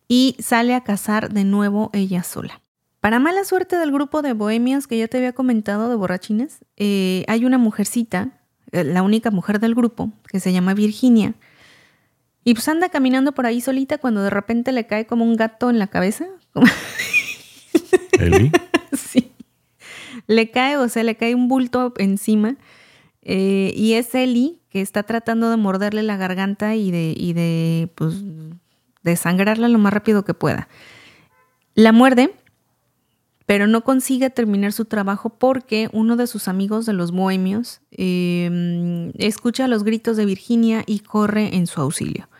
y 0.08 0.36
sale 0.40 0.74
a 0.74 0.82
cazar 0.82 1.32
de 1.32 1.44
nuevo 1.44 1.90
ella 1.92 2.24
sola. 2.24 2.60
Para 3.00 3.20
mala 3.20 3.44
suerte 3.44 3.76
del 3.76 3.92
grupo 3.92 4.20
de 4.20 4.32
bohemios 4.32 4.86
que 4.86 4.98
ya 4.98 5.08
te 5.08 5.18
había 5.18 5.32
comentado 5.32 5.88
de 5.88 5.94
borrachines, 5.94 6.58
hay 6.76 7.44
una 7.44 7.58
mujercita 7.58 8.42
eh, 8.72 8.84
la 8.84 9.02
única 9.02 9.30
mujer 9.30 9.60
del 9.60 9.74
grupo, 9.74 10.10
que 10.28 10.40
se 10.40 10.52
llama 10.52 10.72
Virginia. 10.72 11.34
Y 12.42 12.54
pues 12.54 12.66
anda 12.68 12.88
caminando 12.88 13.32
por 13.32 13.46
ahí 13.46 13.60
solita 13.60 13.98
cuando 13.98 14.22
de 14.22 14.30
repente 14.30 14.72
le 14.72 14.86
cae 14.86 15.06
como 15.06 15.24
un 15.24 15.36
gato 15.36 15.70
en 15.70 15.78
la 15.78 15.86
cabeza. 15.86 16.26
¿Eli? 18.18 18.50
sí. 18.92 19.30
Le 20.26 20.50
cae, 20.50 20.78
o 20.78 20.88
sea, 20.88 21.04
le 21.04 21.16
cae 21.16 21.34
un 21.34 21.48
bulto 21.48 21.92
encima. 21.98 22.56
Eh, 23.22 23.72
y 23.76 23.94
es 23.94 24.14
Eli 24.14 24.60
que 24.68 24.80
está 24.80 25.02
tratando 25.02 25.50
de 25.50 25.56
morderle 25.56 26.02
la 26.02 26.16
garganta 26.16 26.74
y 26.74 26.90
de, 26.90 27.14
y 27.16 27.32
de, 27.34 27.90
pues, 27.94 28.16
desangrarla 29.02 29.68
lo 29.68 29.78
más 29.78 29.92
rápido 29.92 30.24
que 30.24 30.34
pueda. 30.34 30.68
La 31.74 31.92
muerde 31.92 32.34
pero 33.52 33.66
no 33.66 33.82
consigue 33.82 34.30
terminar 34.30 34.72
su 34.72 34.86
trabajo 34.86 35.28
porque 35.28 35.90
uno 35.92 36.16
de 36.16 36.26
sus 36.26 36.48
amigos 36.48 36.86
de 36.86 36.94
los 36.94 37.12
bohemios 37.12 37.82
em, 37.90 39.12
escucha 39.18 39.68
los 39.68 39.84
gritos 39.84 40.16
de 40.16 40.24
Virginia 40.24 40.84
y 40.86 41.00
corre 41.00 41.54
en 41.54 41.66
su 41.66 41.82
auxilio. 41.82 42.30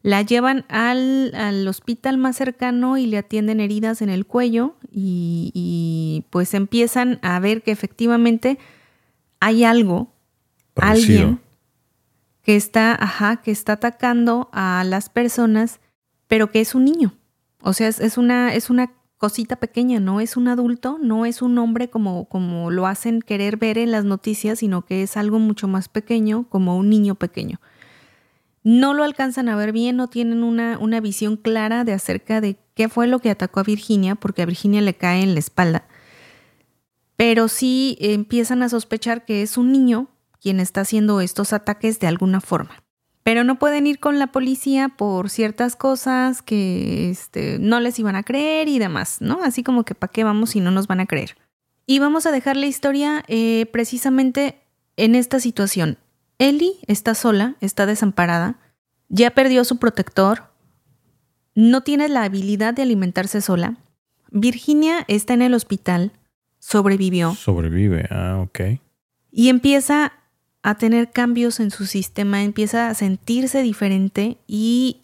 La 0.00 0.22
llevan 0.22 0.64
al, 0.70 1.68
hospital 1.68 2.16
más 2.16 2.36
cercano 2.36 2.96
y 2.96 3.06
le 3.06 3.18
atienden 3.18 3.60
heridas 3.60 4.00
en 4.00 4.08
el 4.08 4.24
cuello 4.24 4.76
y, 4.90 6.24
pues 6.30 6.54
empiezan 6.54 7.18
a 7.20 7.38
ver 7.40 7.62
que 7.62 7.70
efectivamente 7.70 8.58
hay 9.40 9.64
algo, 9.64 10.13
alguien 10.76 11.40
que 12.42 12.56
está, 12.56 12.94
ajá, 12.94 13.36
que 13.36 13.50
está 13.50 13.74
atacando 13.74 14.50
a 14.52 14.84
las 14.84 15.08
personas, 15.08 15.80
pero 16.28 16.50
que 16.50 16.60
es 16.60 16.74
un 16.74 16.84
niño. 16.84 17.14
O 17.62 17.72
sea, 17.72 17.88
es, 17.88 18.18
una, 18.18 18.54
es 18.54 18.68
una 18.68 18.92
cosita 19.16 19.56
pequeña, 19.56 19.98
no 19.98 20.20
es 20.20 20.36
un 20.36 20.48
adulto, 20.48 20.98
no 21.00 21.24
es 21.24 21.40
un 21.40 21.56
hombre 21.56 21.88
como, 21.88 22.26
como 22.26 22.70
lo 22.70 22.86
hacen 22.86 23.22
querer 23.22 23.56
ver 23.56 23.78
en 23.78 23.90
las 23.90 24.04
noticias, 24.04 24.58
sino 24.58 24.84
que 24.84 25.02
es 25.02 25.16
algo 25.16 25.38
mucho 25.38 25.66
más 25.66 25.88
pequeño, 25.88 26.46
como 26.50 26.76
un 26.76 26.90
niño 26.90 27.14
pequeño. 27.14 27.60
No 28.62 28.92
lo 28.92 29.04
alcanzan 29.04 29.48
a 29.48 29.56
ver 29.56 29.72
bien, 29.72 29.96
no 29.96 30.08
tienen 30.08 30.42
una, 30.42 30.78
una 30.78 31.00
visión 31.00 31.38
clara 31.38 31.84
de 31.84 31.94
acerca 31.94 32.42
de 32.42 32.58
qué 32.74 32.90
fue 32.90 33.06
lo 33.06 33.20
que 33.20 33.30
atacó 33.30 33.60
a 33.60 33.64
Virginia, 33.64 34.14
porque 34.14 34.42
a 34.42 34.46
Virginia 34.46 34.82
le 34.82 34.94
cae 34.94 35.22
en 35.22 35.32
la 35.32 35.40
espalda. 35.40 35.86
Pero 37.16 37.48
sí 37.48 37.96
empiezan 38.00 38.62
a 38.62 38.68
sospechar 38.68 39.24
que 39.24 39.40
es 39.40 39.56
un 39.56 39.72
niño 39.72 40.08
quien 40.44 40.60
está 40.60 40.82
haciendo 40.82 41.22
estos 41.22 41.54
ataques 41.54 41.98
de 42.00 42.06
alguna 42.06 42.42
forma. 42.42 42.76
pero 43.22 43.42
no 43.42 43.58
pueden 43.58 43.86
ir 43.86 43.98
con 43.98 44.18
la 44.18 44.26
policía 44.26 44.90
por 44.90 45.30
ciertas 45.30 45.76
cosas 45.76 46.42
que 46.42 47.08
este, 47.08 47.58
no 47.58 47.80
les 47.80 47.98
iban 47.98 48.16
a 48.16 48.22
creer 48.22 48.68
y 48.68 48.78
demás, 48.78 49.22
¿no? 49.22 49.42
Así 49.42 49.62
como 49.62 49.84
que 49.84 49.94
para 49.94 50.12
qué 50.12 50.24
vamos 50.24 50.50
si 50.50 50.60
no 50.60 50.70
nos 50.70 50.86
van 50.86 51.00
a 51.00 51.06
creer. 51.06 51.34
Y 51.86 52.00
vamos 52.00 52.26
a 52.26 52.32
dejar 52.32 52.58
la 52.58 52.66
historia 52.66 53.24
eh, 53.26 53.64
precisamente 53.72 54.60
en 54.98 55.14
esta 55.14 55.40
situación. 55.40 55.96
Ellie 56.38 56.74
está 56.86 57.14
sola, 57.14 57.56
está 57.62 57.86
desamparada, 57.86 58.58
ya 59.08 59.30
perdió 59.30 59.62
a 59.62 59.64
su 59.64 59.78
protector, 59.78 60.50
no 61.54 61.80
tiene 61.80 62.10
la 62.10 62.24
habilidad 62.24 62.74
de 62.74 62.82
alimentarse 62.82 63.40
sola. 63.40 63.78
Virginia 64.30 65.06
está 65.08 65.32
en 65.32 65.40
el 65.40 65.54
hospital, 65.54 66.12
sobrevivió. 66.58 67.34
Sobrevive, 67.34 68.06
ah, 68.10 68.40
ok. 68.42 68.78
Y 69.30 69.48
empieza 69.48 70.12
a 70.64 70.76
tener 70.76 71.10
cambios 71.10 71.60
en 71.60 71.70
su 71.70 71.84
sistema, 71.84 72.42
empieza 72.42 72.88
a 72.88 72.94
sentirse 72.94 73.62
diferente 73.62 74.38
y 74.46 75.02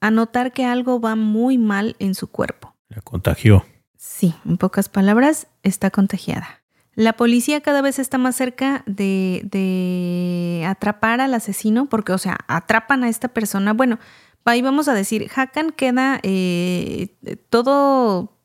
a 0.00 0.12
notar 0.12 0.52
que 0.52 0.64
algo 0.64 1.00
va 1.00 1.16
muy 1.16 1.58
mal 1.58 1.96
en 1.98 2.14
su 2.14 2.28
cuerpo. 2.28 2.76
La 2.88 3.02
contagió. 3.02 3.66
Sí, 3.96 4.34
en 4.46 4.56
pocas 4.56 4.88
palabras, 4.88 5.48
está 5.64 5.90
contagiada. 5.90 6.62
La 6.94 7.14
policía 7.14 7.60
cada 7.60 7.82
vez 7.82 7.98
está 7.98 8.18
más 8.18 8.36
cerca 8.36 8.84
de, 8.86 9.42
de 9.50 10.64
atrapar 10.68 11.20
al 11.20 11.34
asesino, 11.34 11.88
porque, 11.88 12.12
o 12.12 12.18
sea, 12.18 12.38
atrapan 12.46 13.02
a 13.02 13.08
esta 13.08 13.26
persona. 13.26 13.72
Bueno, 13.72 13.98
ahí 14.44 14.62
vamos 14.62 14.86
a 14.86 14.94
decir, 14.94 15.28
Hakan 15.34 15.72
queda 15.72 16.20
eh, 16.22 17.16
todo 17.48 18.38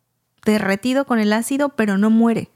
derretido 0.44 1.06
con 1.06 1.20
el 1.20 1.32
ácido, 1.32 1.70
pero 1.70 2.00
no 2.00 2.10
muere. 2.10 2.50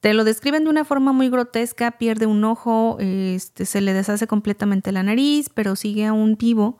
Te 0.00 0.14
lo 0.14 0.24
describen 0.24 0.64
de 0.64 0.70
una 0.70 0.84
forma 0.84 1.12
muy 1.12 1.28
grotesca, 1.28 1.92
pierde 1.92 2.24
un 2.24 2.42
ojo, 2.44 2.96
este, 3.00 3.66
se 3.66 3.82
le 3.82 3.92
deshace 3.92 4.26
completamente 4.26 4.92
la 4.92 5.02
nariz, 5.02 5.50
pero 5.50 5.76
sigue 5.76 6.06
aún 6.06 6.36
vivo. 6.36 6.78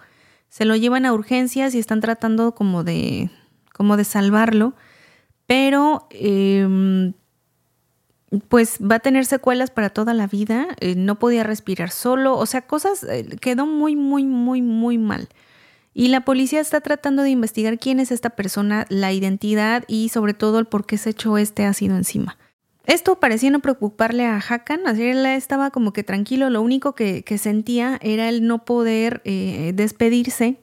Se 0.49 0.65
lo 0.65 0.75
llevan 0.75 1.05
a 1.05 1.13
urgencias 1.13 1.75
y 1.75 1.79
están 1.79 2.01
tratando 2.01 2.55
como 2.55 2.83
de, 2.83 3.31
como 3.75 3.99
de 3.99 4.05
salvarlo, 4.05 4.75
pero 5.47 6.07
em, 6.11 7.13
pues 8.49 8.79
va 8.81 8.97
a 8.97 9.01
tener 9.01 9.27
secuelas 9.27 9.71
para 9.71 9.91
toda 9.91 10.15
la 10.15 10.27
vida, 10.27 10.69
eh, 10.81 10.95
no 10.97 11.19
podía 11.19 11.43
respirar 11.43 11.91
solo, 11.91 12.39
o 12.39 12.47
sea, 12.47 12.63
cosas, 12.63 13.03
eh, 13.05 13.37
quedó 13.41 13.67
muy, 13.67 13.97
muy, 13.97 14.25
muy, 14.25 14.63
muy 14.63 14.97
mal. 14.97 15.29
Y 15.93 16.09
la 16.09 16.25
policía 16.25 16.61
está 16.61 16.81
tratando 16.81 17.23
de 17.23 17.31
investigar 17.31 17.79
quién 17.79 18.01
es 18.01 18.13
esta 18.13 18.31
persona, 18.31 18.87
la 18.89 19.13
identidad 19.13 19.85
y 19.89 20.09
sobre 20.09 20.33
todo 20.33 20.59
el 20.59 20.67
por 20.67 20.87
qué 20.87 20.97
se 20.97 21.11
echó 21.11 21.37
este 21.37 21.67
ácido 21.67 21.97
encima. 21.97 22.39
Esto 22.91 23.21
parecía 23.21 23.51
no 23.51 23.61
preocuparle 23.61 24.27
a 24.27 24.39
Hakan, 24.39 24.89
así 24.89 25.05
él 25.05 25.25
estaba 25.25 25.71
como 25.71 25.93
que 25.93 26.03
tranquilo, 26.03 26.51
lo 26.51 26.61
único 26.61 26.97
que, 26.97 27.23
sentía 27.39 28.01
era 28.03 28.29
el 28.29 28.45
no 28.49 28.65
poder 28.65 29.23
eh, 29.25 29.71
despedirse 29.77 30.57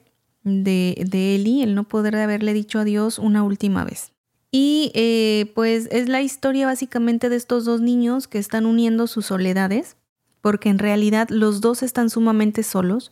de, 0.44 1.06
de 1.08 1.36
Eli, 1.36 1.62
el 1.62 1.74
no 1.74 1.88
poder 1.88 2.16
haberle 2.16 2.52
dicho 2.52 2.80
adiós 2.80 3.18
una 3.18 3.42
última 3.44 3.82
vez. 3.82 4.12
Y 4.50 4.92
eh, 4.94 5.50
pues 5.54 5.88
es 5.90 6.10
la 6.10 6.20
historia 6.20 6.66
básicamente 6.66 7.30
de 7.30 7.36
estos 7.36 7.64
dos 7.64 7.80
niños 7.80 8.28
que 8.28 8.36
están 8.36 8.66
uniendo 8.66 9.06
sus 9.06 9.24
soledades, 9.24 9.96
porque 10.42 10.68
en 10.68 10.78
realidad 10.78 11.30
los 11.30 11.62
dos 11.62 11.82
están 11.82 12.10
sumamente 12.10 12.62
solos. 12.62 13.10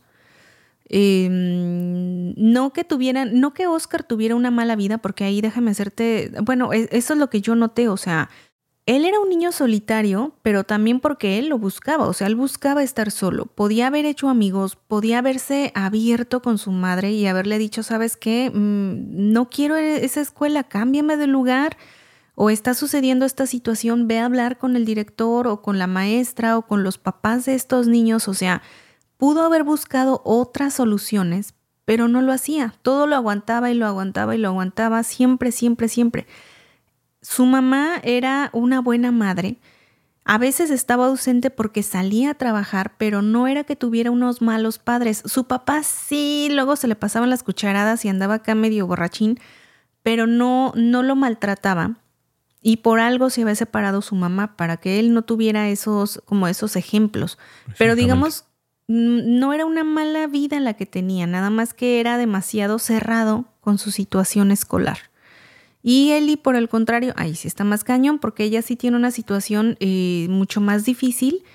Em, 0.89 2.33
no 2.37 2.71
que 2.71 2.85
tuvieran, 2.85 3.41
no 3.41 3.53
que 3.53 3.67
Oscar 3.67 4.03
tuviera 4.03 4.35
una 4.35 4.51
mala 4.51 4.75
vida, 4.75 4.99
porque 4.99 5.25
ahí 5.25 5.41
déjame 5.41 5.71
hacerte, 5.71 6.31
bueno, 6.43 6.71
e, 6.71 6.87
eso 6.91 7.13
es 7.13 7.19
lo 7.19 7.29
que 7.29 7.41
yo 7.41 7.55
noté, 7.55 7.89
o 7.89 7.97
sea, 7.97 8.29
él 8.87 9.03
era 9.03 9.19
un 9.19 9.27
niño 9.27 9.51
solitario, 9.51 10.33
pero 10.41 10.63
también 10.63 11.01
porque 11.01 11.37
él 11.37 11.49
lo 11.49 11.59
buscaba, 11.59 12.07
o 12.07 12.13
sea, 12.13 12.27
él 12.27 12.37
buscaba 12.37 12.83
estar 12.83 13.11
solo. 13.11 13.45
Podía 13.45 13.87
haber 13.87 14.05
hecho 14.05 14.29
amigos, 14.29 14.77
podía 14.77 15.19
haberse 15.19 15.73
abierto 15.75 16.41
con 16.41 16.57
su 16.57 16.71
madre 16.71 17.11
y 17.11 17.27
haberle 17.27 17.57
dicho, 17.57 17.83
¿sabes 17.83 18.15
qué? 18.15 18.49
Mm, 18.49 19.33
no 19.33 19.49
quiero 19.49 19.75
e-, 19.75 20.05
esa 20.05 20.21
escuela, 20.21 20.63
cámbiame 20.63 21.17
de 21.17 21.27
lugar. 21.27 21.75
O 22.35 22.49
está 22.49 22.73
sucediendo 22.75 23.25
esta 23.25 23.45
situación, 23.45 24.07
ve 24.07 24.19
a 24.19 24.25
hablar 24.25 24.57
con 24.57 24.77
el 24.77 24.85
director 24.85 25.47
o 25.47 25.61
con 25.61 25.79
la 25.79 25.87
maestra 25.87 26.57
o 26.57 26.61
con 26.61 26.83
los 26.83 26.97
papás 26.97 27.45
de 27.45 27.55
estos 27.55 27.87
niños. 27.87 28.29
O 28.29 28.33
sea, 28.33 28.61
pudo 29.17 29.41
haber 29.43 29.63
buscado 29.63 30.21
otras 30.23 30.75
soluciones, 30.75 31.55
pero 31.83 32.07
no 32.07 32.21
lo 32.21 32.31
hacía. 32.31 32.75
Todo 32.83 33.05
lo 33.05 33.15
aguantaba 33.15 33.69
y 33.69 33.73
lo 33.73 33.85
aguantaba 33.85 34.35
y 34.35 34.37
lo 34.37 34.49
aguantaba 34.49 35.03
siempre, 35.03 35.51
siempre, 35.51 35.89
siempre. 35.89 36.27
Su 37.21 37.45
mamá 37.45 37.99
era 38.03 38.49
una 38.53 38.81
buena 38.81 39.11
madre. 39.11 39.57
A 40.23 40.37
veces 40.37 40.71
estaba 40.71 41.05
ausente 41.05 41.49
porque 41.49 41.83
salía 41.83 42.31
a 42.31 42.33
trabajar, 42.33 42.93
pero 42.97 43.21
no 43.21 43.47
era 43.47 43.63
que 43.63 43.77
tuviera 43.77 44.11
unos 44.11 44.41
malos 44.41 44.77
padres. 44.77 45.23
Su 45.25 45.45
papá 45.45 45.83
sí, 45.83 46.49
luego 46.51 46.75
se 46.75 46.87
le 46.87 46.95
pasaban 46.95 47.29
las 47.29 47.43
cucharadas 47.43 48.03
y 48.03 48.09
andaba 48.09 48.35
acá 48.35 48.53
medio 48.53 48.87
borrachín, 48.87 49.39
pero 50.03 50.27
no, 50.27 50.73
no 50.75 51.01
lo 51.01 51.15
maltrataba. 51.15 51.97
Y 52.61 52.77
por 52.77 52.99
algo 52.99 53.29
se 53.29 53.43
había 53.43 53.55
separado 53.55 54.01
su 54.01 54.15
mamá 54.15 54.57
para 54.57 54.77
que 54.77 54.99
él 54.99 55.13
no 55.13 55.21
tuviera 55.21 55.69
esos, 55.69 56.21
como 56.25 56.49
esos 56.49 56.75
ejemplos. 56.75 57.37
Pero 57.77 57.95
digamos, 57.95 58.45
no 58.87 59.53
era 59.53 59.65
una 59.65 59.85
mala 59.85 60.27
vida 60.27 60.59
la 60.59 60.73
que 60.73 60.85
tenía, 60.85 61.27
nada 61.27 61.49
más 61.49 61.73
que 61.73 61.99
era 62.01 62.17
demasiado 62.17 62.79
cerrado 62.79 63.45
con 63.61 63.77
su 63.77 63.91
situación 63.91 64.51
escolar. 64.51 65.06
Y 65.89 66.11
Eli, 66.11 66.35
por 66.35 66.57
el 66.57 66.67
contrario, 66.67 67.13
ahí 67.15 67.33
sí 67.33 67.47
está 67.47 67.63
más 67.63 67.85
cañón 67.85 68.19
porque 68.19 68.43
ella 68.43 68.61
sí 68.61 68.75
tiene 68.75 68.97
una 68.97 69.09
situación 69.09 69.77
eh, 69.79 70.27
mucho 70.29 70.59
más 70.59 70.83
difícil 70.83 71.45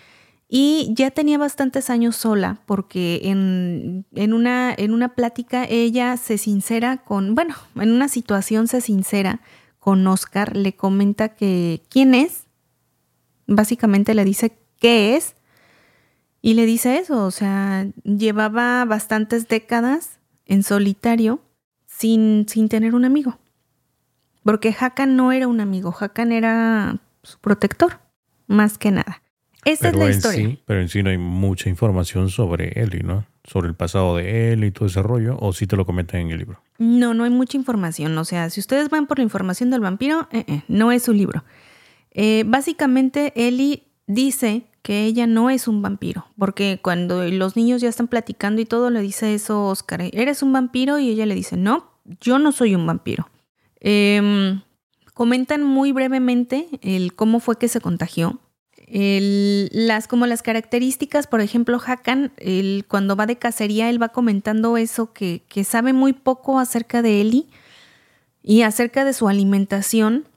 y 0.49 0.91
ya 0.97 1.11
tenía 1.11 1.37
bastantes 1.37 1.91
años 1.91 2.17
sola 2.17 2.63
porque 2.65 3.21
en, 3.25 4.07
una, 4.33 4.75
en 4.75 4.95
una 4.95 5.11
plática 5.11 5.67
ella 5.69 6.17
se 6.17 6.39
sincera 6.39 7.05
con, 7.05 7.35
bueno, 7.35 7.55
en 7.75 7.93
una 7.93 8.09
situación 8.09 8.69
se 8.69 8.81
sincera 8.81 9.43
con 9.79 10.07
Oscar, 10.07 10.57
le 10.57 10.77
comenta 10.77 11.35
que 11.35 11.83
quién 11.91 12.15
es, 12.15 12.47
básicamente 13.47 14.15
le 14.15 14.25
dice 14.25 14.57
qué 14.81 15.15
es 15.15 15.35
y 16.41 16.55
le 16.55 16.65
dice 16.65 16.97
eso, 16.97 17.27
o 17.27 17.31
sea, 17.31 17.87
llevaba 18.03 18.83
bastantes 18.87 19.47
décadas 19.47 20.21
en 20.47 20.63
solitario 20.63 21.43
sin, 21.87 22.47
sin 22.49 22.71
tener 22.71 22.95
un 22.95 23.05
amigo. 23.05 23.37
Porque 24.45 24.75
Hakan 24.79 25.17
no 25.17 25.33
era 25.33 25.49
un 25.49 25.61
amigo, 25.61 25.95
Hakan 25.99 26.33
era 26.33 26.99
su 27.23 27.39
protector, 27.39 28.01
más 28.47 28.79
que 28.79 28.91
nada. 28.91 29.23
Esa 29.65 29.91
es 29.91 29.97
la 29.97 30.11
historia. 30.11 30.49
Sí, 30.49 30.63
pero 30.67 30.81
en 30.81 30.89
sí 30.89 31.03
no 31.03 31.11
hay 31.11 31.19
mucha 31.19 31.69
información 31.69 32.31
sobre 32.31 32.81
él, 32.81 33.03
¿no? 33.05 33.25
Sobre 33.45 33.69
el 33.69 33.75
pasado 33.75 34.17
de 34.17 34.53
él 34.53 34.65
y 34.65 34.73
todo 34.73 34.87
ese 34.87 35.03
rollo, 35.03 35.37
o 35.39 35.53
sí 35.53 35.67
te 35.67 35.77
lo 35.77 35.87
comentan 35.87 36.21
en 36.21 36.31
el 36.31 36.39
libro. 36.39 36.61
No, 36.79 37.15
no 37.15 37.25
hay 37.25 37.31
mucha 37.31 37.57
información. 37.57 38.17
O 38.19 38.25
sea, 38.25 38.51
si 38.51 38.59
ustedes 38.59 38.89
van 38.89 39.07
por 39.07 39.19
la 39.19 39.25
información 39.25 39.71
del 39.71 39.81
vampiro, 39.81 40.29
eh, 40.33 40.45
eh, 40.49 40.63
no 40.67 40.91
es 40.91 41.05
su 41.05 41.13
libro. 41.13 41.45
Eh, 42.11 42.43
básicamente, 42.47 43.33
Ellie 43.37 43.85
dice 44.07 44.65
que 44.83 45.05
ella 45.05 45.29
no 45.29 45.49
es 45.49 45.69
un 45.69 45.81
vampiro, 45.81 46.27
porque 46.37 46.81
cuando 46.83 47.25
los 47.29 47.55
niños 47.55 47.81
ya 47.81 47.89
están 47.89 48.09
platicando 48.09 48.61
y 48.61 48.65
todo, 48.65 48.91
le 48.91 49.01
dice 49.01 49.33
eso 49.33 49.67
Oscar, 49.67 50.03
¿eres 50.13 50.43
un 50.43 50.53
vampiro? 50.53 50.99
Y 50.99 51.09
ella 51.09 51.25
le 51.25 51.37
dice, 51.37 51.57
no, 51.57 51.93
yo 52.21 52.41
no 52.41 52.51
soy 52.51 52.75
un 52.75 52.85
vampiro. 52.85 53.29
Em, 53.85 54.61
comentan 55.13 55.65
muy 55.65 55.91
brevemente 55.91 56.69
el 56.83 57.15
cómo 57.15 57.41
fue 57.41 57.59
que 57.59 57.69
se 57.69 57.81
contagió. 57.81 58.39
las, 58.89 60.07
como 60.07 60.27
las 60.27 60.43
características, 60.43 61.27
por 61.27 61.41
ejemplo, 61.41 61.81
Hakan, 61.85 62.31
el, 62.37 62.85
cuando 62.87 63.17
va 63.17 63.27
de 63.27 63.37
cacería, 63.37 63.91
él 63.91 64.01
va 64.01 64.11
comentando 64.11 64.77
eso, 64.77 65.13
que, 65.13 65.43
que 65.49 65.65
sabe 65.65 65.93
muy 65.93 66.13
poco 66.13 66.59
acerca 66.61 67.03
de 67.03 67.21
Eli 67.21 67.49
y 68.43 68.63
acerca 68.63 69.05
de 69.05 69.15
su 69.15 69.29
alimentación, 69.29 70.29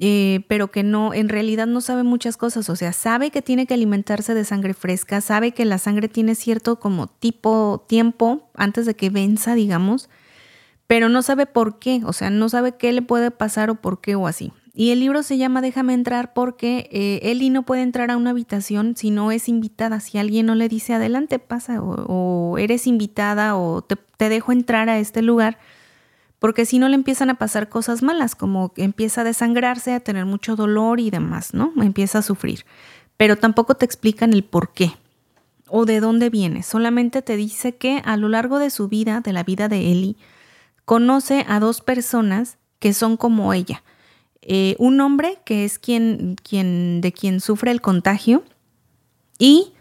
eh, 0.00 0.44
pero 0.48 0.70
que 0.70 0.82
no, 0.82 1.12
en 1.12 1.28
realidad 1.28 1.66
no 1.66 1.80
sabe 1.80 2.02
muchas 2.02 2.36
cosas. 2.36 2.68
O 2.70 2.76
sea, 2.76 2.92
sabe 2.92 3.30
que 3.30 3.42
tiene 3.42 3.66
que 3.66 3.74
alimentarse 3.74 4.34
de 4.34 4.44
sangre 4.44 4.74
fresca, 4.74 5.20
sabe 5.20 5.52
que 5.52 5.64
la 5.64 5.78
sangre 5.78 6.08
tiene 6.08 6.34
cierto 6.34 6.80
como 6.80 7.06
tipo, 7.06 7.84
tiempo 7.88 8.50
antes 8.54 8.86
de 8.86 8.94
que 8.94 9.10
venza, 9.10 9.54
digamos, 9.54 10.08
pero 10.88 11.08
no 11.10 11.22
sabe 11.22 11.46
por 11.46 11.78
qué, 11.78 12.00
o 12.04 12.12
sea, 12.12 12.30
no 12.30 12.48
sabe 12.48 12.72
qué 12.72 12.92
le 12.92 13.02
puede 13.02 13.30
pasar 13.30 13.70
o 13.70 13.76
por 13.76 14.00
qué 14.00 14.16
o 14.16 14.26
así. 14.26 14.52
Y 14.74 14.90
el 14.90 15.00
libro 15.00 15.22
se 15.22 15.36
llama 15.36 15.60
Déjame 15.60 15.92
entrar 15.92 16.32
porque 16.32 16.88
eh, 16.90 17.20
Eli 17.24 17.50
no 17.50 17.64
puede 17.64 17.82
entrar 17.82 18.10
a 18.10 18.16
una 18.16 18.30
habitación 18.30 18.96
si 18.96 19.10
no 19.10 19.30
es 19.30 19.48
invitada. 19.48 20.00
Si 20.00 20.18
alguien 20.18 20.46
no 20.46 20.54
le 20.54 20.68
dice 20.68 20.94
adelante, 20.94 21.38
pasa, 21.38 21.82
o, 21.82 22.56
eres 22.58 22.86
invitada 22.86 23.56
o 23.56 23.82
te, 23.82 23.96
te, 23.96 24.28
dejo 24.28 24.52
entrar 24.52 24.88
a 24.88 24.98
este 24.98 25.20
lugar, 25.20 25.58
porque 26.38 26.64
si 26.64 26.78
no 26.78 26.88
le 26.88 26.94
empiezan 26.94 27.28
a 27.28 27.34
pasar 27.34 27.68
cosas 27.68 28.02
malas, 28.02 28.34
como 28.34 28.72
empieza 28.76 29.20
a 29.22 29.24
desangrarse, 29.24 29.92
a 29.92 30.00
tener 30.00 30.24
mucho 30.24 30.56
dolor 30.56 31.00
y 31.00 31.10
demás, 31.10 31.52
¿no? 31.52 31.72
Empieza 31.82 32.20
a 32.20 32.22
sufrir. 32.22 32.64
Pero 33.16 33.36
tampoco 33.36 33.74
te 33.74 33.84
explican 33.84 34.32
el 34.32 34.44
por 34.44 34.72
qué 34.72 34.92
o 35.68 35.84
de 35.84 36.00
dónde 36.00 36.30
viene. 36.30 36.62
Solamente 36.62 37.20
te 37.20 37.36
dice 37.36 37.74
que 37.74 38.00
a 38.04 38.16
lo 38.16 38.28
largo 38.28 38.58
de 38.58 38.70
su 38.70 38.88
vida, 38.88 39.20
de 39.20 39.32
la 39.32 39.42
vida 39.42 39.68
de 39.68 39.92
Eli, 39.92 40.16
conoce 40.88 41.44
a 41.46 41.60
dos 41.60 41.82
personas 41.82 42.56
que 42.78 42.94
son 42.94 43.18
como 43.18 43.52
ella. 43.52 43.82
Eh, 44.40 44.74
un 44.78 45.02
hombre 45.02 45.36
que 45.44 45.66
es 45.66 45.78
quien, 45.78 46.36
quien, 46.42 47.02
de 47.02 47.12
quien 47.12 47.42
sufre 47.42 47.72
el 47.72 47.82
contagio 47.82 48.42
y 49.38 49.74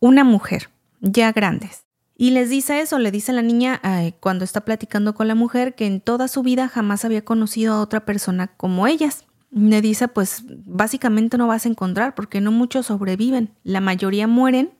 una 0.00 0.22
mujer. 0.22 0.68
ya 1.00 1.32
grandes. 1.32 1.86
Y 2.14 2.32
les 2.32 2.50
dice 2.50 2.80
eso, 2.80 2.98
le 2.98 3.10
dice 3.10 3.32
la 3.32 3.40
niña 3.40 3.80
cuando 4.20 4.44
está 4.44 4.66
platicando 4.66 5.14
con 5.14 5.28
la 5.28 5.34
mujer 5.34 5.74
que 5.74 5.86
en 5.86 6.02
toda 6.02 6.28
su 6.28 6.42
vida 6.42 6.68
jamás 6.68 7.06
había 7.06 7.24
conocido 7.24 7.72
a 7.72 7.80
otra 7.80 8.04
persona 8.04 8.48
como 8.48 8.86
ellas. 8.86 9.24
Le 9.50 9.80
dice, 9.80 10.08
pues 10.08 10.42
básicamente 10.66 11.38
no 11.38 11.46
vas 11.46 11.64
a 11.64 11.70
encontrar 11.70 12.14
porque 12.14 12.42
no 12.42 12.52
muchos 12.52 12.86
sobreviven. 12.86 13.54
La 13.62 13.80
mayoría 13.80 14.26
mueren 14.26 14.74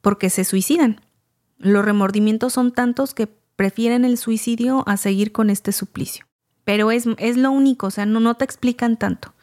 porque 0.00 0.30
se 0.30 0.44
suicidan. 0.44 1.02
Los 1.58 1.84
remordimientos 1.84 2.54
son 2.54 2.72
tantos 2.72 3.12
que 3.12 3.39
prefieren 3.60 4.06
el 4.06 4.16
suicidio 4.16 4.84
a 4.86 4.96
seguir 4.96 5.32
con 5.32 5.50
este 5.50 5.72
suplicio. 5.72 6.24
Pero 6.64 6.90
es, 6.90 7.04
es 7.18 7.36
lo 7.36 7.50
único, 7.50 7.88
o 7.88 7.90
sea, 7.90 8.06
no, 8.06 8.18
no 8.18 8.34
te 8.34 8.46
explican 8.46 8.98
tanto. 8.98 9.34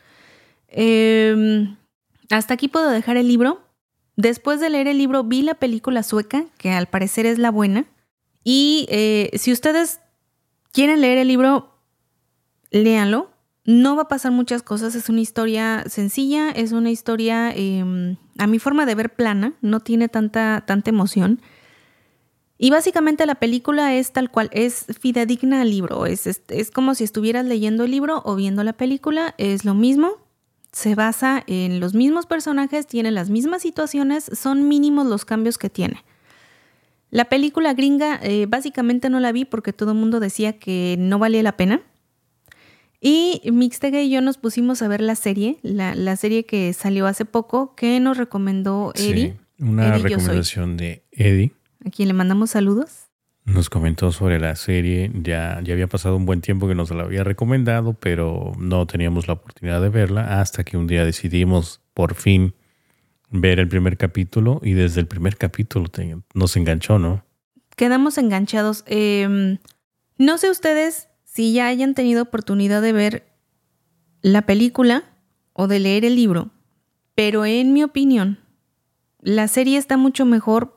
Em, 0.70 1.78
hasta 2.32 2.56
aquí 2.56 2.68
puedo 2.68 2.90
dejar 2.90 3.16
el 3.18 3.28
libro. 3.28 3.62
Después 4.16 4.60
de 4.60 4.72
leer 4.72 4.88
el 4.88 4.98
libro 4.98 5.24
vi 5.24 5.44
la 5.44 5.54
película 5.54 6.02
sueca, 6.02 6.46
que 6.58 6.72
al 6.72 6.88
parecer 6.88 7.28
es 7.28 7.38
la 7.38 7.52
buena. 7.52 7.86
Y 8.44 8.88
eh, 8.90 9.30
si 9.38 9.52
ustedes 9.52 10.00
quieren 10.72 11.02
leer 11.02 11.20
el 11.20 11.28
libro, 11.28 11.78
léanlo. 12.72 13.30
No 13.66 13.96
va 13.96 14.04
a 14.04 14.08
pasar 14.08 14.32
muchas 14.32 14.64
cosas, 14.64 14.96
es 14.96 15.10
una 15.10 15.22
historia 15.22 15.84
sencilla, 15.86 16.50
es 16.50 16.72
una 16.72 16.90
historia 16.90 17.52
em, 17.52 18.16
a 18.40 18.48
mi 18.48 18.58
forma 18.58 18.88
de 18.88 18.96
ver 18.96 19.14
plana, 19.14 19.54
no 19.62 19.80
tiene 19.80 20.10
tanta, 20.10 20.64
tanta 20.66 20.90
emoción. 20.90 21.40
Y 22.58 22.72
básicamente 22.72 23.26
la 23.26 23.36
película 23.36 23.96
es 23.96 24.12
tal 24.12 24.32
cual, 24.32 24.50
es 24.52 24.86
fidedigna 25.00 25.62
al 25.62 25.70
libro, 25.70 26.08
es, 26.08 26.26
es, 26.26 26.72
como 26.72 26.96
si 26.96 27.04
estuvieras 27.04 27.46
leyendo 27.46 27.84
el 27.84 27.92
libro 27.92 28.24
o 28.26 28.36
viendo 28.36 28.64
la 28.64 28.74
película, 28.74 29.36
es 29.38 29.64
lo 29.64 29.76
mismo, 29.76 30.14
se 30.72 30.96
basa 30.96 31.44
en 31.46 31.80
los 31.80 31.94
mismos 31.94 32.26
personajes, 32.26 32.88
tiene 32.88 33.12
las 33.12 33.30
mismas 33.30 33.62
situaciones, 33.62 34.30
son 34.34 34.68
mínimos 34.68 35.06
los 35.06 35.24
cambios 35.24 35.58
que 35.58 35.70
tiene. 35.70 36.04
La 37.10 37.26
película 37.26 37.74
gringa 37.74 38.20
eh, 38.22 38.48
básicamente 38.48 39.10
no 39.10 39.20
la 39.20 39.32
vi 39.32 39.46
porque 39.46 39.72
todo 39.72 39.92
el 39.92 39.98
mundo 39.98 40.20
decía 40.20 40.60
que 40.60 40.96
no 41.00 41.20
valía 41.20 41.44
la 41.44 41.58
pena. 41.58 41.82
Y 43.00 43.42
Mixtega 43.52 44.02
y 44.02 44.10
yo 44.10 44.22
nos 44.22 44.38
pusimos 44.38 44.82
a 44.82 44.88
ver 44.88 45.02
la 45.02 45.16
serie, 45.16 45.60
la, 45.62 46.16
serie 46.16 46.46
que 46.46 46.74
salió 46.74 47.06
hace 47.06 47.26
poco, 47.26 47.76
que 47.76 48.00
nos 48.00 48.18
recomendó 48.18 48.92
Eddie. 48.96 49.38
Sí, 49.58 49.64
una 49.64 49.98
recomendación 49.98 50.76
de 50.76 51.04
Eddie. 51.12 51.52
A 51.88 51.90
quien 51.90 52.10
le 52.10 52.14
mandamos 52.14 52.50
saludos. 52.50 53.08
Nos 53.46 53.70
comentó 53.70 54.12
sobre 54.12 54.42
la 54.42 54.58
serie, 54.58 55.10
ya, 55.24 55.62
ya 55.64 55.72
había 55.72 55.88
pasado 55.88 56.18
un 56.18 56.26
buen 56.26 56.42
tiempo 56.42 56.68
que 56.68 56.76
nos 56.76 56.92
la 56.92 57.04
había 57.04 57.24
recomendado, 57.24 57.94
pero 57.94 58.52
no 58.60 58.86
teníamos 58.86 59.28
la 59.28 59.36
oportunidad 59.36 59.82
de 59.82 59.88
verla 59.88 60.42
hasta 60.42 60.66
que 60.66 60.76
un 60.76 60.86
día 60.86 61.06
decidimos 61.06 61.80
por 61.94 62.14
fin 62.16 62.56
ver 63.30 63.62
el 63.62 63.70
primer 63.70 63.96
capítulo 63.96 64.60
y 64.62 64.74
desde 64.74 65.00
el 65.00 65.08
primer 65.08 65.38
capítulo 65.38 65.90
nos 66.34 66.58
enganchó, 66.58 67.00
¿no? 67.00 67.24
Quedamos 67.78 68.18
enganchados. 68.18 68.84
Em, 68.86 69.60
no 70.18 70.38
sé 70.38 70.50
ustedes 70.50 71.08
si 71.24 71.54
ya 71.54 71.68
hayan 71.68 71.96
tenido 71.96 72.24
oportunidad 72.24 72.82
de 72.82 72.92
ver 72.92 73.28
la 74.22 74.42
película 74.42 75.06
o 75.54 75.68
de 75.68 75.80
leer 75.80 76.04
el 76.04 76.18
libro, 76.18 76.50
pero 77.16 77.46
en 77.46 77.72
mi 77.72 77.82
opinión, 77.82 78.40
la 79.22 79.48
serie 79.48 79.78
está 79.78 79.96
mucho 79.96 80.26
mejor 80.26 80.77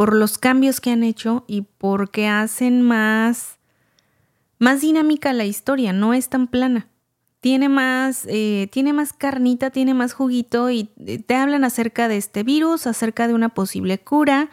por 0.00 0.16
los 0.16 0.38
cambios 0.38 0.80
que 0.80 0.90
han 0.90 1.02
hecho 1.02 1.44
y 1.46 1.60
porque 1.76 2.26
hacen 2.26 2.80
más, 2.80 3.58
más 4.58 4.80
dinámica 4.80 5.34
la 5.34 5.44
historia, 5.44 5.92
no 5.92 6.14
es 6.14 6.30
tan 6.30 6.46
plana. 6.46 6.88
Tiene 7.42 7.68
más, 7.68 8.24
eh, 8.26 8.70
tiene 8.72 8.94
más 8.94 9.12
carnita, 9.12 9.68
tiene 9.68 9.92
más 9.92 10.14
juguito 10.14 10.70
y 10.70 10.88
eh, 11.04 11.18
te 11.18 11.34
hablan 11.34 11.64
acerca 11.64 12.08
de 12.08 12.16
este 12.16 12.44
virus, 12.44 12.86
acerca 12.86 13.28
de 13.28 13.34
una 13.34 13.50
posible 13.50 13.98
cura, 13.98 14.48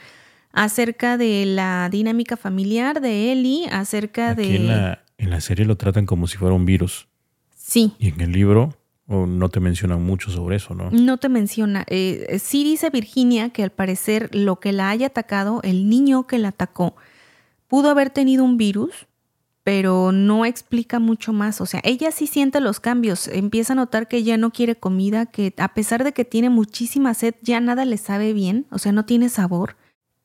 acerca 0.52 1.16
de 1.16 1.46
la 1.46 1.88
dinámica 1.90 2.36
familiar 2.36 3.00
de 3.00 3.32
Ellie, 3.32 3.70
acerca 3.72 4.36
de... 4.36 4.54
En 4.58 4.68
la, 4.68 5.06
en 5.18 5.30
la 5.30 5.40
serie 5.40 5.64
lo 5.64 5.78
tratan 5.78 6.06
como 6.06 6.28
si 6.28 6.36
fuera 6.36 6.56
un 6.56 6.66
virus. 6.66 7.08
Sí. 7.56 7.94
Y 8.00 8.10
en 8.10 8.20
el 8.20 8.34
libro 8.34 8.76
no 9.08 9.50
te 9.50 9.60
mencionan 9.60 10.04
mucho 10.04 10.32
sobre 10.32 10.58
eso, 10.58 10.76
¿no? 10.76 10.92
No 10.92 11.18
te 11.18 11.30
menciona. 11.30 11.86
Eh, 11.88 12.40
sí 12.44 12.64
dice 12.64 12.90
Virginia 12.90 13.50
que 13.52 13.64
al 13.64 13.72
parecer 13.72 14.30
lo 14.36 14.60
que 14.60 14.74
la 14.74 14.90
haya 14.90 15.08
atacado, 15.08 15.62
el 15.64 15.90
niño 15.90 16.28
que 16.28 16.38
la 16.38 16.50
atacó, 16.50 16.96
pudo 17.68 17.90
haber 17.90 18.10
tenido 18.10 18.44
un 18.44 18.58
virus, 18.58 19.08
pero 19.64 20.12
no 20.12 20.46
explica 20.46 21.00
mucho 21.00 21.32
más. 21.32 21.62
O 21.62 21.66
sea, 21.66 21.80
ella 21.84 22.12
sí 22.12 22.28
siente 22.28 22.60
los 22.60 22.80
cambios, 22.80 23.28
empieza 23.30 23.74
a 23.74 23.76
notar 23.78 24.08
que 24.08 24.24
ya 24.24 24.38
no 24.38 24.52
quiere 24.52 24.76
comida, 24.76 25.26
que 25.26 25.54
a 25.58 25.74
pesar 25.74 26.04
de 26.04 26.12
que 26.12 26.26
tiene 26.26 26.50
muchísima 26.50 27.14
sed, 27.14 27.36
ya 27.42 27.62
nada 27.62 27.86
le 27.86 27.98
sabe 27.98 28.34
bien, 28.34 28.66
o 28.72 28.78
sea, 28.78 28.92
no 28.92 29.06
tiene 29.06 29.30
sabor. 29.30 29.78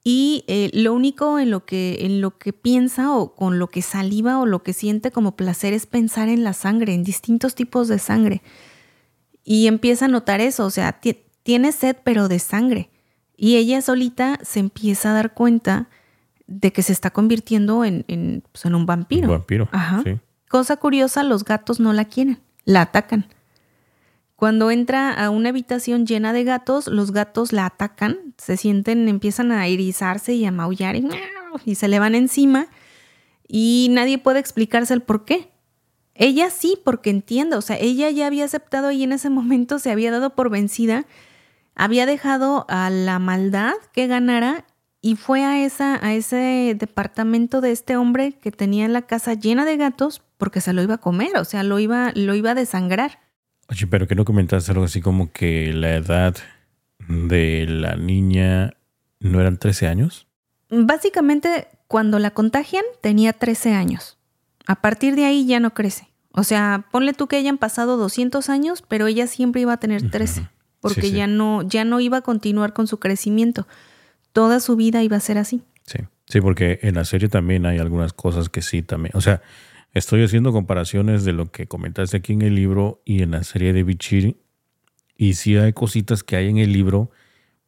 Y 0.04 0.44
eh, 0.48 0.70
lo 0.74 0.92
único 0.92 1.38
en 1.38 1.50
lo, 1.52 1.64
que, 1.64 1.98
en 2.00 2.20
lo 2.20 2.36
que 2.36 2.52
piensa 2.52 3.16
o 3.16 3.34
con 3.36 3.60
lo 3.60 3.68
que 3.68 3.82
saliva 3.82 4.40
o 4.40 4.46
lo 4.46 4.64
que 4.64 4.72
siente 4.72 5.12
como 5.12 5.36
placer 5.36 5.72
es 5.72 5.86
pensar 5.86 6.28
en 6.28 6.42
la 6.42 6.52
sangre, 6.52 6.94
en 6.94 7.04
distintos 7.04 7.54
tipos 7.54 7.86
de 7.86 8.00
sangre. 8.00 8.42
Y 9.44 9.66
empieza 9.66 10.04
a 10.04 10.08
notar 10.08 10.40
eso, 10.40 10.64
o 10.64 10.70
sea, 10.70 11.00
tiene 11.42 11.72
sed 11.72 11.96
pero 12.04 12.28
de 12.28 12.38
sangre. 12.38 12.90
Y 13.36 13.56
ella 13.56 13.82
solita 13.82 14.38
se 14.42 14.60
empieza 14.60 15.10
a 15.10 15.14
dar 15.14 15.34
cuenta 15.34 15.88
de 16.46 16.72
que 16.72 16.82
se 16.82 16.92
está 16.92 17.10
convirtiendo 17.10 17.84
en, 17.84 18.04
en, 18.08 18.44
pues, 18.52 18.64
un 18.64 18.86
vampiro. 18.86 19.24
Un 19.24 19.38
vampiro. 19.38 19.68
Ajá. 19.72 20.02
Cosa 20.48 20.76
curiosa, 20.76 21.22
los 21.22 21.44
gatos 21.44 21.80
no 21.80 21.92
la 21.92 22.04
quieren, 22.04 22.40
la 22.64 22.82
atacan. 22.82 23.26
Cuando 24.42 24.72
entra 24.72 25.12
a 25.12 25.30
una 25.30 25.50
habitación 25.50 26.04
llena 26.04 26.32
de 26.32 26.42
gatos, 26.42 26.88
los 26.88 27.12
gatos 27.12 27.52
la 27.52 27.64
atacan, 27.64 28.34
se 28.38 28.56
sienten, 28.56 29.08
empiezan 29.08 29.52
a 29.52 29.68
erizarse 29.68 30.34
y 30.34 30.44
a 30.44 30.50
maullar 30.50 30.96
y, 31.64 31.74
se 31.76 31.86
le 31.86 32.00
van 32.00 32.16
encima 32.16 32.66
y 33.46 33.86
nadie 33.92 34.18
puede 34.18 34.40
explicarse 34.40 34.94
el 34.94 35.00
por 35.00 35.24
qué. 35.24 35.51
Ella 36.14 36.50
sí, 36.50 36.78
porque 36.84 37.10
entiende, 37.10 37.56
o 37.56 37.62
sea, 37.62 37.76
ella 37.78 38.10
ya 38.10 38.26
había 38.26 38.44
aceptado 38.44 38.90
y 38.90 39.02
en 39.02 39.12
ese 39.12 39.30
momento 39.30 39.78
se 39.78 39.90
había 39.90 40.10
dado 40.10 40.34
por 40.34 40.50
vencida, 40.50 41.06
había 41.74 42.06
dejado 42.06 42.66
a 42.68 42.90
la 42.90 43.18
maldad 43.18 43.74
que 43.92 44.06
ganara 44.06 44.66
y 45.00 45.16
fue 45.16 45.44
a, 45.44 45.64
esa, 45.64 46.04
a 46.04 46.14
ese 46.14 46.76
departamento 46.78 47.60
de 47.60 47.72
este 47.72 47.96
hombre 47.96 48.34
que 48.40 48.52
tenía 48.52 48.86
la 48.88 49.02
casa 49.02 49.34
llena 49.34 49.64
de 49.64 49.76
gatos 49.76 50.22
porque 50.38 50.60
se 50.60 50.72
lo 50.72 50.82
iba 50.82 50.94
a 50.94 50.98
comer, 50.98 51.36
o 51.36 51.44
sea, 51.44 51.62
lo 51.62 51.78
iba, 51.78 52.12
lo 52.14 52.34
iba 52.34 52.52
a 52.52 52.54
desangrar. 52.54 53.18
Oye, 53.68 53.86
pero 53.86 54.06
que 54.06 54.14
no 54.14 54.24
comentaste 54.24 54.70
algo 54.70 54.84
así 54.84 55.00
como 55.00 55.32
que 55.32 55.72
la 55.72 55.96
edad 55.96 56.36
de 57.08 57.66
la 57.66 57.96
niña 57.96 58.74
no 59.18 59.40
eran 59.40 59.56
13 59.56 59.88
años. 59.88 60.26
Básicamente, 60.68 61.68
cuando 61.86 62.18
la 62.18 62.32
contagian, 62.32 62.84
tenía 63.00 63.32
13 63.32 63.72
años. 63.72 64.18
A 64.66 64.80
partir 64.80 65.16
de 65.16 65.24
ahí 65.24 65.46
ya 65.46 65.60
no 65.60 65.74
crece. 65.74 66.08
O 66.30 66.44
sea, 66.44 66.86
ponle 66.90 67.12
tú 67.12 67.26
que 67.26 67.36
hayan 67.36 67.58
pasado 67.58 67.96
200 67.96 68.48
años, 68.48 68.82
pero 68.86 69.06
ella 69.06 69.26
siempre 69.26 69.60
iba 69.60 69.74
a 69.74 69.76
tener 69.76 70.10
13, 70.10 70.48
porque 70.80 71.10
ya 71.10 71.26
no 71.26 71.62
ya 71.62 71.84
no 71.84 72.00
iba 72.00 72.18
a 72.18 72.22
continuar 72.22 72.72
con 72.72 72.86
su 72.86 72.98
crecimiento. 72.98 73.66
Toda 74.32 74.60
su 74.60 74.76
vida 74.76 75.02
iba 75.02 75.16
a 75.16 75.20
ser 75.20 75.38
así. 75.38 75.62
Sí. 75.86 75.98
Sí, 76.26 76.40
porque 76.40 76.78
en 76.82 76.94
la 76.94 77.04
serie 77.04 77.28
también 77.28 77.66
hay 77.66 77.78
algunas 77.78 78.14
cosas 78.14 78.48
que 78.48 78.62
sí 78.62 78.80
también, 78.80 79.12
o 79.14 79.20
sea, 79.20 79.42
Estoy 79.94 80.24
haciendo 80.24 80.52
comparaciones 80.52 81.24
de 81.24 81.34
lo 81.34 81.50
que 81.50 81.66
comentaste 81.66 82.16
aquí 82.16 82.32
en 82.32 82.42
el 82.42 82.54
libro 82.54 83.02
y 83.04 83.22
en 83.22 83.32
la 83.32 83.44
serie 83.44 83.74
de 83.74 83.82
Bichiri. 83.82 84.38
Y 85.16 85.34
sí 85.34 85.56
hay 85.56 85.74
cositas 85.74 86.24
que 86.24 86.36
hay 86.36 86.48
en 86.48 86.56
el 86.56 86.72
libro, 86.72 87.10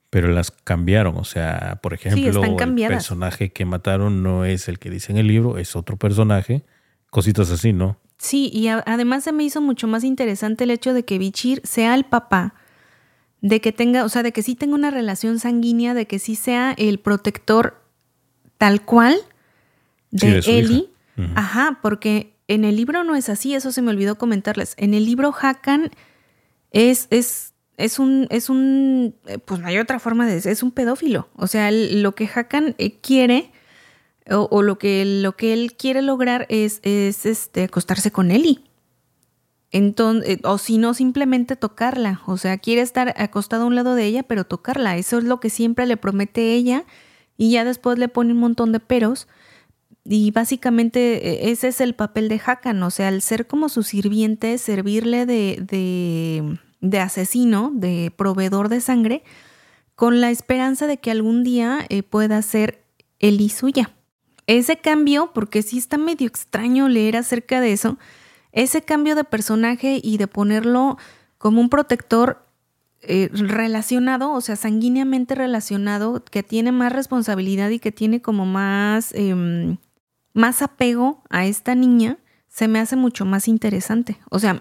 pero 0.09 0.29
las 0.29 0.51
cambiaron. 0.51 1.17
O 1.19 1.25
sea, 1.25 1.81
por 1.83 1.93
ejemplo, 1.93 2.43
el 2.43 2.87
personaje 2.89 3.53
que 3.53 3.67
mataron 3.67 4.23
no 4.23 4.47
es 4.47 4.69
el 4.69 4.79
que 4.79 4.89
dice 4.89 5.13
en 5.13 5.19
el 5.19 5.27
libro, 5.27 5.59
es 5.59 5.77
otro 5.77 5.99
personaje. 5.99 6.65
Cositas 7.15 7.49
así, 7.53 7.73
¿no? 7.73 7.97
Sí, 8.19 8.51
y 8.53 8.67
además 8.67 9.23
se 9.23 9.31
me 9.31 9.45
hizo 9.45 9.61
mucho 9.61 9.87
más 9.87 10.03
interesante 10.03 10.65
el 10.65 10.73
hecho 10.73 10.93
de 10.93 11.05
que 11.05 11.17
Bichir 11.17 11.61
sea 11.63 11.95
el 11.95 12.03
papá, 12.03 12.55
de 13.41 13.61
que 13.61 13.71
tenga, 13.71 14.05
o 14.05 14.09
sea, 14.09 14.25
de 14.25 14.33
que 14.33 14.43
sí 14.43 14.57
tenga 14.57 14.75
una 14.75 14.91
relación 14.91 15.39
sanguínea, 15.39 15.95
de 15.95 16.09
que 16.09 16.19
sí 16.19 16.35
sea 16.35 16.75
el 16.77 16.99
protector 16.99 17.81
tal 18.59 18.85
cual 18.85 19.17
de, 20.11 20.41
Eli 20.45 20.89
Ajá, 21.37 21.79
porque 21.83 22.35
en 22.49 22.65
el 22.65 22.75
libro 22.75 23.05
no 23.05 23.15
es 23.15 23.29
así, 23.29 23.55
eso 23.55 23.71
se 23.71 23.81
me 23.81 23.93
olvidó 23.93 24.19
comentarles. 24.19 24.75
En 24.77 24.93
el 24.93 25.05
libro 25.05 25.33
Hakan 25.41 25.93
es, 26.73 27.07
es, 27.11 27.55
es 27.77 28.01
un, 28.01 28.27
es 28.31 28.51
un, 28.51 29.15
eh, 29.27 29.39
pues 29.39 29.61
no 29.61 29.69
hay 29.69 29.79
otra 29.79 30.01
forma 30.01 30.27
de 30.27 30.35
decir, 30.35 30.51
es 30.51 30.65
un 30.65 30.73
pedófilo. 30.73 31.29
O 31.37 31.47
sea, 31.47 31.71
lo 31.71 32.17
que 32.17 32.29
Hakan 32.35 32.75
eh, 32.79 32.97
quiere 32.97 33.53
o, 34.31 34.63
lo, 34.63 34.79
que, 34.79 35.05
lo 35.05 35.37
que 35.37 35.53
él 35.53 35.75
quiere 35.77 36.03
lograr 36.03 36.47
es, 36.49 36.81
es 36.83 37.27
este, 37.27 37.65
acostarse 37.65 38.11
con 38.11 38.31
Eli. 38.31 38.65
Entonces, 39.71 40.37
eh, 40.37 40.41
o 40.45 40.57
si 40.59 40.79
no, 40.79 40.95
simplemente 40.95 41.57
tocarla. 41.57 42.23
O 42.27 42.37
sea, 42.37 42.59
quiere 42.59 42.81
estar 42.81 43.15
acostado 43.17 43.65
a 43.65 43.67
un 43.67 43.75
lado 43.75 43.95
de 43.95 44.07
ella, 44.07 44.23
pero 44.23 44.45
tocarla. 44.45 44.97
Eso 44.97 45.19
es 45.19 45.25
lo 45.25 45.41
que 45.41 45.51
siempre 45.51 45.87
le 45.87 45.97
promete 45.97 46.55
ella. 46.55 46.85
Y 47.37 47.51
ya 47.51 47.65
después 47.65 47.99
le 47.99 48.09
pone 48.09 48.33
un 48.33 48.39
montón 48.39 48.73
de 48.73 48.81
peros 48.81 49.27
y 50.05 50.31
básicamente 50.31 51.47
e, 51.47 51.51
ese 51.51 51.69
es 51.69 51.81
el 51.81 51.95
papel 51.95 52.29
de 52.29 52.41
Hakan, 52.45 52.83
o 52.83 52.91
sea, 52.91 53.09
al 53.09 53.23
ser 53.23 53.47
como 53.47 53.69
su 53.69 53.83
sirviente, 53.83 54.59
servirle 54.59 55.27
de, 55.27 55.59
de, 55.67 56.59
de 56.81 56.99
asesino, 57.01 57.73
de 57.75 58.13
proveedor 58.15 58.69
de 58.69 58.81
sangre, 58.81 59.25
con 59.95 60.21
la 60.21 60.31
esperanza 60.31 60.87
de 60.87 60.99
que 60.99 61.11
algún 61.11 61.43
día 61.43 61.87
eh, 61.89 62.03
pueda 62.03 62.43
ser 62.43 62.85
Eli 63.19 63.49
suya. 63.49 63.95
Ese 64.47 64.77
cambio, 64.79 65.31
porque 65.33 65.63
sí 65.63 65.79
está 65.79 65.99
medio 65.99 66.27
extraño 66.27 66.89
leer 66.89 67.17
acerca 67.17 67.61
de 67.61 67.73
eso, 67.73 67.99
ese 68.53 68.83
cambio 68.83 69.15
de 69.15 69.25
personaje 69.25 70.01
y 70.03 70.17
de 70.19 70.27
ponerlo 70.27 70.99
como 71.39 71.61
un 71.61 71.69
protector 71.69 72.45
eh, 73.07 73.29
relacionado, 73.33 74.33
o 74.33 74.41
sea, 74.41 74.57
sanguíneamente 74.57 75.35
relacionado, 75.35 76.25
que 76.25 76.43
tiene 76.43 76.73
más 76.73 76.93
responsabilidad 76.93 77.69
y 77.69 77.79
que 77.79 77.93
tiene 77.93 78.23
como 78.23 78.47
más, 78.47 79.13
em, 79.15 79.77
más 80.33 80.63
apego 80.63 81.23
a 81.29 81.45
esta 81.45 81.75
niña, 81.75 82.19
se 82.49 82.67
me 82.67 82.79
hace 82.79 82.97
mucho 82.97 83.27
más 83.27 83.47
interesante. 83.49 84.17
O 84.31 84.39
sea, 84.39 84.59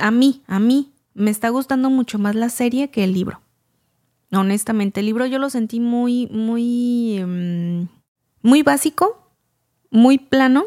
a, 0.00 0.10
mí, 0.10 0.42
a 0.46 0.58
mí, 0.60 0.92
me 1.12 1.30
está 1.30 1.50
gustando 1.50 1.90
mucho 1.90 2.18
más 2.18 2.34
la 2.34 2.48
serie 2.48 2.90
que 2.90 3.04
el 3.04 3.12
libro. 3.12 3.42
Honestamente, 4.32 5.00
el 5.00 5.06
libro 5.06 5.26
yo 5.26 5.38
lo 5.38 5.50
sentí 5.50 5.78
muy, 5.78 6.26
muy, 6.28 7.18
em, 7.18 7.88
muy 8.44 8.62
básico, 8.62 9.26
muy 9.90 10.18
plano 10.18 10.66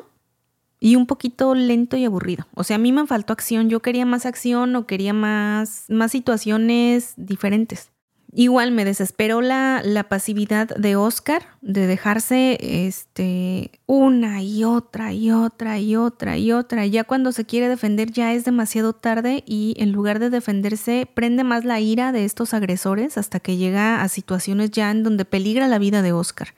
y 0.79 0.95
un 0.95 1.05
poquito 1.05 1.53
lento 1.53 1.95
y 1.95 2.05
aburrido. 2.05 2.47
O 2.55 2.63
sea, 2.63 2.75
a 2.75 2.79
mí 2.79 2.91
me 2.91 3.05
faltó 3.05 3.33
acción. 3.33 3.69
Yo 3.69 3.81
quería 3.81 4.05
más 4.05 4.25
acción 4.25 4.75
o 4.75 4.87
quería 4.87 5.13
más, 5.13 5.85
más 5.87 6.11
situaciones 6.11 7.13
diferentes. 7.17 7.91
Igual 8.33 8.71
me 8.71 8.83
desesperó 8.83 9.41
la, 9.41 9.81
la, 9.85 10.09
pasividad 10.09 10.67
de 10.67 10.95
Oscar 10.95 11.43
de 11.61 11.87
dejarse 11.87 12.57
este, 12.59 13.71
una 13.85 14.43
y 14.43 14.63
otra 14.63 15.13
y 15.13 15.31
otra 15.31 15.79
y 15.79 15.95
otra 15.95 16.37
y 16.37 16.51
otra. 16.51 16.85
Ya 16.87 17.03
cuando 17.03 17.31
se 17.31 17.45
quiere 17.45 17.69
defender 17.69 18.11
ya 18.11 18.33
es 18.33 18.43
demasiado 18.43 18.93
tarde 18.93 19.43
y 19.45 19.75
en 19.77 19.91
lugar 19.91 20.19
de 20.19 20.29
defenderse 20.29 21.07
prende 21.11 21.43
más 21.43 21.63
la 21.63 21.79
ira 21.79 22.11
de 22.11 22.25
estos 22.25 22.53
agresores 22.53 23.17
hasta 23.17 23.39
que 23.39 23.55
llega 23.55 24.01
a 24.01 24.09
situaciones 24.09 24.71
ya 24.71 24.91
en 24.91 25.03
donde 25.03 25.25
peligra 25.25 25.67
la 25.67 25.79
vida 25.79 26.01
de 26.01 26.11
Oscar. 26.11 26.49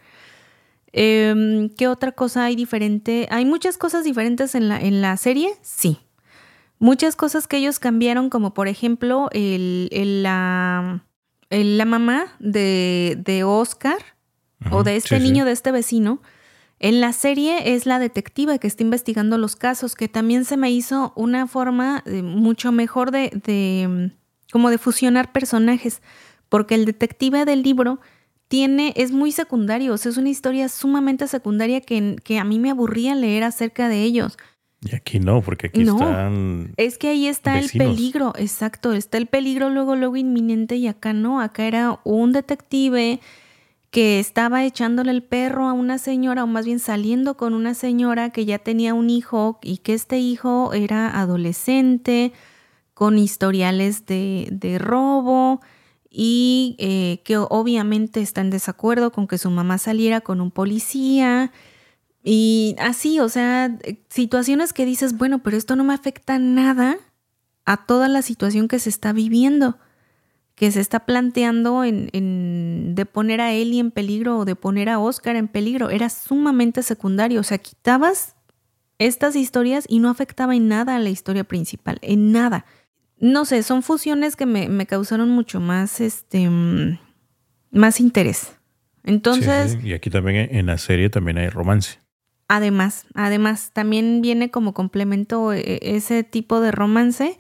Em, 0.92 1.70
¿Qué 1.70 1.88
otra 1.88 2.12
cosa 2.12 2.46
hay 2.46 2.56
diferente? 2.56 3.28
¿Hay 3.32 3.46
muchas 3.46 3.78
cosas 3.78 4.04
diferentes 4.04 4.56
en 4.56 4.70
la, 4.70 4.80
en 4.80 5.02
la 5.02 5.18
serie? 5.18 5.52
Sí. 5.62 6.00
Muchas 6.80 7.16
cosas 7.16 7.48
que 7.48 7.58
ellos 7.58 7.80
cambiaron, 7.80 8.30
como 8.30 8.54
por 8.54 8.68
ejemplo 8.68 9.30
el, 9.32 9.90
la, 10.24 11.04
la, 11.50 11.86
mamá 11.86 12.28
de, 12.40 13.18
de 13.20 13.44
Oscar 13.44 13.98
o 14.72 14.84
de 14.84 14.96
este 14.96 15.20
niño, 15.20 15.46
de 15.46 15.52
este 15.52 15.72
vecino. 15.72 16.22
En 16.80 17.02
la 17.02 17.12
serie 17.12 17.76
es 17.76 17.86
la 17.86 18.00
detectiva 18.00 18.58
que 18.58 18.68
está 18.68 18.84
investigando 18.84 19.38
los 19.38 19.58
casos, 19.58 19.96
que 19.96 20.08
también 20.08 20.46
se 20.46 20.56
me 20.56 20.72
hizo 20.72 21.12
una 21.18 21.46
forma 21.46 22.04
mucho 22.24 22.72
mejor 22.72 23.12
de, 23.12 23.30
de, 23.44 24.14
como 24.50 24.70
de 24.70 24.78
fusionar 24.78 25.34
personajes, 25.34 26.02
porque 26.48 26.76
el 26.76 26.86
detective 26.86 27.44
del 27.44 27.62
libro 27.62 28.00
tiene, 28.50 28.94
es 28.98 29.12
muy 29.12 29.32
secundario, 29.32 29.94
o 29.94 29.98
sea, 29.98 30.12
es 30.12 30.18
una 30.18 30.30
historia 30.30 30.68
sumamente 30.70 31.28
secundaria 31.28 31.82
que, 31.82 32.18
que 32.24 32.40
a 32.40 32.44
mí 32.44 32.60
me 32.60 32.72
aburría 32.72 33.16
leer 33.16 33.44
acerca 33.44 33.88
de 33.88 34.04
ellos. 34.04 34.38
Y 34.82 34.96
aquí 34.96 35.20
no, 35.20 35.42
porque 35.42 35.68
aquí 35.68 35.82
están. 35.82 36.74
Es 36.78 36.98
que 36.98 37.10
ahí 37.10 37.28
está 37.28 37.60
el 37.60 37.70
peligro, 37.70 38.34
exacto. 38.38 38.94
Está 38.94 39.18
el 39.18 39.28
peligro 39.28 39.70
luego, 39.70 39.96
luego 39.96 40.16
inminente, 40.16 40.78
y 40.78 40.88
acá 40.88 41.14
no. 41.14 41.42
Acá 41.42 41.66
era 41.66 42.00
un 42.06 42.32
detective 42.32 43.20
que 43.92 44.20
estaba 44.20 44.64
echándole 44.64 45.12
el 45.12 45.22
perro 45.22 45.68
a 45.68 45.74
una 45.74 45.98
señora, 45.98 46.44
o 46.46 46.48
más 46.48 46.66
bien 46.66 46.80
saliendo 46.80 47.36
con 47.36 47.54
una 47.54 47.74
señora 47.74 48.30
que 48.30 48.46
ya 48.46 48.58
tenía 48.58 48.94
un 48.94 49.10
hijo 49.10 49.60
y 49.62 49.78
que 49.78 49.94
este 49.94 50.20
hijo 50.20 50.74
era 50.74 51.20
adolescente, 51.20 52.32
con 52.94 53.18
historiales 53.18 54.06
de, 54.06 54.48
de 54.52 54.80
robo 54.80 55.62
y 56.10 56.76
eh, 56.80 57.22
que 57.24 57.38
obviamente 57.38 58.22
está 58.22 58.42
en 58.42 58.50
desacuerdo 58.50 59.12
con 59.12 59.28
que 59.28 59.38
su 59.38 59.50
mamá 59.50 59.78
saliera 59.78 60.22
con 60.22 60.42
un 60.42 60.52
policía 60.52 61.52
y 62.24 62.76
así, 62.80 63.20
o 63.20 63.30
sea, 63.30 63.78
eh, 63.84 64.04
situaciones 64.10 64.74
que 64.74 64.86
dices, 64.86 65.18
bueno, 65.18 65.40
pero 65.40 65.58
esto 65.58 65.76
no 65.76 65.84
me 65.84 65.94
afecta 65.94 66.40
nada 66.40 66.98
a 67.66 67.86
toda 67.86 68.08
la 68.08 68.22
situación 68.22 68.68
que 68.68 68.80
se 68.80 68.90
está 68.90 69.14
viviendo, 69.14 69.78
que 70.56 70.72
se 70.72 70.82
está 70.82 71.06
planteando 71.06 71.84
en, 71.84 72.10
en 72.14 72.96
de 72.96 73.06
poner 73.06 73.40
a 73.40 73.54
Ellie 73.54 73.80
en 73.80 73.92
peligro 73.92 74.40
o 74.40 74.46
de 74.46 74.56
poner 74.56 74.90
a 74.90 75.00
Oscar 75.00 75.36
en 75.36 75.48
peligro, 75.48 75.90
era 75.90 76.10
sumamente 76.10 76.84
secundario, 76.84 77.40
o 77.40 77.44
sea, 77.44 77.60
quitabas 77.60 78.36
estas 78.98 79.36
historias 79.36 79.86
y 79.88 80.00
no 80.00 80.10
afectaba 80.10 80.56
en 80.56 80.68
nada 80.68 80.96
a 80.96 81.00
la 81.00 81.10
historia 81.10 81.46
principal, 81.46 82.00
en 82.02 82.32
nada 82.32 82.66
no 83.20 83.46
sé, 83.46 83.64
son 83.64 83.84
fusiones 83.84 84.36
que 84.36 84.46
me, 84.46 84.86
causaron 84.86 85.30
mucho 85.30 85.60
más, 85.60 86.00
este, 86.00 86.50
mm, 86.50 87.00
más 87.72 88.00
interés. 88.00 88.54
Entonces... 89.04 89.78
y 89.84 89.94
aquí 89.94 90.10
también 90.10 90.56
en 90.56 90.66
la 90.66 90.78
serie 90.78 91.10
también 91.10 91.38
hay 91.38 91.50
romance. 91.50 92.00
Además, 92.48 93.06
además, 93.14 93.72
también 93.74 94.22
viene 94.22 94.50
como 94.50 94.74
complemento 94.74 95.54
eh, 95.54 95.80
ese 95.82 96.24
tipo 96.24 96.62
de 96.62 96.72
romance. 96.72 97.38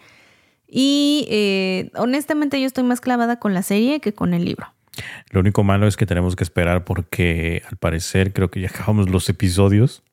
Y 0.67 1.25
eh, 1.29 1.91
honestamente 1.95 2.59
yo 2.59 2.67
estoy 2.67 2.83
más 2.83 3.01
clavada 3.01 3.39
con 3.39 3.55
la 3.55 3.63
serie 3.63 4.01
que 4.01 4.13
con 4.13 4.35
el 4.35 4.45
libro. 4.45 4.67
Lo 5.31 5.39
único 5.39 5.63
malo 5.63 5.87
es 5.87 5.97
que 5.97 6.05
tenemos 6.05 6.35
que 6.35 6.43
esperar 6.43 6.85
porque 6.85 7.63
al 7.69 7.77
parecer 7.77 8.33
creo 8.33 8.51
que 8.51 8.61
ya 8.61 8.67
acabamos 8.73 9.09
los 9.09 9.29
episodios, 9.29 10.03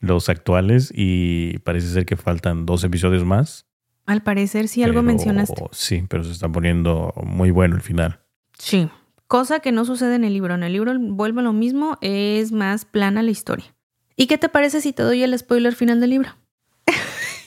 los 0.00 0.28
actuales, 0.28 0.92
y 0.94 1.58
parece 1.58 1.88
ser 1.88 2.06
que 2.06 2.16
faltan 2.16 2.66
dos 2.66 2.82
episodios 2.84 3.24
más. 3.24 3.66
Al 4.06 4.22
parecer 4.22 4.68
sí 4.68 4.82
algo 4.82 5.02
mencionaste. 5.02 5.64
Sí, 5.72 6.04
pero 6.08 6.24
se 6.24 6.32
está 6.32 6.48
poniendo 6.48 7.14
muy 7.24 7.50
bueno 7.50 7.74
el 7.76 7.82
final. 7.82 8.20
Sí, 8.58 8.88
cosa 9.26 9.60
que 9.60 9.72
no 9.72 9.84
sucede 9.84 10.16
en 10.16 10.24
el 10.24 10.34
libro. 10.34 10.54
En 10.54 10.62
el 10.62 10.72
libro 10.72 10.92
vuelve 10.98 11.42
lo 11.42 11.52
mismo, 11.52 11.98
es 12.00 12.52
más 12.52 12.84
plana 12.84 13.22
la 13.22 13.30
historia. 13.30 13.74
¿Y 14.16 14.26
qué 14.26 14.38
te 14.38 14.48
parece 14.48 14.80
si 14.80 14.92
te 14.92 15.02
doy 15.02 15.22
el 15.22 15.36
spoiler 15.38 15.74
final 15.74 16.00
del 16.00 16.10
libro? 16.10 16.30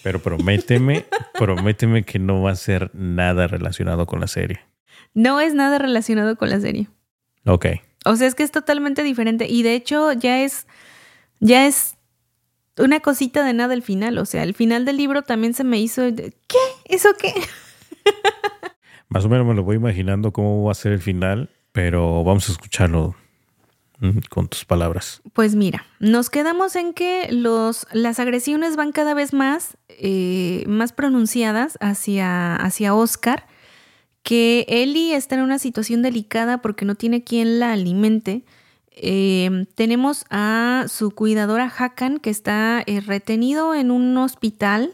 Pero 0.04 0.22
prométeme, 0.22 1.06
prométeme 1.34 2.04
que 2.04 2.18
no 2.18 2.42
va 2.42 2.52
a 2.52 2.56
ser 2.56 2.92
nada 2.94 3.48
relacionado 3.48 4.06
con 4.06 4.20
la 4.20 4.28
serie. 4.28 4.62
No 5.14 5.40
es 5.42 5.54
nada 5.54 5.78
relacionado 5.80 6.38
con 6.38 6.50
la 6.50 6.60
serie. 6.60 6.88
Ok. 7.46 7.66
O 8.06 8.16
sea, 8.16 8.28
es 8.28 8.36
que 8.36 8.44
es 8.44 8.52
totalmente 8.52 9.04
diferente. 9.04 9.48
Y 9.48 9.64
de 9.64 9.76
hecho, 9.76 10.14
ya 10.14 10.44
es. 10.44 10.66
Ya 11.40 11.68
es 11.68 11.97
una 12.78 13.00
cosita 13.00 13.44
de 13.44 13.54
nada 13.54 13.74
el 13.74 13.82
final. 13.82 14.18
O 14.18 14.26
sea, 14.26 14.44
el 14.44 14.54
final 14.54 14.86
del 14.86 14.98
libro 14.98 15.24
también 15.24 15.54
se 15.54 15.64
me 15.64 15.80
hizo. 15.80 16.04
¿Qué? 16.16 16.58
¿Eso 16.86 17.10
qué? 17.20 17.34
Más 19.10 19.26
o 19.26 19.30
menos 19.30 19.46
me 19.48 19.54
lo 19.54 19.64
voy 19.64 19.78
imaginando 19.78 20.32
cómo 20.32 20.64
va 20.64 20.72
a 20.72 20.76
ser 20.76 20.92
el 20.92 21.00
final, 21.00 21.50
pero 21.72 22.24
vamos 22.24 22.50
a 22.50 22.52
escucharlo 22.52 23.16
con 24.30 24.48
tus 24.48 24.66
palabras. 24.66 25.22
Pues 25.34 25.56
mira, 25.56 25.86
nos 26.00 26.30
quedamos 26.30 26.76
en 26.76 26.94
que 26.94 27.30
los, 27.32 27.88
las 27.92 28.20
agresiones 28.20 28.76
van 28.76 28.92
cada 28.92 29.14
vez 29.14 29.34
más, 29.34 29.78
eh, 29.90 30.64
más 30.68 30.94
pronunciadas 30.94 31.78
hacia, 31.82 32.56
hacia 32.56 32.94
Oscar, 32.94 33.48
que 34.22 34.66
Ellie 34.68 35.16
está 35.16 35.36
en 35.36 35.42
una 35.42 35.58
situación 35.58 36.02
delicada 36.02 36.62
porque 36.62 36.86
no 36.86 36.96
tiene 36.96 37.24
quien 37.24 37.60
la 37.60 37.72
alimente 37.72 38.44
Em, 39.00 39.66
tenemos 39.76 40.26
a 40.32 40.86
su 40.88 41.12
cuidadora 41.12 41.72
Hakan 41.78 42.18
que 42.18 42.32
está 42.32 42.82
eh, 42.88 43.00
retenido 43.00 43.76
en 43.76 43.92
un 43.92 44.18
hospital 44.18 44.94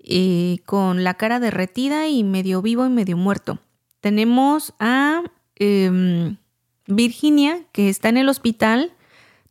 eh, 0.00 0.58
con 0.66 1.04
la 1.04 1.14
cara 1.14 1.38
derretida 1.38 2.08
y 2.08 2.24
medio 2.24 2.60
vivo 2.60 2.84
y 2.86 2.90
medio 2.90 3.16
muerto. 3.16 3.60
Tenemos 4.00 4.74
a 4.80 5.22
em, 5.54 6.38
Virginia 6.88 7.60
que 7.70 7.88
está 7.88 8.08
en 8.08 8.16
el 8.16 8.28
hospital. 8.28 8.92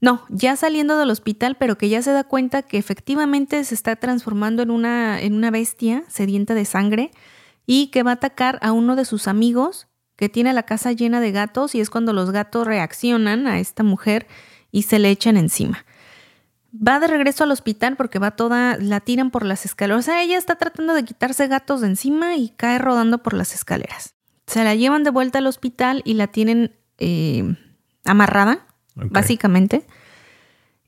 No, 0.02 0.26
ya 0.28 0.58
saliendo 0.58 0.98
del 0.98 1.10
hospital, 1.10 1.56
pero 1.58 1.78
que 1.78 1.88
ya 1.88 2.02
se 2.02 2.12
da 2.12 2.26
cuenta 2.26 2.64
que 2.64 2.78
efectivamente 2.78 3.64
se 3.64 3.76
está 3.76 3.96
transformando 3.96 4.62
en 4.62 4.72
una, 4.72 5.22
en 5.22 5.34
una 5.36 5.52
bestia 5.52 6.04
sedienta 6.10 6.54
de 6.54 6.66
sangre 6.66 7.12
y 7.66 7.88
que 7.88 8.04
va 8.04 8.12
a 8.12 8.16
atacar 8.16 8.60
a 8.62 8.74
uno 8.74 8.98
de 8.98 9.06
sus 9.06 9.30
amigos 9.30 9.88
que 10.16 10.30
tiene 10.30 10.54
la 10.54 10.64
casa 10.64 10.92
llena 10.92 11.20
de 11.20 11.32
gatos 11.32 11.76
y 11.76 11.82
es 11.82 11.90
cuando 11.90 12.14
los 12.14 12.32
gatos 12.32 12.66
reaccionan 12.68 13.48
a 13.48 13.60
esta 13.60 13.84
mujer 13.84 14.28
y 14.72 14.84
se 14.84 15.00
le 15.00 15.10
echan 15.10 15.38
encima. 15.38 15.86
Va 16.76 17.00
de 17.00 17.08
regreso 17.08 17.44
al 17.44 17.52
hospital 17.52 17.96
porque 17.96 18.20
va 18.20 18.32
toda, 18.32 18.78
la 18.78 19.00
tiran 19.00 19.32
por 19.32 19.46
las 19.46 19.66
escaleras. 19.66 20.00
O 20.00 20.02
sea, 20.02 20.22
ella 20.24 20.38
está 20.38 20.56
tratando 20.56 20.94
de 20.94 21.04
quitarse 21.04 21.48
gatos 21.48 21.82
de 21.82 21.88
encima 21.88 22.36
y 22.36 22.50
cae 22.50 22.80
rodando 22.80 23.24
por 23.24 23.34
las 23.34 23.54
escaleras. 23.54 24.14
Se 24.48 24.64
la 24.64 24.76
llevan 24.76 25.04
de 25.04 25.10
vuelta 25.10 25.40
al 25.40 25.48
hospital 25.48 26.02
y 26.06 26.16
la 26.16 26.28
tienen 26.28 26.76
eh, 26.98 27.56
amarrada, 28.04 28.68
básicamente. 28.96 29.86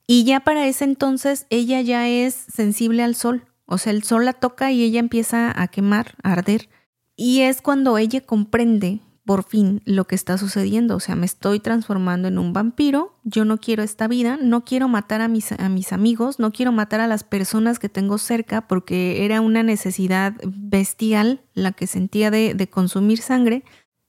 Y 0.05 0.23
ya 0.23 0.41
para 0.41 0.67
ese 0.67 0.85
entonces 0.85 1.45
ella 1.49 1.81
ya 1.81 2.07
es 2.07 2.33
sensible 2.33 3.03
al 3.03 3.15
sol. 3.15 3.45
O 3.65 3.77
sea, 3.77 3.91
el 3.91 4.03
sol 4.03 4.25
la 4.25 4.33
toca 4.33 4.71
y 4.71 4.83
ella 4.83 4.99
empieza 4.99 5.53
a 5.61 5.67
quemar, 5.67 6.15
a 6.23 6.33
arder. 6.33 6.69
Y 7.15 7.41
es 7.41 7.61
cuando 7.61 7.97
ella 7.97 8.21
comprende 8.21 9.01
por 9.27 9.43
fin 9.43 9.81
lo 9.83 10.07
que 10.07 10.15
está 10.15 10.37
sucediendo. 10.37 10.95
O 10.95 10.99
sea, 11.01 11.15
me 11.15 11.25
estoy 11.25 11.59
transformando 11.59 12.29
en 12.29 12.39
un 12.39 12.53
vampiro, 12.53 13.13
yo 13.25 13.43
no 13.43 13.57
quiero 13.57 13.83
esta 13.83 14.07
vida, 14.07 14.39
no 14.41 14.63
quiero 14.63 14.87
matar 14.87 15.19
a 15.19 15.27
mis, 15.27 15.51
amigos, 15.91 16.39
no 16.39 16.51
quiero 16.53 16.71
matar 16.71 17.01
a 17.01 17.07
las 17.07 17.25
personas 17.25 17.77
que 17.77 17.89
tengo 17.89 18.17
cerca 18.19 18.61
porque 18.67 19.25
era 19.25 19.41
una 19.41 19.63
necesidad 19.63 20.33
bestial 20.45 21.41
la 21.53 21.73
que 21.73 21.87
sentía 21.87 22.31
de, 22.31 22.69
consumir 22.71 23.19
sangre. 23.21 23.63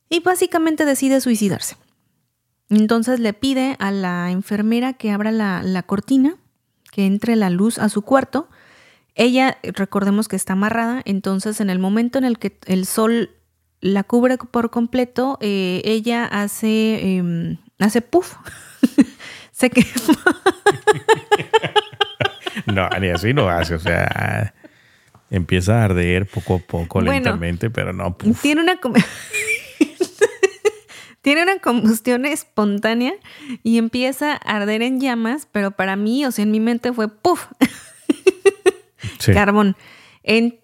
y 0.09 0.21
básicamente 0.21 0.85
decide 0.87 1.21
suicidarse. 1.21 1.77
Entonces 2.71 3.19
le 3.19 3.33
pide 3.33 3.77
a 3.81 3.91
la 3.91 4.31
enfermera 4.31 4.93
que 4.93 5.11
abra 5.11 5.33
la, 5.33 5.65
la 5.65 5.83
cortina, 5.83 6.37
que 6.93 7.07
entre 7.07 7.35
la 7.35 7.51
luz 7.51 7.79
a 7.79 7.89
su 7.89 8.03
cuarto. 8.03 8.49
Ella, 9.17 9.59
recordemos 9.65 10.29
que 10.29 10.37
está 10.37 10.53
amarrada, 10.53 11.03
entonces 11.05 11.61
en 11.61 11.71
el 11.71 11.81
momento 11.81 12.19
en 12.19 12.25
el 12.25 12.39
que 12.39 12.57
el 12.67 12.87
sol 12.87 13.31
la 13.81 14.05
cubre 14.05 14.39
por 14.39 14.71
completo, 14.71 15.39
eh, 15.41 15.83
ella 15.85 16.25
hace, 16.25 17.17
em, 17.17 17.59
hace 17.79 18.03
puff. 18.03 18.35
Se 19.53 19.71
quema. 19.71 19.87
no, 22.67 22.89
ni 23.01 23.09
así 23.09 23.35
no 23.35 23.49
hace, 23.49 23.75
o 23.75 23.81
sea, 23.81 24.55
empieza 25.31 25.81
a 25.81 25.85
arder 25.85 26.27
poco 26.27 26.57
a 26.57 26.59
poco, 26.59 27.01
lentamente, 27.01 27.71
pero 27.71 27.93
no. 27.93 28.17
Tiene 28.41 28.63
una 28.63 28.79
tiene 31.23 31.43
una 31.43 31.59
combustión 31.59 32.25
espontánea 32.25 33.15
y 33.65 33.79
empieza 33.79 34.35
a 34.35 34.37
arder 34.37 34.83
en 34.83 35.01
llamas, 35.01 35.49
pero 35.51 35.73
para 35.73 35.97
mí, 35.97 36.25
o 36.25 36.31
sea, 36.31 36.45
en 36.45 36.53
mi 36.53 36.61
mente 36.61 36.93
fue 36.93 37.09
puff. 37.09 37.47
Carbón. 39.33 39.77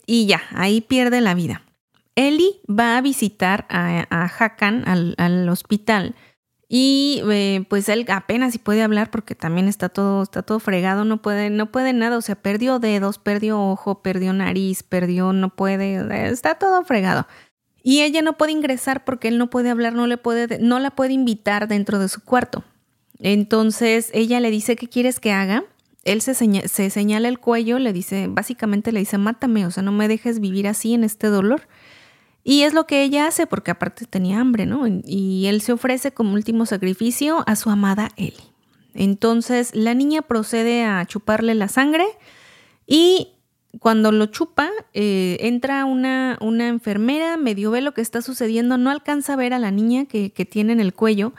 y 0.07 0.27
ya, 0.27 0.43
ahí 0.55 0.81
pierde 0.81 1.21
la 1.21 1.35
vida. 1.35 1.64
Eli 2.17 2.61
va 2.69 2.97
a 2.97 3.01
visitar 3.01 3.67
a, 3.69 4.31
Hakan 4.39 4.85
al, 4.87 5.49
hospital 5.49 6.15
y 6.69 7.23
eh, 7.31 7.65
pues 7.69 7.89
él 7.89 8.07
apenas 8.09 8.53
si 8.53 8.59
puede 8.59 8.83
hablar 8.83 9.11
porque 9.11 9.35
también 9.35 9.69
está 9.69 9.89
todo, 9.89 10.23
está 10.23 10.43
todo 10.43 10.59
fregado, 10.61 11.05
no 11.05 11.21
puede, 11.21 11.51
no 11.51 11.71
puede 11.71 11.93
nada, 11.93 12.17
o 12.17 12.23
sea, 12.23 12.37
perdió 12.37 12.79
dedos, 12.79 13.19
perdió 13.19 13.61
ojo, 13.61 14.03
perdió 14.03 14.33
nariz, 14.33 14.83
perdió, 14.83 15.33
no 15.33 15.51
puede, 15.51 16.31
está 16.31 16.57
todo 16.57 16.85
fregado. 16.85 17.27
Y 17.83 18.01
ella 18.01 18.23
no 18.23 18.39
puede 18.39 18.53
ingresar 18.53 19.05
porque 19.05 19.29
él 19.29 19.37
no 19.37 19.51
puede 19.51 19.69
hablar, 19.71 19.93
no 19.93 20.07
le 20.07 20.17
puede, 20.17 20.59
no 20.59 20.79
la 20.79 20.91
puede 20.91 21.13
invitar 21.13 21.69
dentro 21.69 21.99
de 21.99 22.09
su 22.09 22.23
cuarto. 22.23 22.65
Entonces 23.19 24.11
ella 24.15 24.41
le 24.41 24.51
dice 24.51 24.75
qué 24.75 24.89
quieres 24.89 25.21
que 25.21 25.33
haga. 25.33 25.65
Él 26.03 26.23
se, 26.23 26.35
se 26.35 26.91
señala 26.91 27.29
el 27.29 27.39
cuello, 27.39 27.79
le 27.79 27.93
dice, 27.93 28.27
básicamente 28.29 28.91
le 28.91 29.01
dice, 29.01 29.19
mátame, 29.19 29.67
o 29.67 29.71
sea, 29.71 29.83
no 29.83 29.93
me 29.93 30.09
dejes 30.09 30.41
vivir 30.41 30.67
así 30.67 30.95
en 30.95 31.05
este 31.05 31.29
dolor. 31.29 31.69
Y 32.45 32.63
es 32.63 32.75
lo 32.75 32.87
que 32.87 33.03
ella 33.03 33.27
hace 33.27 33.47
porque 33.47 33.71
aparte 33.71 34.05
tenía 34.05 34.39
hambre, 34.39 34.67
¿no? 34.67 34.85
Y 34.87 35.47
él 35.47 35.63
se 35.63 35.73
ofrece 35.73 36.13
como 36.13 36.35
último 36.35 36.67
sacrificio 36.67 37.43
a 37.47 37.57
su 37.57 37.71
amada 37.71 38.11
Ellie. 38.17 38.53
Entonces 38.95 39.75
la 39.75 39.95
niña 39.95 40.23
procede 40.23 40.85
a 40.85 41.05
chuparle 41.07 41.55
la 41.55 41.69
sangre 41.69 42.05
y 42.87 43.31
cuando 43.81 44.13
lo 44.13 44.27
chupa, 44.27 44.71
eh, 44.93 45.39
entra 45.41 45.85
una, 45.85 46.39
una, 46.41 46.69
enfermera, 46.69 47.37
medio 47.37 47.71
ve 47.71 47.81
lo 47.81 47.93
que 47.93 48.03
está 48.03 48.23
sucediendo, 48.23 48.79
no 48.79 48.91
alcanza 48.91 49.33
a 49.33 49.37
ver 49.37 49.53
a 49.53 49.59
la 49.59 49.71
niña 49.71 50.05
que, 50.05 50.31
tiene 50.49 50.73
en 50.73 50.81
el 50.81 50.95
cuello, 50.95 51.33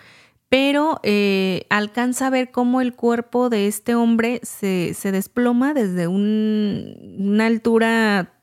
pero 0.49 0.99
eh, 1.03 1.65
alcanza 1.69 2.27
a 2.27 2.29
ver 2.29 2.51
cómo 2.51 2.81
el 2.81 2.93
cuerpo 2.93 3.49
de 3.49 3.67
este 3.67 3.95
hombre 3.95 4.41
se, 4.43 4.93
desploma 5.11 5.73
desde 5.73 6.07
una 6.07 7.45
altura 7.45 8.33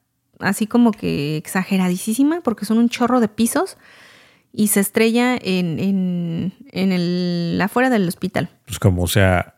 así 0.43 0.66
como 0.66 0.93
que 0.93 1.36
exageradísima, 1.36 2.40
porque 2.43 2.64
son 2.64 2.78
un 2.78 2.88
chorro 2.88 3.20
de 3.20 3.28
pisos, 3.28 3.76
y 4.53 4.68
se 4.68 4.80
estrella 4.80 5.36
en, 5.40 5.78
en, 5.78 6.53
en 6.70 6.93
el 6.93 7.59
afuera 7.62 7.90
del 7.90 8.07
hospital. 8.07 8.51
Pues 8.66 8.78
como, 8.78 9.03
o 9.03 9.09
sea, 9.09 9.55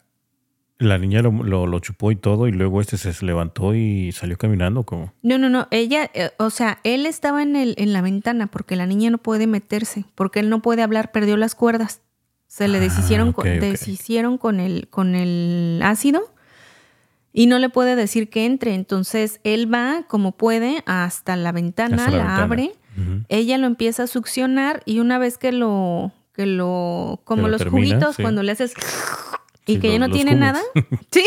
la 0.78 0.98
niña 0.98 1.22
lo, 1.22 1.30
lo, 1.66 1.78
chupó 1.80 2.10
y 2.12 2.16
todo, 2.16 2.46
y 2.46 2.52
luego 2.52 2.80
este 2.80 2.96
se 2.96 3.24
levantó 3.24 3.74
y 3.74 4.12
salió 4.12 4.36
caminando, 4.38 4.84
como. 4.84 5.12
No, 5.22 5.38
no, 5.38 5.48
no. 5.48 5.66
Ella, 5.70 6.10
eh, 6.14 6.30
o 6.38 6.50
sea, 6.50 6.78
él 6.84 7.06
estaba 7.06 7.42
en, 7.42 7.56
el, 7.56 7.74
en 7.78 7.92
la 7.92 8.02
ventana 8.02 8.46
porque 8.46 8.76
la 8.76 8.86
niña 8.86 9.10
no 9.10 9.18
puede 9.18 9.46
meterse, 9.46 10.04
porque 10.14 10.40
él 10.40 10.50
no 10.50 10.62
puede 10.62 10.82
hablar, 10.82 11.12
perdió 11.12 11.36
las 11.36 11.54
cuerdas. 11.54 12.00
Se 12.46 12.68
le 12.68 12.78
ah, 12.78 12.80
deshicieron, 12.80 13.32
con, 13.32 13.44
deshicieron 13.44 14.38
con, 14.38 14.60
el, 14.60 14.88
con 14.88 15.16
el 15.16 15.80
ácido 15.82 16.33
y 17.36 17.46
no 17.46 17.58
le 17.58 17.68
puede 17.68 17.96
decir 17.96 18.30
que 18.30 18.46
entre. 18.46 18.74
Entonces 18.74 19.40
él 19.42 19.72
va 19.72 20.04
como 20.08 20.32
puede 20.32 20.82
hasta 20.86 21.36
la 21.36 21.52
ventana, 21.52 22.08
la, 22.08 22.36
abre, 22.38 22.72
ella 23.28 23.58
lo 23.58 23.66
empieza 23.66 24.04
a 24.04 24.06
succionar 24.06 24.82
y 24.86 25.00
una 25.00 25.18
vez 25.18 25.36
que 25.36 25.50
lo, 25.50 26.12
que 26.32 26.46
lo, 26.46 27.20
como 27.24 27.48
los 27.48 27.66
juguitos, 27.66 28.16
cuando 28.16 28.44
le 28.44 28.52
haces 28.52 28.72
y 29.66 29.80
que 29.80 29.90
ya 29.90 29.98
no 29.98 30.08
tiene 30.10 30.36
nada, 30.36 30.60
sí, 31.10 31.24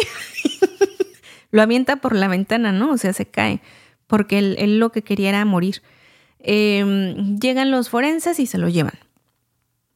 lo 1.52 1.62
avienta 1.62 1.98
por 1.98 2.16
la 2.16 2.30
ventana, 2.30 2.72
¿no? 2.72 2.92
O 2.92 2.98
sea, 2.98 3.12
se 3.12 3.26
cae, 3.26 3.62
porque 4.08 4.40
él, 4.40 4.80
lo 4.80 4.94
que 4.94 5.04
quería 5.04 5.30
era 5.30 5.44
morir. 5.44 5.82
Em, 6.40 7.38
llegan 7.38 7.70
los 7.70 7.90
forenses 7.90 8.40
y 8.40 8.46
se 8.46 8.58
lo 8.58 8.70
llevan. 8.70 8.98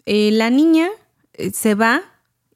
Eh, 0.05 0.32
la 0.34 0.49
niña 0.49 0.89
eh, 1.36 1.51
se 1.51 1.76
va 1.76 2.01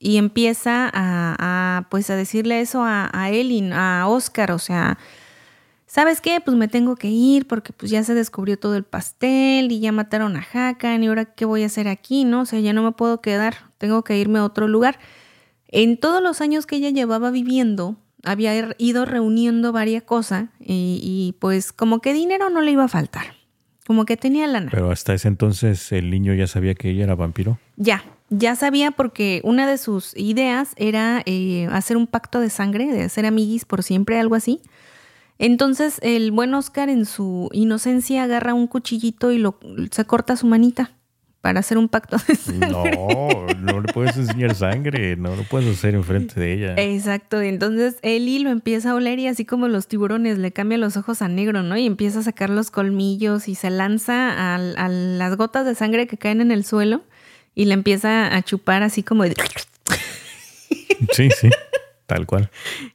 y 0.06 0.18
empieza 0.18 0.92
a, 0.94 1.88
pues 1.90 2.12
a 2.12 2.16
decirle 2.16 2.62
eso 2.62 2.84
a, 2.84 3.10
a 3.12 3.32
Elin, 3.32 3.74
a 3.74 4.08
Oscar, 4.08 4.52
o 4.52 4.60
sea, 4.60 5.00
¿sabes 5.88 6.22
qué? 6.22 6.40
Pues 6.46 6.56
me 6.56 6.68
tengo 6.68 6.96
que 6.96 7.08
ir 7.08 7.48
porque 7.48 7.74
pues 7.74 7.90
ya 7.90 8.04
se 8.04 8.14
descubrió 8.14 8.60
todo 8.60 8.76
el 8.76 8.84
pastel 8.84 9.72
y 9.72 9.80
ya 9.80 9.92
mataron 9.92 10.38
a 10.38 10.46
Hakan 10.54 11.04
y 11.04 11.08
ahora 11.08 11.26
qué 11.26 11.46
voy 11.46 11.64
a 11.64 11.66
hacer 11.66 11.88
aquí, 11.88 12.24
¿no? 12.24 12.42
O 12.42 12.46
sea, 12.46 12.60
ya 12.60 12.72
no 12.72 12.84
me 12.84 12.92
puedo 12.92 13.20
quedar, 13.20 13.72
tengo 13.80 14.04
que 14.04 14.16
irme 14.20 14.38
a 14.38 14.44
otro 14.44 14.68
lugar. 14.68 15.00
En 15.70 15.98
todos 15.98 16.22
los 16.22 16.40
años 16.40 16.68
que 16.68 16.76
ella 16.76 16.92
llevaba 16.92 17.32
viviendo, 17.32 17.96
había 18.24 18.76
ido 18.78 19.06
reuniendo 19.06 19.72
varias 19.72 20.04
cosas 20.04 20.50
y, 20.60 21.00
y 21.02 21.36
pues 21.40 21.74
como 21.74 22.00
que 22.00 22.14
dinero 22.14 22.52
no 22.52 22.62
le 22.62 22.70
iba 22.70 22.84
a 22.84 22.90
faltar, 22.90 23.34
como 23.88 24.06
que 24.06 24.18
tenía 24.18 24.46
lana. 24.46 24.70
Pero 24.70 24.92
hasta 24.92 25.16
ese 25.16 25.30
entonces 25.30 25.92
el 25.92 26.12
niño 26.12 26.36
ya 26.36 26.46
sabía 26.46 26.76
que 26.76 26.92
ella 26.92 27.06
era 27.06 27.16
vampiro. 27.16 27.58
Ya, 27.76 28.04
ya 28.30 28.56
sabía 28.56 28.92
porque 28.92 29.42
una 29.44 29.68
de 29.68 29.78
sus 29.78 30.16
ideas 30.18 30.74
era 30.78 31.22
eh, 31.26 31.68
hacer 31.72 31.98
un 31.98 32.08
pacto 32.08 32.40
de 32.40 32.50
sangre, 32.50 32.88
de 32.88 33.04
hacer 33.04 33.26
amiguis 33.26 33.66
por 33.66 33.84
siempre, 33.84 34.20
algo 34.20 34.36
así. 34.36 34.62
Entonces 35.38 36.00
el 36.02 36.32
buen 36.32 36.54
Oscar 36.54 36.90
en 36.90 37.06
su 37.06 37.50
inocencia 37.52 38.24
agarra 38.24 38.54
un 38.54 38.68
cuchillito 38.68 39.32
y 39.32 39.38
lo, 39.38 39.60
se 39.92 40.06
corta 40.06 40.38
su 40.38 40.48
manita 40.48 40.92
para 41.42 41.60
hacer 41.60 41.78
un 41.78 41.90
pacto 41.90 42.18
de 42.28 42.36
sangre. 42.36 42.72
No, 42.72 43.48
no 43.60 43.82
le 43.82 43.94
puedes 43.94 44.18
enseñar 44.18 44.56
sangre, 44.56 45.16
no 45.16 45.36
lo 45.36 45.44
puedes 45.44 45.78
hacer 45.78 45.94
enfrente 45.94 46.40
de 46.40 46.54
ella. 46.54 46.74
Exacto, 46.78 47.44
y 47.44 47.50
entonces 47.50 47.98
Eli 48.02 48.40
lo 48.40 48.50
empieza 48.50 48.92
a 48.92 48.96
oler 48.96 49.20
y 49.20 49.28
así 49.28 49.46
como 49.46 49.68
los 49.68 49.88
tiburones 49.88 50.40
le 50.40 50.52
cambia 50.52 50.80
los 50.80 50.98
ojos 50.98 51.22
a 51.22 51.28
negro, 51.28 51.62
¿no? 51.62 51.78
Y 51.78 51.86
empieza 51.86 52.20
a 52.20 52.24
sacar 52.24 52.50
los 52.50 52.72
colmillos 52.72 53.48
y 53.48 53.54
se 53.54 53.70
lanza 53.70 54.56
a 54.56 54.58
las 54.58 55.36
gotas 55.36 55.68
de 55.68 55.76
sangre 55.76 56.08
que 56.08 56.18
caen 56.18 56.42
en 56.42 56.50
el 56.50 56.66
suelo 56.66 57.04
y 57.56 57.66
le 57.66 57.74
empieza 57.74 58.36
a 58.36 58.42
chupar 58.44 58.84
así 58.84 59.02
como 59.02 59.24
de... 59.24 59.36
Sí, 61.14 61.30
sí, 61.30 61.50
tal 62.06 62.26
cual. 62.26 62.50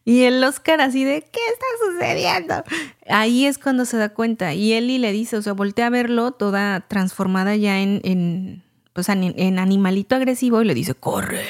Y 0.04 0.22
el 0.22 0.42
Oscar 0.44 0.80
así 0.80 1.04
de, 1.04 1.22
¿qué 1.22 1.40
está 1.52 1.66
sucediendo? 1.84 2.64
Ahí 3.08 3.46
es 3.46 3.58
cuando 3.58 3.84
se 3.84 3.96
da 3.96 4.11
cuenta. 4.11 4.54
Y 4.54 4.72
Eli 4.72 4.98
le 4.98 5.12
dice, 5.12 5.36
o 5.36 5.42
sea, 5.42 5.52
voltea 5.52 5.86
a 5.86 5.90
verlo 5.90 6.32
toda 6.32 6.80
transformada 6.88 7.56
ya 7.56 7.80
en, 7.80 8.00
en, 8.04 8.62
pues, 8.92 9.08
en 9.08 9.58
animalito 9.58 10.14
agresivo 10.14 10.62
y 10.62 10.66
le 10.66 10.74
dice, 10.74 10.94
corre. 10.94 11.44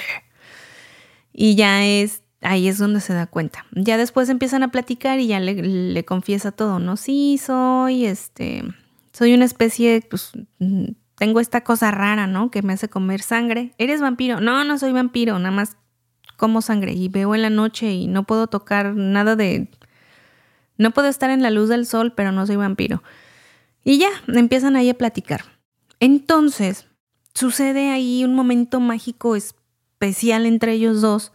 Y 1.33 1.55
ya 1.55 1.85
es, 1.87 2.23
ahí 2.41 2.69
es 2.69 2.79
donde 2.79 3.01
se 3.01 3.13
da 3.15 3.27
cuenta. 3.27 3.65
Ya 3.73 3.97
después 3.97 4.29
empiezan 4.29 4.63
a 4.63 4.71
platicar 4.71 5.21
y 5.21 5.29
ya 5.29 5.41
le, 5.41 5.55
le 5.55 6.05
confiesa 6.05 6.53
todo, 6.53 6.79
¿no? 6.79 6.97
Sí, 6.97 7.39
soy, 7.39 8.07
este, 8.07 8.65
soy 9.13 9.35
una 9.35 9.45
especie, 9.45 10.03
pues, 10.09 10.33
tengo 11.21 11.41
esta 11.41 11.61
cosa 11.65 11.91
rara, 11.91 12.27
¿no? 12.27 12.51
Que 12.51 12.63
me 12.63 12.73
hace 12.73 12.89
comer 12.89 13.21
sangre. 13.21 13.75
¿Eres 13.77 14.01
vampiro? 14.01 14.41
No, 14.41 14.65
no 14.65 14.79
soy 14.79 14.93
vampiro, 14.93 15.39
nada 15.39 15.55
más 15.55 15.77
como 16.39 16.63
sangre 16.63 16.95
y 16.95 17.11
veo 17.11 17.35
en 17.35 17.43
la 17.43 17.51
noche 17.51 17.93
y 17.93 18.07
no 18.07 18.25
puedo 18.25 18.47
tocar 18.47 18.95
nada 18.95 19.37
de... 19.37 19.69
No 20.79 20.93
puedo 20.93 21.09
estar 21.09 21.29
en 21.29 21.43
la 21.43 21.51
luz 21.51 21.69
del 21.69 21.85
sol, 21.85 22.15
pero 22.17 22.33
no 22.33 22.47
soy 22.47 22.57
vampiro. 22.57 23.03
Y 23.85 23.99
ya, 23.99 24.09
empiezan 24.29 24.77
ahí 24.77 24.89
a 24.89 24.97
platicar. 24.97 25.43
Entonces, 25.99 26.87
sucede 27.35 27.91
ahí 27.91 28.25
un 28.25 28.35
momento 28.35 28.81
mágico 28.81 29.37
especial 29.37 30.47
entre 30.47 30.73
ellos 30.73 31.03
dos 31.03 31.33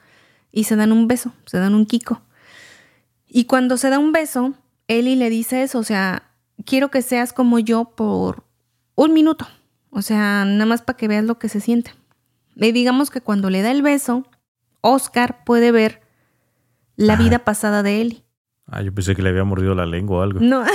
y 0.51 0.63
se 0.63 0.75
dan 0.75 0.93
un 0.93 1.07
beso, 1.07 1.31
se 1.45 1.59
dan 1.59 1.75
un 1.75 1.85
kiko. 1.85 2.23
Y 3.27 3.45
cuando 3.45 3.77
se 3.77 3.91
da 3.91 3.99
un 3.99 4.13
beso, 4.13 4.55
Eli 4.87 5.15
le 5.15 5.29
dice 5.29 5.61
eso, 5.61 5.77
o 5.77 5.83
sea, 5.83 6.31
quiero 6.65 6.89
que 6.89 7.03
seas 7.03 7.33
como 7.33 7.59
yo 7.59 7.83
por 7.95 8.45
un 8.95 9.13
minuto. 9.13 9.45
O 9.95 10.01
sea, 10.01 10.43
nada 10.43 10.65
más 10.65 10.81
para 10.81 10.97
que 10.97 11.07
veas 11.07 11.23
lo 11.23 11.39
que 11.39 11.47
se 11.47 11.61
siente. 11.61 11.91
Y 12.57 12.73
digamos 12.73 13.09
que 13.09 13.21
cuando 13.21 13.49
le 13.49 13.61
da 13.61 13.71
el 13.71 13.81
beso, 13.81 14.27
Oscar 14.81 15.45
puede 15.45 15.71
ver 15.71 16.01
la 16.97 17.15
vida 17.15 17.39
pasada 17.39 17.81
de 17.81 18.01
Eli. 18.01 18.23
Ah, 18.67 18.81
yo 18.81 18.93
pensé 18.93 19.15
que 19.15 19.21
le 19.21 19.29
había 19.29 19.45
mordido 19.45 19.73
la 19.73 19.85
lengua 19.85 20.19
o 20.19 20.21
algo. 20.21 20.41
No. 20.41 20.65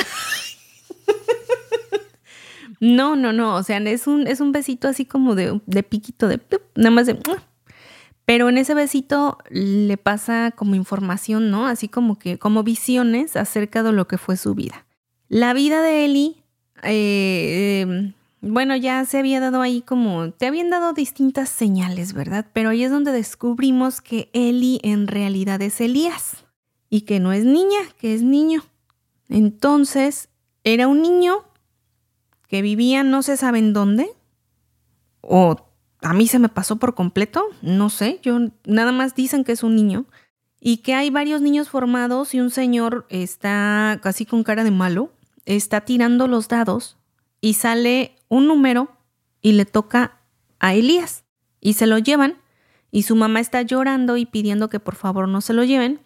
no, 2.80 3.14
no, 3.14 3.34
no. 3.34 3.56
O 3.56 3.62
sea, 3.62 3.76
es 3.76 4.06
un, 4.06 4.26
es 4.26 4.40
un 4.40 4.52
besito 4.52 4.88
así 4.88 5.04
como 5.04 5.34
de, 5.34 5.60
de 5.66 5.82
piquito, 5.82 6.26
de 6.26 6.40
nada 6.74 6.90
más 6.90 7.04
de. 7.06 7.18
Pero 8.24 8.48
en 8.48 8.56
ese 8.56 8.72
besito 8.72 9.36
le 9.50 9.98
pasa 9.98 10.50
como 10.56 10.76
información, 10.76 11.50
¿no? 11.50 11.66
Así 11.66 11.88
como 11.88 12.18
que, 12.18 12.38
como 12.38 12.62
visiones 12.62 13.36
acerca 13.36 13.82
de 13.82 13.92
lo 13.92 14.08
que 14.08 14.16
fue 14.16 14.38
su 14.38 14.54
vida. 14.54 14.86
La 15.28 15.52
vida 15.52 15.82
de 15.82 16.06
Eli 16.06 16.42
eh, 16.82 18.14
Bueno, 18.42 18.74
ya 18.74 19.04
se 19.04 19.18
había 19.18 19.38
dado 19.38 19.60
ahí 19.60 19.82
como, 19.82 20.32
te 20.32 20.46
habían 20.46 20.70
dado 20.70 20.94
distintas 20.94 21.50
señales, 21.50 22.14
¿verdad? 22.14 22.46
Pero 22.54 22.70
ahí 22.70 22.82
es 22.84 22.90
donde 22.90 23.12
descubrimos 23.12 24.00
que 24.00 24.30
Eli 24.32 24.80
en 24.82 25.08
realidad 25.08 25.60
es 25.60 25.80
Elías 25.80 26.44
y 26.88 27.02
que 27.02 27.20
no 27.20 27.32
es 27.32 27.44
niña, 27.44 27.80
que 27.98 28.14
es 28.14 28.22
niño. 28.22 28.62
Entonces, 29.28 30.30
era 30.64 30.88
un 30.88 31.02
niño 31.02 31.44
que 32.48 32.62
vivía 32.62 33.02
no 33.04 33.22
se 33.22 33.36
sabe 33.36 33.58
en 33.58 33.74
dónde, 33.74 34.10
o 35.20 35.56
a 36.00 36.14
mí 36.14 36.26
se 36.26 36.38
me 36.38 36.48
pasó 36.48 36.76
por 36.76 36.94
completo, 36.94 37.44
no 37.60 37.90
sé, 37.90 38.20
yo 38.22 38.38
nada 38.64 38.90
más 38.90 39.14
dicen 39.14 39.44
que 39.44 39.52
es 39.52 39.62
un 39.62 39.76
niño 39.76 40.06
y 40.60 40.78
que 40.78 40.94
hay 40.94 41.10
varios 41.10 41.42
niños 41.42 41.68
formados 41.68 42.34
y 42.34 42.40
un 42.40 42.50
señor 42.50 43.06
está 43.10 44.00
casi 44.02 44.24
con 44.24 44.42
cara 44.44 44.64
de 44.64 44.70
malo, 44.70 45.12
está 45.44 45.82
tirando 45.82 46.26
los 46.26 46.48
dados 46.48 46.96
y 47.40 47.54
sale 47.54 48.16
un 48.28 48.46
número 48.46 48.96
y 49.40 49.52
le 49.52 49.64
toca 49.64 50.20
a 50.58 50.74
Elías 50.74 51.24
y 51.60 51.74
se 51.74 51.86
lo 51.86 51.98
llevan 51.98 52.36
y 52.90 53.02
su 53.04 53.16
mamá 53.16 53.40
está 53.40 53.62
llorando 53.62 54.16
y 54.16 54.26
pidiendo 54.26 54.68
que 54.68 54.80
por 54.80 54.94
favor 54.94 55.28
no 55.28 55.40
se 55.40 55.52
lo 55.52 55.64
lleven 55.64 56.00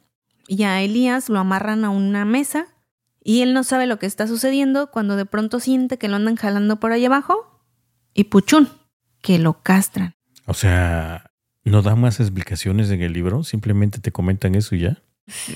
y 0.47 0.63
a 0.65 0.83
Elías 0.83 1.29
lo 1.29 1.39
amarran 1.39 1.85
a 1.85 1.91
una 1.91 2.25
mesa 2.25 2.67
y 3.23 3.41
él 3.41 3.55
no 3.55 3.65
sabe 3.65 3.87
lo 3.87 3.99
que 3.99 4.07
está 4.07 4.27
sucediendo 4.27 4.91
cuando 4.91 5.17
de 5.17 5.25
pronto 5.25 5.59
siente 5.59 5.99
que 5.99 6.09
lo 6.09 6.17
andan 6.17 6.37
jalando 6.37 6.79
por 6.79 6.93
ahí 6.93 7.07
abajo 7.07 7.63
y 8.13 8.25
puchún, 8.25 8.69
que 9.23 9.39
lo 9.39 9.63
castran. 9.63 10.15
O 10.47 10.53
sea, 10.53 11.31
¿no 11.65 11.81
dan 11.81 12.01
más 12.01 12.21
explicaciones 12.21 12.91
en 12.91 13.01
el 13.01 13.15
libro? 13.15 13.43
Simplemente 13.43 13.99
te 13.99 14.13
comentan 14.13 14.55
eso 14.55 14.75
y 14.75 14.81
ya. 14.81 15.03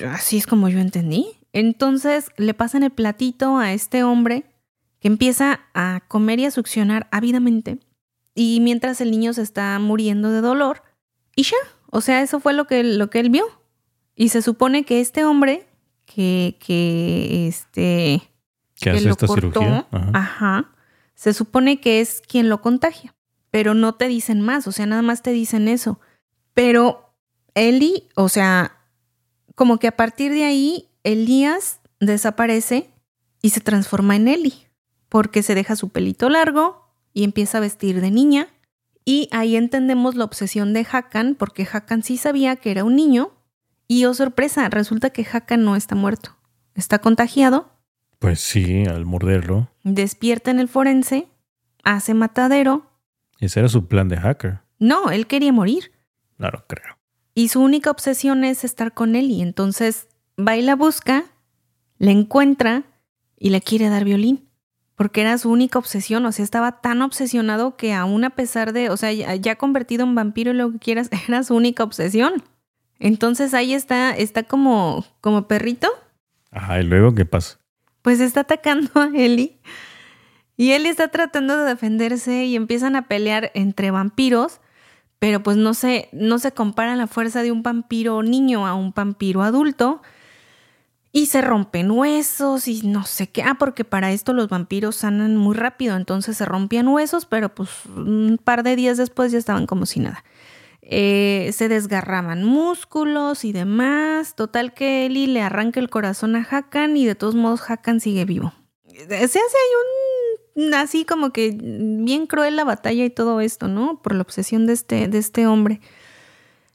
Así 0.07 0.37
es 0.37 0.47
como 0.47 0.67
yo 0.67 0.79
entendí. 0.79 1.27
Entonces 1.53 2.31
le 2.37 2.55
pasan 2.55 2.83
el 2.83 2.91
platito 2.91 3.57
a 3.57 3.71
este 3.71 4.03
hombre 4.03 4.45
que 4.99 5.07
empieza 5.07 5.61
a 5.73 6.01
comer 6.07 6.39
y 6.39 6.45
a 6.45 6.51
succionar 6.51 7.07
ávidamente. 7.11 7.79
Y 8.35 8.59
mientras 8.61 9.01
el 9.01 9.11
niño 9.11 9.33
se 9.33 9.41
está 9.41 9.77
muriendo 9.79 10.31
de 10.31 10.41
dolor, 10.41 10.83
y 11.35 11.43
ya, 11.43 11.57
o 11.89 12.01
sea, 12.01 12.21
eso 12.21 12.39
fue 12.39 12.53
lo 12.53 12.65
que, 12.65 12.83
lo 12.83 13.09
que 13.09 13.19
él 13.19 13.29
vio. 13.29 13.45
Y 14.15 14.29
se 14.29 14.41
supone 14.41 14.83
que 14.83 14.99
este 14.99 15.23
hombre 15.23 15.67
que, 16.05 16.57
que 16.59 17.47
este... 17.47 18.21
Que 18.75 18.89
hace 18.91 19.09
esta 19.09 19.27
cirugía. 19.27 19.87
Ajá. 19.91 20.71
Se 21.15 21.33
supone 21.33 21.81
que 21.81 21.99
es 21.99 22.21
quien 22.21 22.49
lo 22.49 22.61
contagia, 22.61 23.13
pero 23.51 23.73
no 23.73 23.95
te 23.95 24.07
dicen 24.07 24.41
más, 24.41 24.67
o 24.67 24.71
sea, 24.71 24.85
nada 24.85 25.01
más 25.01 25.21
te 25.21 25.31
dicen 25.31 25.67
eso. 25.67 25.99
Pero 26.53 27.13
Eli, 27.55 28.07
o 28.15 28.29
sea, 28.29 28.77
como 29.55 29.79
que 29.79 29.87
a 29.87 29.97
partir 29.97 30.31
de 30.31 30.45
ahí, 30.45 30.87
Elías 31.03 31.81
desaparece 31.99 32.89
y 33.41 33.49
se 33.49 33.59
transforma 33.59 34.15
en 34.15 34.29
Eli, 34.29 34.68
porque 35.09 35.43
se 35.43 35.55
deja 35.55 35.75
su 35.75 35.89
pelito 35.89 36.29
largo 36.29 36.93
y 37.13 37.23
empieza 37.23 37.57
a 37.57 37.61
vestir 37.61 37.99
de 38.01 38.11
niña. 38.11 38.47
Y 39.03 39.27
ahí 39.31 39.55
entendemos 39.55 40.15
la 40.15 40.25
obsesión 40.25 40.73
de 40.73 40.85
Hakan, 40.89 41.35
porque 41.35 41.67
Hakan 41.71 42.03
sí 42.03 42.17
sabía 42.17 42.55
que 42.55 42.71
era 42.71 42.83
un 42.83 42.95
niño 42.95 43.31
y 43.87 44.05
oh 44.05 44.13
sorpresa, 44.13 44.69
resulta 44.69 45.09
que 45.09 45.25
Hakan 45.25 45.65
no 45.65 45.75
está 45.75 45.95
muerto. 45.95 46.37
Está 46.75 46.99
contagiado. 46.99 47.71
Pues 48.19 48.39
sí, 48.39 48.85
al 48.85 49.05
morderlo. 49.05 49.69
Despierta 49.83 50.51
en 50.51 50.59
el 50.59 50.67
forense, 50.67 51.27
hace 51.83 52.13
matadero. 52.13 52.85
Ese 53.39 53.61
era 53.61 53.69
su 53.69 53.87
plan 53.87 54.07
de 54.07 54.17
hacker. 54.17 54.59
No, 54.77 55.09
él 55.09 55.25
quería 55.25 55.51
morir. 55.51 55.91
No 56.37 56.49
lo 56.51 56.67
creo. 56.67 56.97
Y 57.33 57.47
su 57.47 57.61
única 57.61 57.89
obsesión 57.89 58.43
es 58.43 58.63
estar 58.63 58.93
con 58.93 59.15
él 59.15 59.31
y 59.31 59.41
entonces 59.41 60.07
va 60.37 60.55
y 60.55 60.61
la 60.61 60.75
busca, 60.75 61.25
la 61.97 62.11
encuentra 62.11 62.83
y 63.37 63.49
le 63.49 63.61
quiere 63.61 63.89
dar 63.89 64.03
violín. 64.03 64.48
Porque 64.99 65.21
era 65.21 65.37
su 65.37 65.49
única 65.49 65.79
obsesión, 65.79 66.25
o 66.25 66.31
sea, 66.33 66.43
estaba 66.43 66.81
tan 66.81 67.01
obsesionado 67.01 67.77
que 67.77 67.93
aún 67.93 68.25
a 68.25 68.31
pesar 68.31 68.73
de, 68.73 68.89
o 68.89 68.97
sea, 68.97 69.13
ya 69.13 69.55
convertido 69.55 70.03
en 70.03 70.13
vampiro 70.13 70.51
y 70.51 70.55
lo 70.55 70.73
que 70.73 70.79
quieras, 70.79 71.09
era 71.29 71.41
su 71.43 71.55
única 71.55 71.85
obsesión. 71.85 72.43
Entonces 72.99 73.53
ahí 73.53 73.73
está, 73.73 74.11
está 74.11 74.43
como, 74.43 75.05
como 75.21 75.47
perrito. 75.47 75.87
Ajá, 76.51 76.81
¿y 76.81 76.83
luego 76.83 77.15
qué 77.15 77.23
pasa? 77.23 77.59
Pues 78.01 78.19
está 78.19 78.41
atacando 78.41 78.91
a 78.95 79.09
Eli. 79.15 79.61
Y 80.57 80.73
Eli 80.73 80.89
está 80.89 81.07
tratando 81.07 81.57
de 81.57 81.63
defenderse 81.63 82.43
y 82.43 82.57
empiezan 82.57 82.97
a 82.97 83.07
pelear 83.07 83.51
entre 83.53 83.91
vampiros, 83.91 84.59
pero 85.17 85.41
pues 85.41 85.55
no 85.55 85.75
se, 85.75 86.09
no 86.11 86.39
se 86.39 86.51
compara 86.51 86.97
la 86.97 87.07
fuerza 87.07 87.41
de 87.41 87.53
un 87.53 87.63
vampiro 87.63 88.21
niño 88.21 88.67
a 88.67 88.73
un 88.73 88.91
vampiro 88.93 89.43
adulto. 89.43 90.01
Y 91.11 91.25
se 91.25 91.41
rompen 91.41 91.89
huesos 91.89 92.67
y 92.67 92.81
no 92.83 93.03
sé 93.05 93.27
qué. 93.27 93.41
Ah, 93.41 93.55
porque 93.57 93.83
para 93.83 94.11
esto 94.11 94.33
los 94.33 94.47
vampiros 94.47 94.97
sanan 94.97 95.37
muy 95.37 95.55
rápido, 95.55 95.95
entonces 95.95 96.37
se 96.37 96.45
rompían 96.45 96.87
huesos, 96.87 97.25
pero 97.25 97.53
pues 97.53 97.69
un 97.87 98.39
par 98.43 98.61
de 98.63 98.75
días 98.75 98.97
después 98.97 99.31
ya 99.31 99.39
estaban 99.39 99.65
como 99.65 99.85
si 99.85 99.99
nada. 99.99 100.23
Eh, 100.81 101.51
se 101.53 101.67
desgarraban 101.67 102.43
músculos 102.43 103.45
y 103.45 103.51
demás. 103.51 104.35
Total 104.35 104.73
que 104.73 105.05
Eli 105.05 105.27
le 105.27 105.41
arranca 105.41 105.79
el 105.79 105.89
corazón 105.89 106.35
a 106.35 106.47
Hakan 106.49 106.97
y 106.97 107.05
de 107.05 107.15
todos 107.15 107.35
modos 107.35 107.69
Hakan 107.69 107.99
sigue 107.99 108.25
vivo. 108.25 108.53
Se 109.07 109.15
hace 109.15 109.39
ahí 109.39 110.65
un 110.65 110.73
así 110.73 111.05
como 111.05 111.31
que 111.31 111.55
bien 111.59 112.27
cruel 112.27 112.55
la 112.55 112.63
batalla 112.63 113.05
y 113.05 113.09
todo 113.09 113.39
esto, 113.39 113.67
¿no? 113.67 114.01
Por 114.01 114.15
la 114.15 114.21
obsesión 114.21 114.65
de 114.65 114.73
este, 114.73 115.07
de 115.07 115.17
este 115.17 115.47
hombre. 115.47 115.79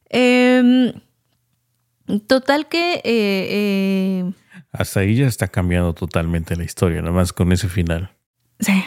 Em, 0.09 0.93
total 2.27 2.69
que... 2.69 2.95
Eh, 2.97 3.03
eh, 3.05 4.33
Hasta 4.73 5.01
ahí 5.01 5.17
ya 5.17 5.27
está 5.27 5.49
cambiando 5.49 5.95
totalmente 5.95 6.57
la 6.57 6.65
historia, 6.65 7.01
nada 7.01 7.15
más 7.15 7.33
con 7.33 7.53
ese 7.53 7.69
final. 7.69 8.11
Sí, 8.61 8.85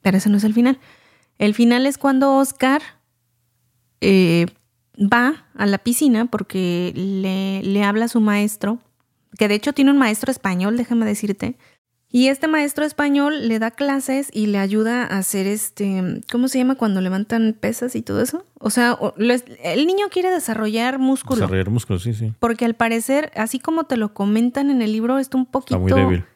pero 0.00 0.18
ese 0.18 0.28
no 0.28 0.36
es 0.36 0.44
el 0.44 0.54
final. 0.54 0.78
El 1.38 1.54
final 1.54 1.86
es 1.86 1.98
cuando 1.98 2.36
Oscar 2.36 2.82
eh, 4.00 4.46
va 4.98 5.46
a 5.56 5.66
la 5.66 5.78
piscina 5.78 6.26
porque 6.26 6.92
le, 6.94 7.62
le 7.62 7.84
habla 7.84 8.06
a 8.06 8.08
su 8.08 8.20
maestro, 8.20 8.78
que 9.38 9.48
de 9.48 9.54
hecho 9.54 9.72
tiene 9.72 9.90
un 9.90 9.98
maestro 9.98 10.30
español, 10.30 10.76
déjame 10.76 11.06
decirte, 11.06 11.56
y 12.14 12.28
este 12.28 12.46
maestro 12.46 12.84
español 12.84 13.48
le 13.48 13.58
da 13.58 13.70
clases 13.70 14.28
y 14.34 14.46
le 14.46 14.58
ayuda 14.58 15.04
a 15.04 15.16
hacer 15.16 15.46
este, 15.46 16.20
¿cómo 16.30 16.46
se 16.46 16.58
llama 16.58 16.74
cuando 16.74 17.00
levantan 17.00 17.56
pesas 17.58 17.96
y 17.96 18.02
todo 18.02 18.20
eso? 18.20 18.44
O 18.58 18.68
sea, 18.68 18.98
el 19.64 19.86
niño 19.86 20.08
quiere 20.10 20.30
desarrollar 20.30 20.98
músculo. 20.98 21.36
Desarrollar 21.40 21.70
músculo, 21.70 21.98
sí, 21.98 22.12
sí. 22.12 22.34
Porque 22.38 22.66
al 22.66 22.74
parecer, 22.74 23.32
así 23.34 23.58
como 23.58 23.84
te 23.84 23.96
lo 23.96 24.12
comentan 24.12 24.70
en 24.70 24.82
el 24.82 24.92
libro, 24.92 25.18
está 25.18 25.38
un 25.38 25.46
poquito... 25.46 25.76
Está 25.76 25.96
muy 25.96 26.02
débil. 26.02 26.26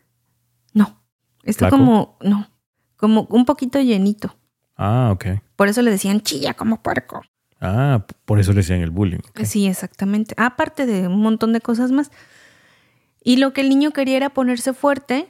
No, 0.73 0.99
está 1.43 1.69
como, 1.69 2.17
no, 2.23 2.49
como 2.97 3.27
un 3.29 3.45
poquito 3.45 3.79
llenito. 3.79 4.35
Ah, 4.77 5.11
ok. 5.13 5.27
Por 5.57 5.69
eso 5.69 5.83
le 5.83 5.91
decían 5.91 6.23
chilla 6.23 6.55
como 6.55 6.83
puerco. 6.83 7.21
Ah, 7.61 8.07
por 8.25 8.41
eso 8.41 8.53
le 8.53 8.61
decían 8.61 8.81
el 8.81 8.91
bullying. 8.91 9.19
Sí, 9.45 9.67
exactamente. 9.67 10.35
Aparte 10.39 10.87
de 10.87 11.07
un 11.07 11.21
montón 11.21 11.53
de 11.53 11.61
cosas 11.61 11.93
más. 11.93 12.11
Y 13.23 13.37
lo 13.37 13.53
que 13.53 13.61
el 13.61 13.69
niño 13.69 13.91
quería 13.91 14.17
era 14.17 14.31
ponerse 14.31 14.73
fuerte 14.73 15.29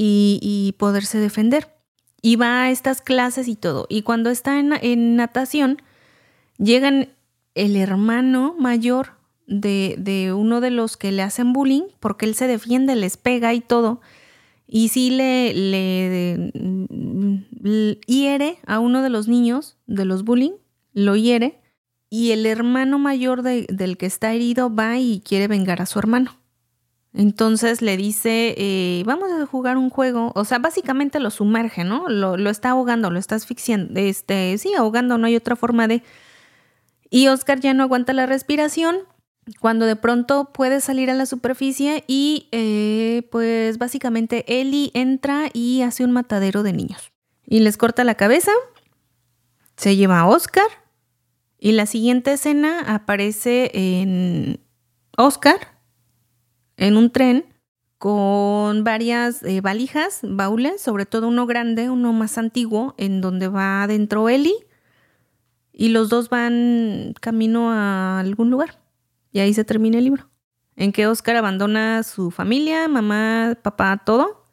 y, 0.00 0.74
poderse 0.78 1.18
defender. 1.18 1.74
Y 2.20 2.36
va 2.36 2.62
a 2.62 2.70
estas 2.70 3.00
clases 3.00 3.48
y 3.48 3.56
todo. 3.56 3.86
Y 3.88 4.02
cuando 4.02 4.30
está 4.30 4.58
en, 4.58 5.16
natación, 5.16 5.80
llegan 6.58 7.08
el 7.54 7.76
hermano 7.76 8.54
mayor 8.58 9.12
de, 9.46 9.94
de, 9.98 10.32
uno 10.32 10.60
de 10.60 10.70
los 10.70 10.96
que 10.96 11.12
le 11.12 11.22
hacen 11.22 11.52
bullying, 11.52 11.84
porque 12.00 12.26
él 12.26 12.34
se 12.34 12.46
defiende, 12.46 12.96
les 12.96 13.16
pega 13.16 13.54
y 13.54 13.60
todo. 13.60 14.00
Y 14.66 14.88
sí 14.88 15.10
le, 15.10 15.54
le, 15.54 16.52
le 17.62 18.00
hiere 18.06 18.58
a 18.66 18.80
uno 18.80 19.02
de 19.02 19.08
los 19.08 19.26
niños 19.26 19.76
de 19.86 20.04
los 20.04 20.24
bullying, 20.24 20.52
lo 20.92 21.16
hiere 21.16 21.60
y 22.10 22.32
el 22.32 22.46
hermano 22.46 22.98
mayor 22.98 23.42
del 23.42 23.96
que 23.96 24.06
está 24.06 24.32
herido 24.32 24.74
va 24.74 24.98
y 24.98 25.20
quiere 25.20 25.48
vengar 25.48 25.82
a 25.82 25.86
su 25.86 25.98
hermano. 25.98 26.36
Entonces 27.18 27.82
le 27.82 27.96
dice, 27.96 28.54
eh, 28.56 29.02
vamos 29.04 29.32
a 29.32 29.44
jugar 29.44 29.76
un 29.76 29.90
juego, 29.90 30.30
o 30.36 30.44
sea, 30.44 30.60
básicamente 30.60 31.18
lo 31.18 31.32
sumerge, 31.32 31.82
¿no? 31.82 32.08
Lo, 32.08 32.36
está 32.48 32.70
ahogando, 32.70 33.10
lo 33.10 33.18
está 33.18 33.34
asfixiando, 33.34 33.98
este, 33.98 34.56
sí, 34.56 34.72
ahogando, 34.74 35.18
no 35.18 35.26
hay 35.26 35.34
otra 35.34 35.56
forma 35.56 35.88
de... 35.88 36.04
Y 37.10 37.26
Oscar 37.26 37.58
ya 37.58 37.74
no 37.74 37.82
aguanta 37.82 38.12
la 38.12 38.26
respiración 38.26 38.98
cuando 39.58 39.84
de 39.86 39.96
pronto 39.96 40.52
puede 40.52 40.80
salir 40.80 41.10
a 41.10 41.14
la 41.14 41.26
superficie 41.26 42.04
y 42.06 42.46
eh, 42.52 43.26
pues 43.32 43.78
básicamente 43.78 44.44
Eli 44.46 44.92
entra 44.94 45.48
y 45.52 45.82
hace 45.82 46.04
un 46.04 46.12
matadero 46.12 46.62
de 46.62 46.72
niños. 46.72 47.10
Y 47.44 47.58
les 47.58 47.76
corta 47.76 48.04
la 48.04 48.14
cabeza, 48.14 48.52
se 49.76 49.96
lleva 49.96 50.20
a 50.20 50.28
Oscar 50.28 50.68
y 51.58 51.72
la 51.72 51.86
siguiente 51.86 52.34
escena 52.34 52.78
aparece 52.86 53.72
en 53.74 54.60
Oscar 55.16 55.77
en 56.78 56.96
un 56.96 57.10
tren 57.10 57.44
con 57.98 58.84
varias 58.84 59.42
eh, 59.42 59.60
valijas, 59.60 60.20
baúles, 60.22 60.80
sobre 60.80 61.04
todo 61.04 61.28
uno 61.28 61.46
grande, 61.46 61.90
uno 61.90 62.12
más 62.12 62.38
antiguo, 62.38 62.94
en 62.96 63.20
donde 63.20 63.48
va 63.48 63.82
adentro 63.82 64.28
Eli 64.28 64.54
y 65.72 65.88
los 65.88 66.08
dos 66.08 66.28
van 66.28 67.14
camino 67.20 67.70
a 67.72 68.20
algún 68.20 68.50
lugar. 68.50 68.80
Y 69.32 69.40
ahí 69.40 69.52
se 69.52 69.64
termina 69.64 69.98
el 69.98 70.04
libro. 70.04 70.28
En 70.76 70.92
que 70.92 71.08
Oscar 71.08 71.36
abandona 71.36 72.04
su 72.04 72.30
familia, 72.30 72.88
mamá, 72.88 73.58
papá, 73.62 74.02
todo. 74.04 74.46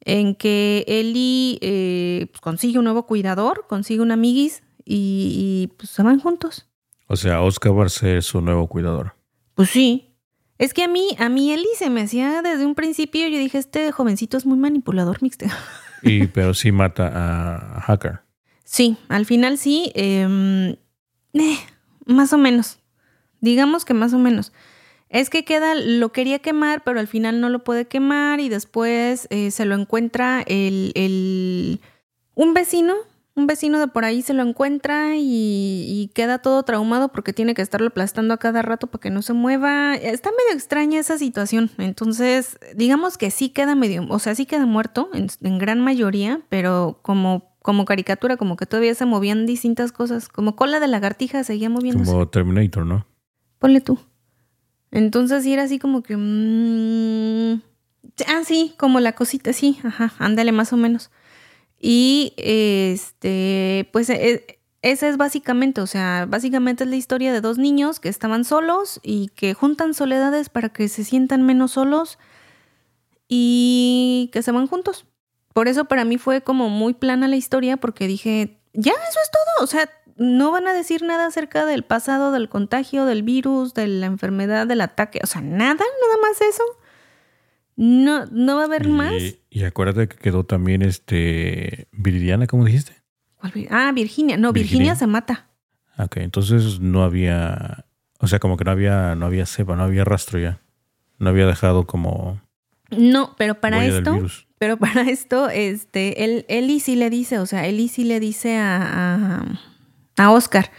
en 0.00 0.34
que 0.34 0.84
Eli 0.86 1.58
eh, 1.60 2.28
pues, 2.30 2.40
consigue 2.40 2.78
un 2.78 2.84
nuevo 2.84 3.06
cuidador, 3.06 3.66
consigue 3.68 4.00
un 4.00 4.12
amiguis 4.12 4.62
y, 4.84 5.72
pues 5.76 5.90
se 5.90 6.02
van 6.02 6.20
juntos. 6.20 6.68
O 7.08 7.16
sea, 7.16 7.42
Oscar 7.42 7.78
va 7.78 7.86
a 7.86 7.88
ser 7.88 8.22
su 8.22 8.40
nuevo 8.40 8.66
cuidador. 8.66 9.14
Pues 9.54 9.70
sí. 9.70 10.15
Es 10.58 10.72
que 10.72 10.84
a 10.84 10.88
mí, 10.88 11.16
a 11.18 11.28
mí 11.28 11.52
Eli 11.52 11.68
se 11.76 11.90
me 11.90 12.02
hacía 12.02 12.40
desde 12.42 12.64
un 12.64 12.74
principio, 12.74 13.28
yo 13.28 13.38
dije, 13.38 13.58
este 13.58 13.92
jovencito 13.92 14.36
es 14.36 14.46
muy 14.46 14.58
manipulador, 14.58 15.22
mixte. 15.22 15.46
Y, 16.02 16.26
pero 16.26 16.54
sí 16.54 16.70
mata 16.72 17.10
a 17.14 17.80
Hacker. 17.80 18.20
Sí, 18.64 18.96
al 19.08 19.24
final 19.24 19.58
sí. 19.58 19.90
Em, 19.94 20.76
eh, 21.32 21.58
más 22.04 22.32
o 22.32 22.38
menos. 22.38 22.78
Digamos 23.40 23.84
que 23.84 23.94
más 23.94 24.12
o 24.12 24.18
menos. 24.18 24.52
Es 25.08 25.30
que 25.30 25.44
queda, 25.44 25.74
lo 25.74 26.12
quería 26.12 26.40
quemar, 26.40 26.84
pero 26.84 27.00
al 27.00 27.08
final 27.08 27.40
no 27.40 27.48
lo 27.48 27.64
puede 27.64 27.86
quemar 27.86 28.40
y 28.40 28.48
después 28.48 29.26
eh, 29.30 29.50
se 29.50 29.64
lo 29.64 29.74
encuentra 29.74 30.42
el, 30.46 30.92
el, 30.94 31.80
un 32.34 32.54
vecino 32.54 32.94
un 33.36 33.46
vecino 33.46 33.78
de 33.78 33.86
por 33.86 34.06
ahí 34.06 34.22
se 34.22 34.32
lo 34.32 34.42
encuentra 34.42 35.10
y, 35.16 36.10
queda 36.14 36.38
todo 36.38 36.62
traumado 36.62 37.08
porque 37.12 37.34
tiene 37.34 37.52
que 37.52 37.60
estarlo 37.60 37.88
aplastando 37.88 38.32
a 38.32 38.38
cada 38.38 38.62
rato 38.62 38.86
para 38.86 39.02
que 39.02 39.10
no 39.10 39.20
se 39.20 39.34
mueva. 39.34 39.94
Está 39.94 40.30
medio 40.30 40.54
extraña 40.54 40.98
esa 40.98 41.18
situación. 41.18 41.70
Entonces, 41.76 42.58
digamos 42.74 43.18
que 43.18 43.30
sí 43.30 43.50
queda 43.50 43.74
medio, 43.74 44.06
o 44.08 44.18
sea, 44.18 44.34
sí 44.34 44.46
queda 44.46 44.64
muerto 44.64 45.10
en, 45.12 45.58
gran 45.58 45.80
mayoría, 45.80 46.40
pero 46.48 47.00
como, 47.02 47.52
como 47.60 47.84
caricatura, 47.84 48.38
como 48.38 48.56
que 48.56 48.64
todavía 48.64 48.94
se 48.94 49.04
movían 49.04 49.44
distintas 49.44 49.92
cosas. 49.92 50.28
Como 50.28 50.56
cola 50.56 50.80
de 50.80 50.88
lagartija 50.88 51.44
seguía 51.44 51.68
moviéndose. 51.68 52.10
Como 52.10 52.28
Terminator, 52.28 52.86
¿no? 52.86 53.06
Ponle 53.58 53.82
tú. 53.82 53.98
Entonces 54.90 55.44
sí 55.44 55.52
era 55.52 55.64
así 55.64 55.78
como 55.78 56.02
que... 56.02 56.16
Mmm, 56.16 57.60
ah, 58.28 58.42
sí, 58.44 58.72
como 58.78 59.00
la 59.00 59.12
cosita, 59.12 59.52
sí, 59.52 59.78
ajá, 59.84 60.14
ándale 60.18 60.52
más 60.52 60.72
o 60.72 60.78
menos. 60.78 61.10
Y 61.78 62.32
este, 62.36 63.88
pues 63.92 64.08
e, 64.10 64.60
esa 64.82 65.08
es 65.08 65.16
básicamente, 65.16 65.80
o 65.80 65.86
sea, 65.86 66.26
básicamente 66.28 66.84
es 66.84 66.90
la 66.90 66.96
historia 66.96 67.32
de 67.32 67.40
dos 67.40 67.58
niños 67.58 68.00
que 68.00 68.08
estaban 68.08 68.44
solos 68.44 69.00
y 69.02 69.28
que 69.28 69.54
juntan 69.54 69.94
soledades 69.94 70.48
para 70.48 70.68
que 70.68 70.88
se 70.88 71.04
sientan 71.04 71.42
menos 71.42 71.72
solos 71.72 72.18
y 73.28 74.30
que 74.32 74.42
se 74.42 74.52
van 74.52 74.66
juntos. 74.66 75.06
Por 75.52 75.68
eso 75.68 75.86
para 75.86 76.04
mí 76.04 76.18
fue 76.18 76.42
como 76.42 76.68
muy 76.68 76.94
plana 76.94 77.28
la 77.28 77.36
historia 77.36 77.78
porque 77.78 78.06
dije, 78.06 78.60
ya, 78.74 78.92
eso 78.92 79.18
es 79.22 79.30
todo, 79.30 79.64
o 79.64 79.66
sea, 79.66 79.90
no 80.16 80.50
van 80.50 80.66
a 80.66 80.72
decir 80.72 81.02
nada 81.02 81.26
acerca 81.26 81.66
del 81.66 81.82
pasado, 81.82 82.30
del 82.30 82.48
contagio, 82.48 83.06
del 83.06 83.22
virus, 83.22 83.74
de 83.74 83.86
la 83.86 84.06
enfermedad, 84.06 84.66
del 84.66 84.82
ataque, 84.82 85.20
o 85.22 85.26
sea, 85.26 85.40
nada, 85.40 85.74
nada 85.74 86.16
más 86.22 86.40
eso. 86.40 86.62
No, 87.76 88.26
no 88.26 88.56
va 88.56 88.62
a 88.62 88.64
haber 88.64 88.88
más. 88.88 89.22
Y 89.50 89.64
acuérdate 89.64 90.08
que 90.08 90.16
quedó 90.16 90.44
también 90.44 90.82
este 90.82 91.88
Viridiana, 91.92 92.46
¿cómo 92.46 92.64
dijiste? 92.64 92.94
Ah, 93.70 93.92
Virginia. 93.94 94.36
No, 94.36 94.52
Virginia. 94.52 94.94
se 94.96 95.06
mata. 95.06 95.48
Ok, 95.98 96.18
entonces 96.18 96.80
no 96.80 97.04
había, 97.04 97.86
o 98.18 98.26
sea, 98.26 98.38
como 98.38 98.56
que 98.56 98.64
no 98.64 98.70
había, 98.70 99.14
no 99.14 99.26
había 99.26 99.46
cepa, 99.46 99.76
no 99.76 99.84
había 99.84 100.04
rastro 100.04 100.38
ya. 100.38 100.60
No 101.18 101.30
había 101.30 101.46
dejado 101.46 101.86
como. 101.86 102.40
No, 102.90 103.34
pero 103.38 103.60
para 103.60 103.84
esto, 103.84 104.26
pero 104.58 104.76
para 104.78 105.02
esto, 105.02 105.48
este, 105.48 106.24
él, 106.24 106.44
Eli 106.48 106.80
sí 106.80 106.96
le 106.96 107.10
dice, 107.10 107.38
o 107.38 107.46
sea, 107.46 107.66
Eli 107.66 107.88
sí 107.88 108.04
le 108.04 108.20
dice 108.20 108.58
a, 108.58 109.38
a, 110.16 110.22
a 110.22 110.30
Oscar, 110.30 110.70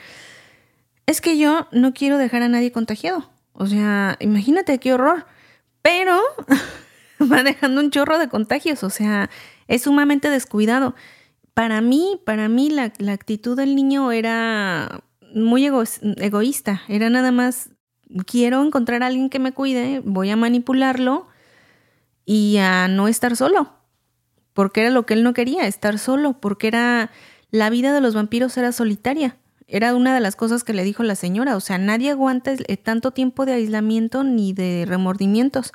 es 1.05 1.21
que 1.21 1.37
yo 1.37 1.67
no 1.71 1.93
quiero 1.93 2.17
dejar 2.17 2.43
a 2.43 2.49
nadie 2.49 2.71
contagiado. 2.71 3.31
O 3.53 3.65
sea, 3.65 4.17
imagínate 4.19 4.77
qué 4.77 4.93
horror. 4.93 5.25
Pero 5.81 6.21
va 7.31 7.43
dejando 7.43 7.81
un 7.81 7.91
chorro 7.91 8.19
de 8.19 8.29
contagios, 8.29 8.83
o 8.83 8.89
sea, 8.89 9.29
es 9.67 9.83
sumamente 9.83 10.29
descuidado. 10.29 10.95
Para 11.53 11.81
mí, 11.81 12.19
para 12.25 12.49
mí 12.49 12.69
la, 12.69 12.91
actitud 13.11 13.57
del 13.57 13.75
niño 13.75 14.11
era 14.11 15.03
muy 15.33 15.65
egoísta, 15.65 16.81
era 16.87 17.09
nada 17.09 17.31
más, 17.31 17.71
quiero 18.25 18.63
encontrar 18.63 19.03
a 19.03 19.07
alguien 19.07 19.29
que 19.29 19.39
me 19.39 19.53
cuide, 19.53 20.01
voy 20.05 20.29
a 20.29 20.35
manipularlo 20.35 21.27
y 22.25 22.57
a 22.57 22.87
no 22.87 23.07
estar 23.07 23.35
solo, 23.35 23.73
porque 24.53 24.81
era 24.81 24.89
lo 24.91 25.05
que 25.05 25.15
él 25.15 25.23
no 25.23 25.33
quería, 25.33 25.65
estar 25.65 25.97
solo, 25.97 26.39
porque 26.39 26.67
era, 26.67 27.11
la 27.51 27.69
vida 27.69 27.93
de 27.93 28.01
los 28.01 28.13
vampiros 28.13 28.55
era 28.57 28.71
solitaria. 28.71 29.37
Era 29.69 29.93
una 29.95 30.13
de 30.13 30.21
las 30.21 30.37
cosas 30.37 30.63
que 30.63 30.73
le 30.73 30.85
dijo 30.85 31.03
la 31.03 31.15
señora, 31.15 31.57
o 31.57 31.59
sea, 31.59 31.77
nadie 31.77 32.11
aguanta 32.11 32.53
tanto 32.83 33.11
tiempo 33.11 33.45
de 33.45 33.53
aislamiento 33.53 34.23
ni 34.23 34.53
de 34.53 34.85
remordimientos. 34.87 35.73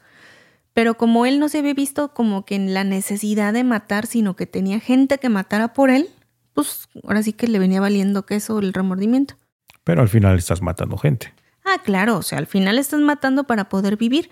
Pero 0.74 0.94
como 0.94 1.26
él 1.26 1.38
no 1.38 1.48
se 1.48 1.58
había 1.58 1.74
visto 1.74 2.14
como 2.14 2.44
que 2.44 2.54
en 2.54 2.72
la 2.74 2.84
necesidad 2.84 3.52
de 3.52 3.64
matar, 3.64 4.06
sino 4.06 4.36
que 4.36 4.46
tenía 4.46 4.80
gente 4.80 5.18
que 5.18 5.28
matara 5.28 5.72
por 5.72 5.90
él, 5.90 6.08
pues 6.54 6.88
ahora 7.04 7.22
sí 7.22 7.32
que 7.32 7.48
le 7.48 7.58
venía 7.58 7.80
valiendo 7.80 8.24
queso 8.24 8.58
el 8.58 8.72
remordimiento. 8.72 9.36
Pero 9.84 10.02
al 10.02 10.08
final 10.08 10.38
estás 10.38 10.62
matando 10.62 10.96
gente. 10.96 11.34
Ah, 11.64 11.80
claro, 11.82 12.16
o 12.16 12.22
sea, 12.22 12.38
al 12.38 12.46
final 12.46 12.78
estás 12.78 13.00
matando 13.00 13.44
para 13.44 13.68
poder 13.68 13.96
vivir. 13.96 14.30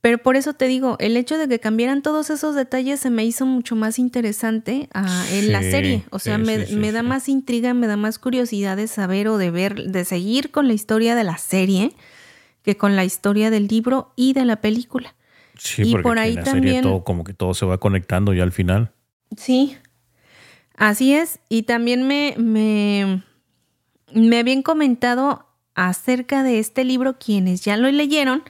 Pero 0.00 0.18
por 0.18 0.36
eso 0.36 0.52
te 0.52 0.68
digo, 0.68 0.96
el 1.00 1.16
hecho 1.16 1.36
de 1.36 1.48
que 1.48 1.58
cambiaran 1.58 2.02
todos 2.02 2.30
esos 2.30 2.54
detalles 2.54 3.00
se 3.00 3.10
me 3.10 3.24
hizo 3.24 3.44
mucho 3.44 3.74
más 3.74 3.98
interesante 3.98 4.88
en 5.32 5.52
la 5.52 5.62
serie. 5.62 6.04
O 6.10 6.18
sea, 6.18 6.38
me, 6.38 6.66
me 6.66 6.92
da 6.92 7.02
más 7.02 7.28
intriga, 7.28 7.74
me 7.74 7.86
da 7.86 7.96
más 7.96 8.18
curiosidad 8.18 8.76
de 8.76 8.86
saber 8.86 9.26
o 9.26 9.38
de 9.38 9.50
ver, 9.50 9.74
de 9.74 10.04
seguir 10.04 10.50
con 10.50 10.68
la 10.68 10.74
historia 10.74 11.14
de 11.16 11.24
la 11.24 11.38
serie 11.38 11.92
que 12.62 12.76
con 12.76 12.94
la 12.94 13.04
historia 13.04 13.50
del 13.50 13.66
libro 13.68 14.12
y 14.16 14.32
de 14.32 14.44
la 14.44 14.60
película. 14.60 15.14
Sí, 15.58 15.82
y 15.82 15.92
porque 15.92 16.02
por 16.02 16.18
ahí 16.18 16.30
en 16.30 16.36
la 16.36 16.44
también, 16.44 16.74
serie 16.76 16.82
todo, 16.82 17.04
como 17.04 17.24
que 17.24 17.32
todo 17.34 17.54
se 17.54 17.66
va 17.66 17.78
conectando 17.78 18.32
ya 18.34 18.42
al 18.42 18.52
final. 18.52 18.92
Sí, 19.36 19.76
así 20.76 21.14
es. 21.14 21.40
Y 21.48 21.62
también 21.62 22.06
me, 22.06 22.34
me, 22.38 23.22
me 24.12 24.38
habían 24.38 24.62
comentado 24.62 25.46
acerca 25.74 26.42
de 26.42 26.58
este 26.58 26.84
libro 26.84 27.18
quienes 27.18 27.62
ya 27.62 27.76
lo 27.76 27.90
leyeron, 27.90 28.42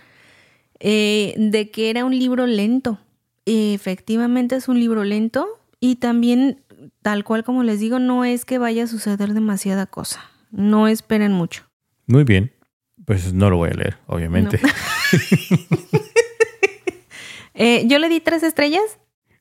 eh, 0.78 1.34
de 1.36 1.70
que 1.70 1.90
era 1.90 2.04
un 2.04 2.16
libro 2.16 2.46
lento. 2.46 2.98
Efectivamente 3.44 4.56
es 4.56 4.68
un 4.68 4.78
libro 4.80 5.04
lento 5.04 5.46
y 5.80 5.96
también, 5.96 6.62
tal 7.02 7.24
cual 7.24 7.44
como 7.44 7.62
les 7.62 7.80
digo, 7.80 7.98
no 7.98 8.24
es 8.24 8.44
que 8.44 8.58
vaya 8.58 8.84
a 8.84 8.86
suceder 8.86 9.34
demasiada 9.34 9.86
cosa. 9.86 10.24
No 10.50 10.88
esperen 10.88 11.32
mucho. 11.32 11.64
Muy 12.06 12.24
bien. 12.24 12.52
Pues 13.04 13.32
no 13.32 13.50
lo 13.50 13.56
voy 13.58 13.70
a 13.70 13.74
leer, 13.74 13.98
obviamente. 14.06 14.60
Eh, 17.56 17.86
yo 17.86 17.98
le 17.98 18.08
di 18.08 18.20
tres 18.20 18.42
estrellas. 18.42 18.98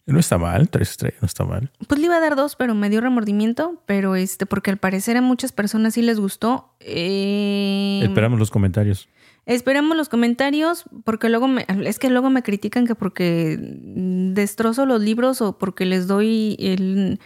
No 0.07 0.19
está 0.19 0.37
mal, 0.37 0.69
tres 0.69 0.91
estrellas, 0.91 1.21
no 1.21 1.25
está 1.25 1.45
mal. 1.45 1.71
Pues 1.87 1.99
le 1.99 2.05
iba 2.05 2.17
a 2.17 2.19
dar 2.19 2.35
dos, 2.35 2.55
pero 2.55 2.75
me 2.75 2.89
dio 2.89 3.01
remordimiento, 3.01 3.81
pero 3.85 4.15
este, 4.15 4.45
porque 4.45 4.69
al 4.71 4.77
parecer 4.77 5.17
a 5.17 5.21
muchas 5.21 5.51
personas 5.51 5.95
sí 5.95 6.01
les 6.01 6.19
gustó. 6.19 6.75
Eh, 6.79 8.01
Esperamos 8.03 8.39
los 8.39 8.51
comentarios. 8.51 9.09
Esperamos 9.47 9.95
los 9.97 10.09
comentarios, 10.09 10.85
porque 11.03 11.29
luego 11.29 11.47
me, 11.47 11.65
es 11.85 11.99
que 11.99 12.09
luego 12.09 12.29
me 12.29 12.41
critican 12.43 12.87
que 12.87 12.95
porque 12.95 13.57
destrozo 13.59 14.85
los 14.85 15.01
libros 15.01 15.41
o 15.41 15.57
porque 15.57 15.85
les 15.85 16.07
doy 16.07 16.55
el 16.59 17.19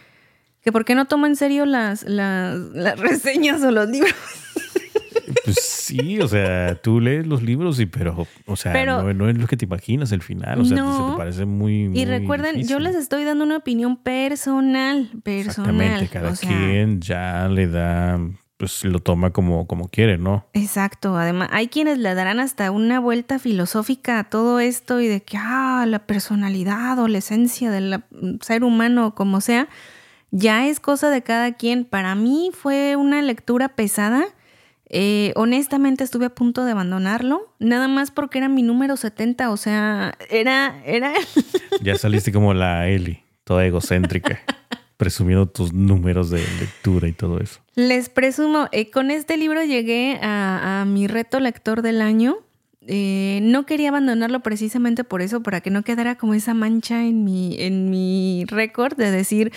que 0.62 0.74
porque 0.74 0.96
no 0.96 1.06
tomo 1.06 1.26
en 1.26 1.38
serio 1.38 1.66
las, 1.66 2.04
las, 2.04 2.58
las 2.58 3.00
reseñas 3.00 3.62
o 3.64 3.72
los 3.72 3.88
libros. 3.90 4.14
Pues 5.46 5.60
sí, 5.62 6.20
o 6.20 6.28
sea, 6.28 6.76
tú 6.76 7.00
lees 7.00 7.26
los 7.26 7.42
libros 7.42 7.80
y 7.80 7.86
pero, 7.86 8.28
o 8.46 8.56
sea, 8.56 8.74
no, 8.86 9.30
es 9.30 9.38
lo 9.38 9.48
que 9.48 9.58
te 9.58 9.66
imaginas 9.66 10.12
el 10.12 10.22
final, 10.22 10.62
o 10.62 10.66
sea, 10.66 10.78
te 10.78 11.18
parece 11.18 11.46
muy, 11.46 11.92
Y 11.94 12.06
recuerden, 12.06 12.68
yo 12.68 12.80
les 12.80 12.96
estoy 12.96 13.24
dando 13.24 13.44
una 13.44 13.58
opinión 13.58 13.98
personal, 13.98 15.10
personal. 15.24 15.76
Exactamente, 15.76 16.08
cada 16.08 16.36
quien 16.36 17.02
ya 17.02 17.48
le 17.48 17.68
da 17.68 18.20
pues 18.60 18.84
lo 18.84 19.00
toma 19.00 19.32
como, 19.32 19.68
como 19.68 19.88
quiere, 19.88 20.18
¿no? 20.18 20.46
Exacto. 20.52 21.16
Además, 21.16 21.48
hay 21.54 21.70
quienes 21.70 21.98
le 21.98 22.14
darán 22.14 22.42
hasta 22.42 22.72
una 22.72 23.00
vuelta 23.00 23.40
filosófica 23.40 24.20
a 24.20 24.26
todo 24.26 24.60
esto 24.60 25.00
y 25.00 25.08
de 25.08 25.22
que, 25.22 25.38
ah, 25.40 25.86
la 25.88 26.00
personalidad 26.00 27.00
o 27.00 27.08
la 27.08 27.20
esencia 27.20 27.72
del 27.72 28.04
ser 28.42 28.66
humano, 28.66 29.16
como 29.16 29.40
sea, 29.40 29.70
ya 30.32 30.68
es 30.68 30.82
cosa 30.82 31.10
de 31.10 31.22
cada 31.22 31.54
quien. 31.54 31.86
Para 31.86 32.16
mí 32.16 32.52
fue 32.54 32.98
una 32.98 33.22
lectura 33.22 33.70
pesada 33.70 34.26
eh, 34.92 35.34
honestamente 35.36 36.04
estuve 36.04 36.26
a 36.26 36.30
punto 36.32 36.66
de 36.66 36.72
abandonarlo, 36.72 37.54
nada 37.60 37.88
más 37.88 38.10
porque 38.10 38.40
era 38.40 38.50
mi 38.50 38.64
número 38.64 38.98
70, 38.98 39.52
o 39.52 39.58
sea, 39.58 40.16
era... 40.32 40.82
era... 40.84 41.14
ya 41.82 41.96
saliste 41.96 42.32
como 42.32 42.56
la 42.56 42.88
Eli, 42.90 43.22
toda 43.44 43.66
egocéntrica, 43.68 44.40
presumiendo 44.98 45.46
tus 45.46 45.74
números 45.74 46.32
de 46.32 46.40
lectura 46.60 47.08
y 47.08 47.14
todo 47.14 47.40
eso. 47.40 47.60
Les 47.76 48.10
presumo, 48.10 48.68
eh, 48.72 48.90
con 48.90 49.12
este 49.12 49.38
libro 49.38 49.64
llegué 49.64 50.20
a, 50.24 50.86
mi 50.88 51.06
reto 51.06 51.40
lector 51.40 51.84
del 51.84 52.02
año. 52.02 52.40
Eh, 52.88 53.42
no 53.44 53.68
quería 53.68 53.90
abandonarlo 53.90 54.40
precisamente 54.40 55.04
por 55.04 55.22
eso, 55.22 55.44
para 55.44 55.62
que 55.62 55.70
no 55.70 55.84
quedara 55.84 56.18
como 56.18 56.34
esa 56.34 56.56
mancha 56.56 57.06
en 57.06 57.24
mi, 57.24 57.62
en 57.62 57.92
mi 57.92 58.44
récord 58.48 58.98
de 58.98 59.12
decir 59.12 59.52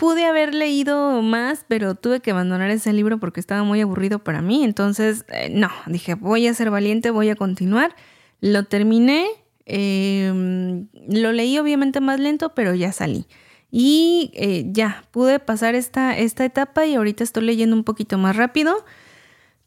pude 0.00 0.24
haber 0.24 0.54
leído 0.54 1.20
más, 1.20 1.66
pero 1.68 1.94
tuve 1.94 2.20
que 2.20 2.30
abandonar 2.30 2.70
ese 2.70 2.90
libro 2.90 3.20
porque 3.20 3.38
estaba 3.38 3.64
muy 3.64 3.82
aburrido 3.82 4.24
para 4.24 4.40
mí. 4.40 4.64
Entonces, 4.64 5.26
eh, 5.28 5.50
no, 5.52 5.68
dije, 5.86 6.14
voy 6.14 6.46
a 6.46 6.54
ser 6.54 6.70
valiente, 6.70 7.10
voy 7.10 7.28
a 7.28 7.36
continuar. 7.36 7.94
Lo 8.40 8.64
terminé. 8.64 9.26
Em, 9.66 10.88
lo 11.06 11.32
leí 11.32 11.58
obviamente 11.58 12.00
más 12.00 12.18
lento, 12.18 12.54
pero 12.54 12.74
ya 12.74 12.92
salí. 12.92 13.26
Y 13.70 14.30
eh, 14.32 14.64
ya, 14.72 15.04
pude 15.10 15.38
pasar 15.38 15.74
esta, 15.74 16.16
esta 16.16 16.46
etapa 16.46 16.86
y 16.86 16.94
ahorita 16.94 17.22
estoy 17.22 17.44
leyendo 17.44 17.76
un 17.76 17.84
poquito 17.84 18.16
más 18.16 18.36
rápido. 18.36 18.86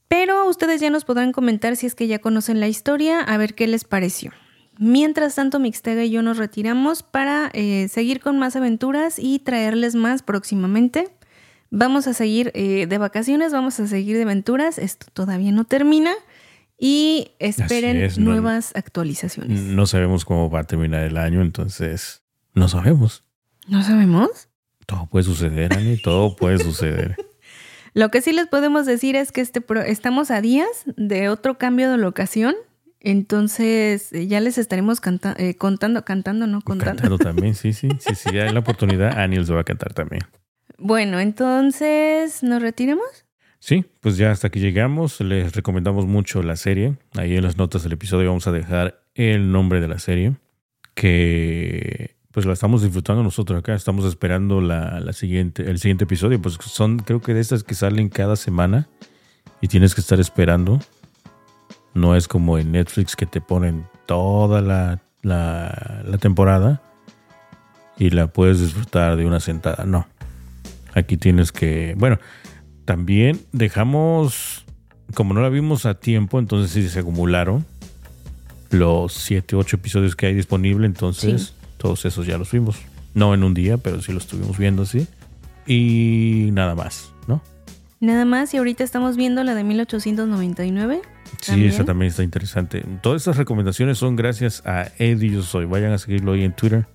Pero 0.08 0.50
ustedes 0.50 0.82
ya 0.82 0.90
nos 0.90 1.06
podrán 1.06 1.32
comentar 1.32 1.76
si 1.76 1.86
es 1.86 1.94
que 1.94 2.08
ya 2.08 2.18
conocen 2.18 2.60
la 2.60 2.68
historia, 2.68 3.20
a 3.20 3.38
ver 3.38 3.54
qué 3.54 3.68
les 3.68 3.84
pareció. 3.84 4.32
Mientras 4.78 5.36
tanto, 5.36 5.60
Mixtega 5.60 6.04
y 6.04 6.10
yo 6.10 6.22
nos 6.22 6.38
retiramos 6.38 7.04
para 7.04 7.50
eh, 7.54 7.88
seguir 7.90 8.20
con 8.20 8.40
más 8.40 8.56
aventuras 8.56 9.20
y 9.20 9.40
traerles 9.40 9.96
más 9.96 10.24
próximamente. 10.24 11.10
Vamos 11.70 12.08
a 12.08 12.14
seguir 12.14 12.52
eh, 12.54 12.88
de 12.88 12.98
vacaciones, 12.98 13.52
vamos 13.52 13.80
a 13.80 13.88
seguir 13.88 14.16
de 14.16 14.24
aventuras. 14.24 14.78
Esto 14.78 15.08
todavía 15.14 15.52
no 15.52 15.66
termina. 15.66 16.14
Y 16.78 17.32
esperen 17.40 18.10
nuevas 18.18 18.72
actualizaciones. 18.76 19.62
No 19.62 19.86
sabemos 19.86 20.26
cómo 20.26 20.50
va 20.50 20.62
a 20.62 20.64
terminar 20.66 21.04
el 21.04 21.18
año, 21.18 21.42
entonces 21.42 22.24
no 22.54 22.68
sabemos. 22.68 23.24
¿No 23.68 23.84
sabemos? 23.84 24.50
Todo 24.86 25.06
puede 25.06 25.24
suceder, 25.24 25.74
Ani, 25.74 25.98
todo 25.98 26.36
puede 26.36 26.60
suceder. 26.60 27.16
Lo 27.94 28.10
que 28.10 28.22
sí 28.22 28.34
les 28.34 28.48
podemos 28.48 28.86
decir 28.86 29.16
es 29.16 29.32
que 29.32 29.42
este 29.42 29.64
estamos 29.86 30.32
a 30.32 30.42
días 30.42 30.68
de 30.98 31.30
otro 31.30 31.58
cambio 31.58 31.92
de 31.92 31.98
locación. 31.98 32.56
Entonces 33.04 34.12
eh, 34.14 34.28
ya 34.28 34.40
les 34.40 34.58
estaremos 34.58 35.00
eh, 35.38 35.56
contando, 35.56 36.06
cantando, 36.06 36.48
¿no? 36.48 36.62
Contando. 36.62 37.02
Cantando 37.02 37.18
también, 37.18 37.54
sí, 37.54 37.74
sí. 37.74 37.90
Sí, 38.00 38.16
sí, 38.16 38.30
hay 38.40 38.52
la 38.52 38.60
oportunidad, 38.60 39.20
Ani 39.20 39.36
les 39.36 39.52
va 39.52 39.60
a 39.60 39.64
cantar 39.66 39.94
también. 39.94 40.24
Bueno, 40.78 41.20
entonces, 41.20 42.44
¿nos 42.44 42.62
retiramos? 42.62 43.26
Sí, 43.60 43.86
pues 44.02 44.18
ya 44.18 44.32
hasta 44.32 44.48
aquí 44.48 44.60
llegamos. 44.60 45.22
Les 45.22 45.56
recomendamos 45.56 46.06
mucho 46.06 46.44
la 46.44 46.58
serie. 46.58 46.98
Ahí 47.16 47.38
en 47.38 47.44
las 47.44 47.58
notas 47.58 47.84
del 47.84 47.94
episodio 47.94 48.28
vamos 48.28 48.48
a 48.48 48.52
dejar 48.52 49.02
el 49.16 49.54
nombre 49.54 49.80
de 49.80 49.88
la 49.88 50.00
serie. 50.00 50.34
Que 50.96 52.18
pues 52.32 52.46
la 52.46 52.52
estamos 52.52 52.84
disfrutando 52.84 53.24
nosotros 53.24 53.60
acá. 53.60 53.74
Estamos 53.74 54.04
esperando 54.04 54.60
la, 54.60 55.14
siguiente, 55.14 55.64
el 55.64 55.80
siguiente 55.80 56.04
episodio. 56.04 56.42
Pues 56.42 56.56
son, 56.56 57.00
creo 57.00 57.22
que 57.22 57.34
de 57.34 57.40
estas 57.40 57.64
que 57.64 57.76
salen 57.76 58.10
cada 58.10 58.36
semana. 58.36 58.90
Y 59.62 59.70
tienes 59.70 59.96
que 59.96 60.02
estar 60.02 60.20
esperando. 60.20 60.82
No 61.94 62.16
es 62.16 62.28
como 62.28 62.58
en 62.58 62.72
Netflix 62.72 63.16
que 63.16 63.26
te 63.26 63.42
ponen 63.42 63.86
toda 64.06 64.62
la, 64.62 65.02
la, 65.22 66.04
la 66.06 66.18
temporada. 66.18 66.82
Y 67.98 68.10
la 68.10 68.28
puedes 68.28 68.60
disfrutar 68.60 69.16
de 69.18 69.26
una 69.26 69.40
sentada. 69.40 69.86
No. 69.86 70.08
Aquí 70.94 71.18
tienes 71.18 71.52
que. 71.52 71.96
Bueno 71.98 72.20
también 72.86 73.40
dejamos, 73.52 74.66
como 75.14 75.34
no 75.34 75.42
la 75.42 75.50
vimos 75.50 75.86
a 75.86 75.96
tiempo, 75.96 76.40
entonces 76.40 76.72
sí 76.72 76.88
se 76.90 77.00
acumularon 77.00 77.66
los 78.70 79.14
7, 79.14 79.56
8 79.56 79.76
episodios 79.76 80.16
que 80.16 80.28
hay 80.28 80.34
disponible, 80.34 80.86
entonces 80.88 81.54
todos 81.78 82.06
esos 82.06 82.26
ya 82.26 82.38
los 82.38 82.52
vimos. 82.52 82.78
No 83.14 83.34
en 83.36 83.44
un 83.44 83.54
día, 83.54 83.78
pero 83.78 84.02
sí 84.02 84.12
los 84.12 84.24
estuvimos 84.24 84.58
viendo 84.58 84.84
así. 84.84 85.08
Y 85.68 86.50
nada 86.54 86.74
más. 86.74 87.13
Nada 88.04 88.26
más, 88.26 88.54
y 88.54 88.58
ahorita 88.58 88.84
estamos 88.84 89.16
viendo 89.16 89.46
la 89.46 89.56
de 89.56 89.64
1899. 89.64 91.02
Sí, 91.40 91.66
esa 91.68 91.86
también 91.86 92.10
está 92.10 92.22
interesante. 92.22 92.84
Todas 93.02 93.22
estas 93.22 93.38
recomendaciones 93.38 93.98
son 93.98 94.18
gracias 94.18 94.62
a 94.66 94.92
Eddie 95.00 95.30
Yo 95.30 95.42
Soy. 95.42 95.64
Vayan 95.64 95.94
a 95.94 95.98
seguirlo 95.98 96.34
ahí 96.34 96.44
en 96.44 96.52
Twitter 96.52 96.86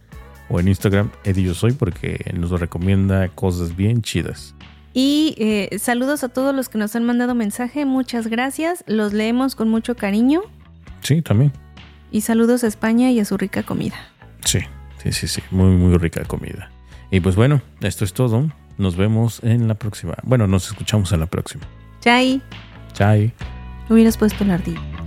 o 0.51 0.61
en 0.61 0.69
Instagram, 0.69 1.11
Eddie 1.25 1.45
Yo 1.45 1.55
Soy, 1.55 1.73
porque 1.73 2.31
nos 2.39 2.51
recomienda 2.51 3.27
cosas 3.29 3.75
bien 3.75 4.03
chidas. 4.03 4.55
Y 4.93 5.35
eh, 5.39 5.79
saludos 5.79 6.25
a 6.25 6.29
todos 6.29 6.55
los 6.55 6.69
que 6.69 6.77
nos 6.77 6.95
han 6.95 7.05
mandado 7.05 7.35
mensaje, 7.35 7.87
muchas 7.87 8.27
gracias, 8.27 8.85
los 8.87 9.15
leemos 9.15 9.55
con 9.55 9.71
mucho 9.71 9.97
cariño. 9.97 10.43
Sí, 11.01 11.23
también. 11.23 11.53
Y 12.13 12.21
saludos 12.21 12.65
a 12.65 12.67
España 12.67 13.11
y 13.13 13.21
a 13.21 13.25
su 13.25 13.39
rica 13.39 13.63
comida. 13.63 13.97
Sí, 14.45 14.59
sí, 15.03 15.13
sí, 15.13 15.27
sí, 15.27 15.41
muy, 15.51 15.71
muy 15.71 15.97
rica 15.97 16.23
comida. 16.25 16.71
Y 17.11 17.21
pues 17.21 17.35
bueno, 17.35 17.63
esto 17.81 18.05
es 18.05 18.13
todo. 18.13 18.51
Nos 18.79 18.97
vemos 18.97 19.41
en 19.43 19.69
la 19.69 19.75
próxima. 19.75 20.15
Bueno, 20.23 20.47
nos 20.47 20.69
escuchamos 20.69 21.13
en 21.13 21.21
la 21.21 21.27
próxima. 21.27 21.65
Chai. 22.01 22.41
Chai. 22.93 23.33
Hubieras 23.91 24.17
puesto 24.17 24.45
el 24.45 24.53
ardillo. 24.53 24.98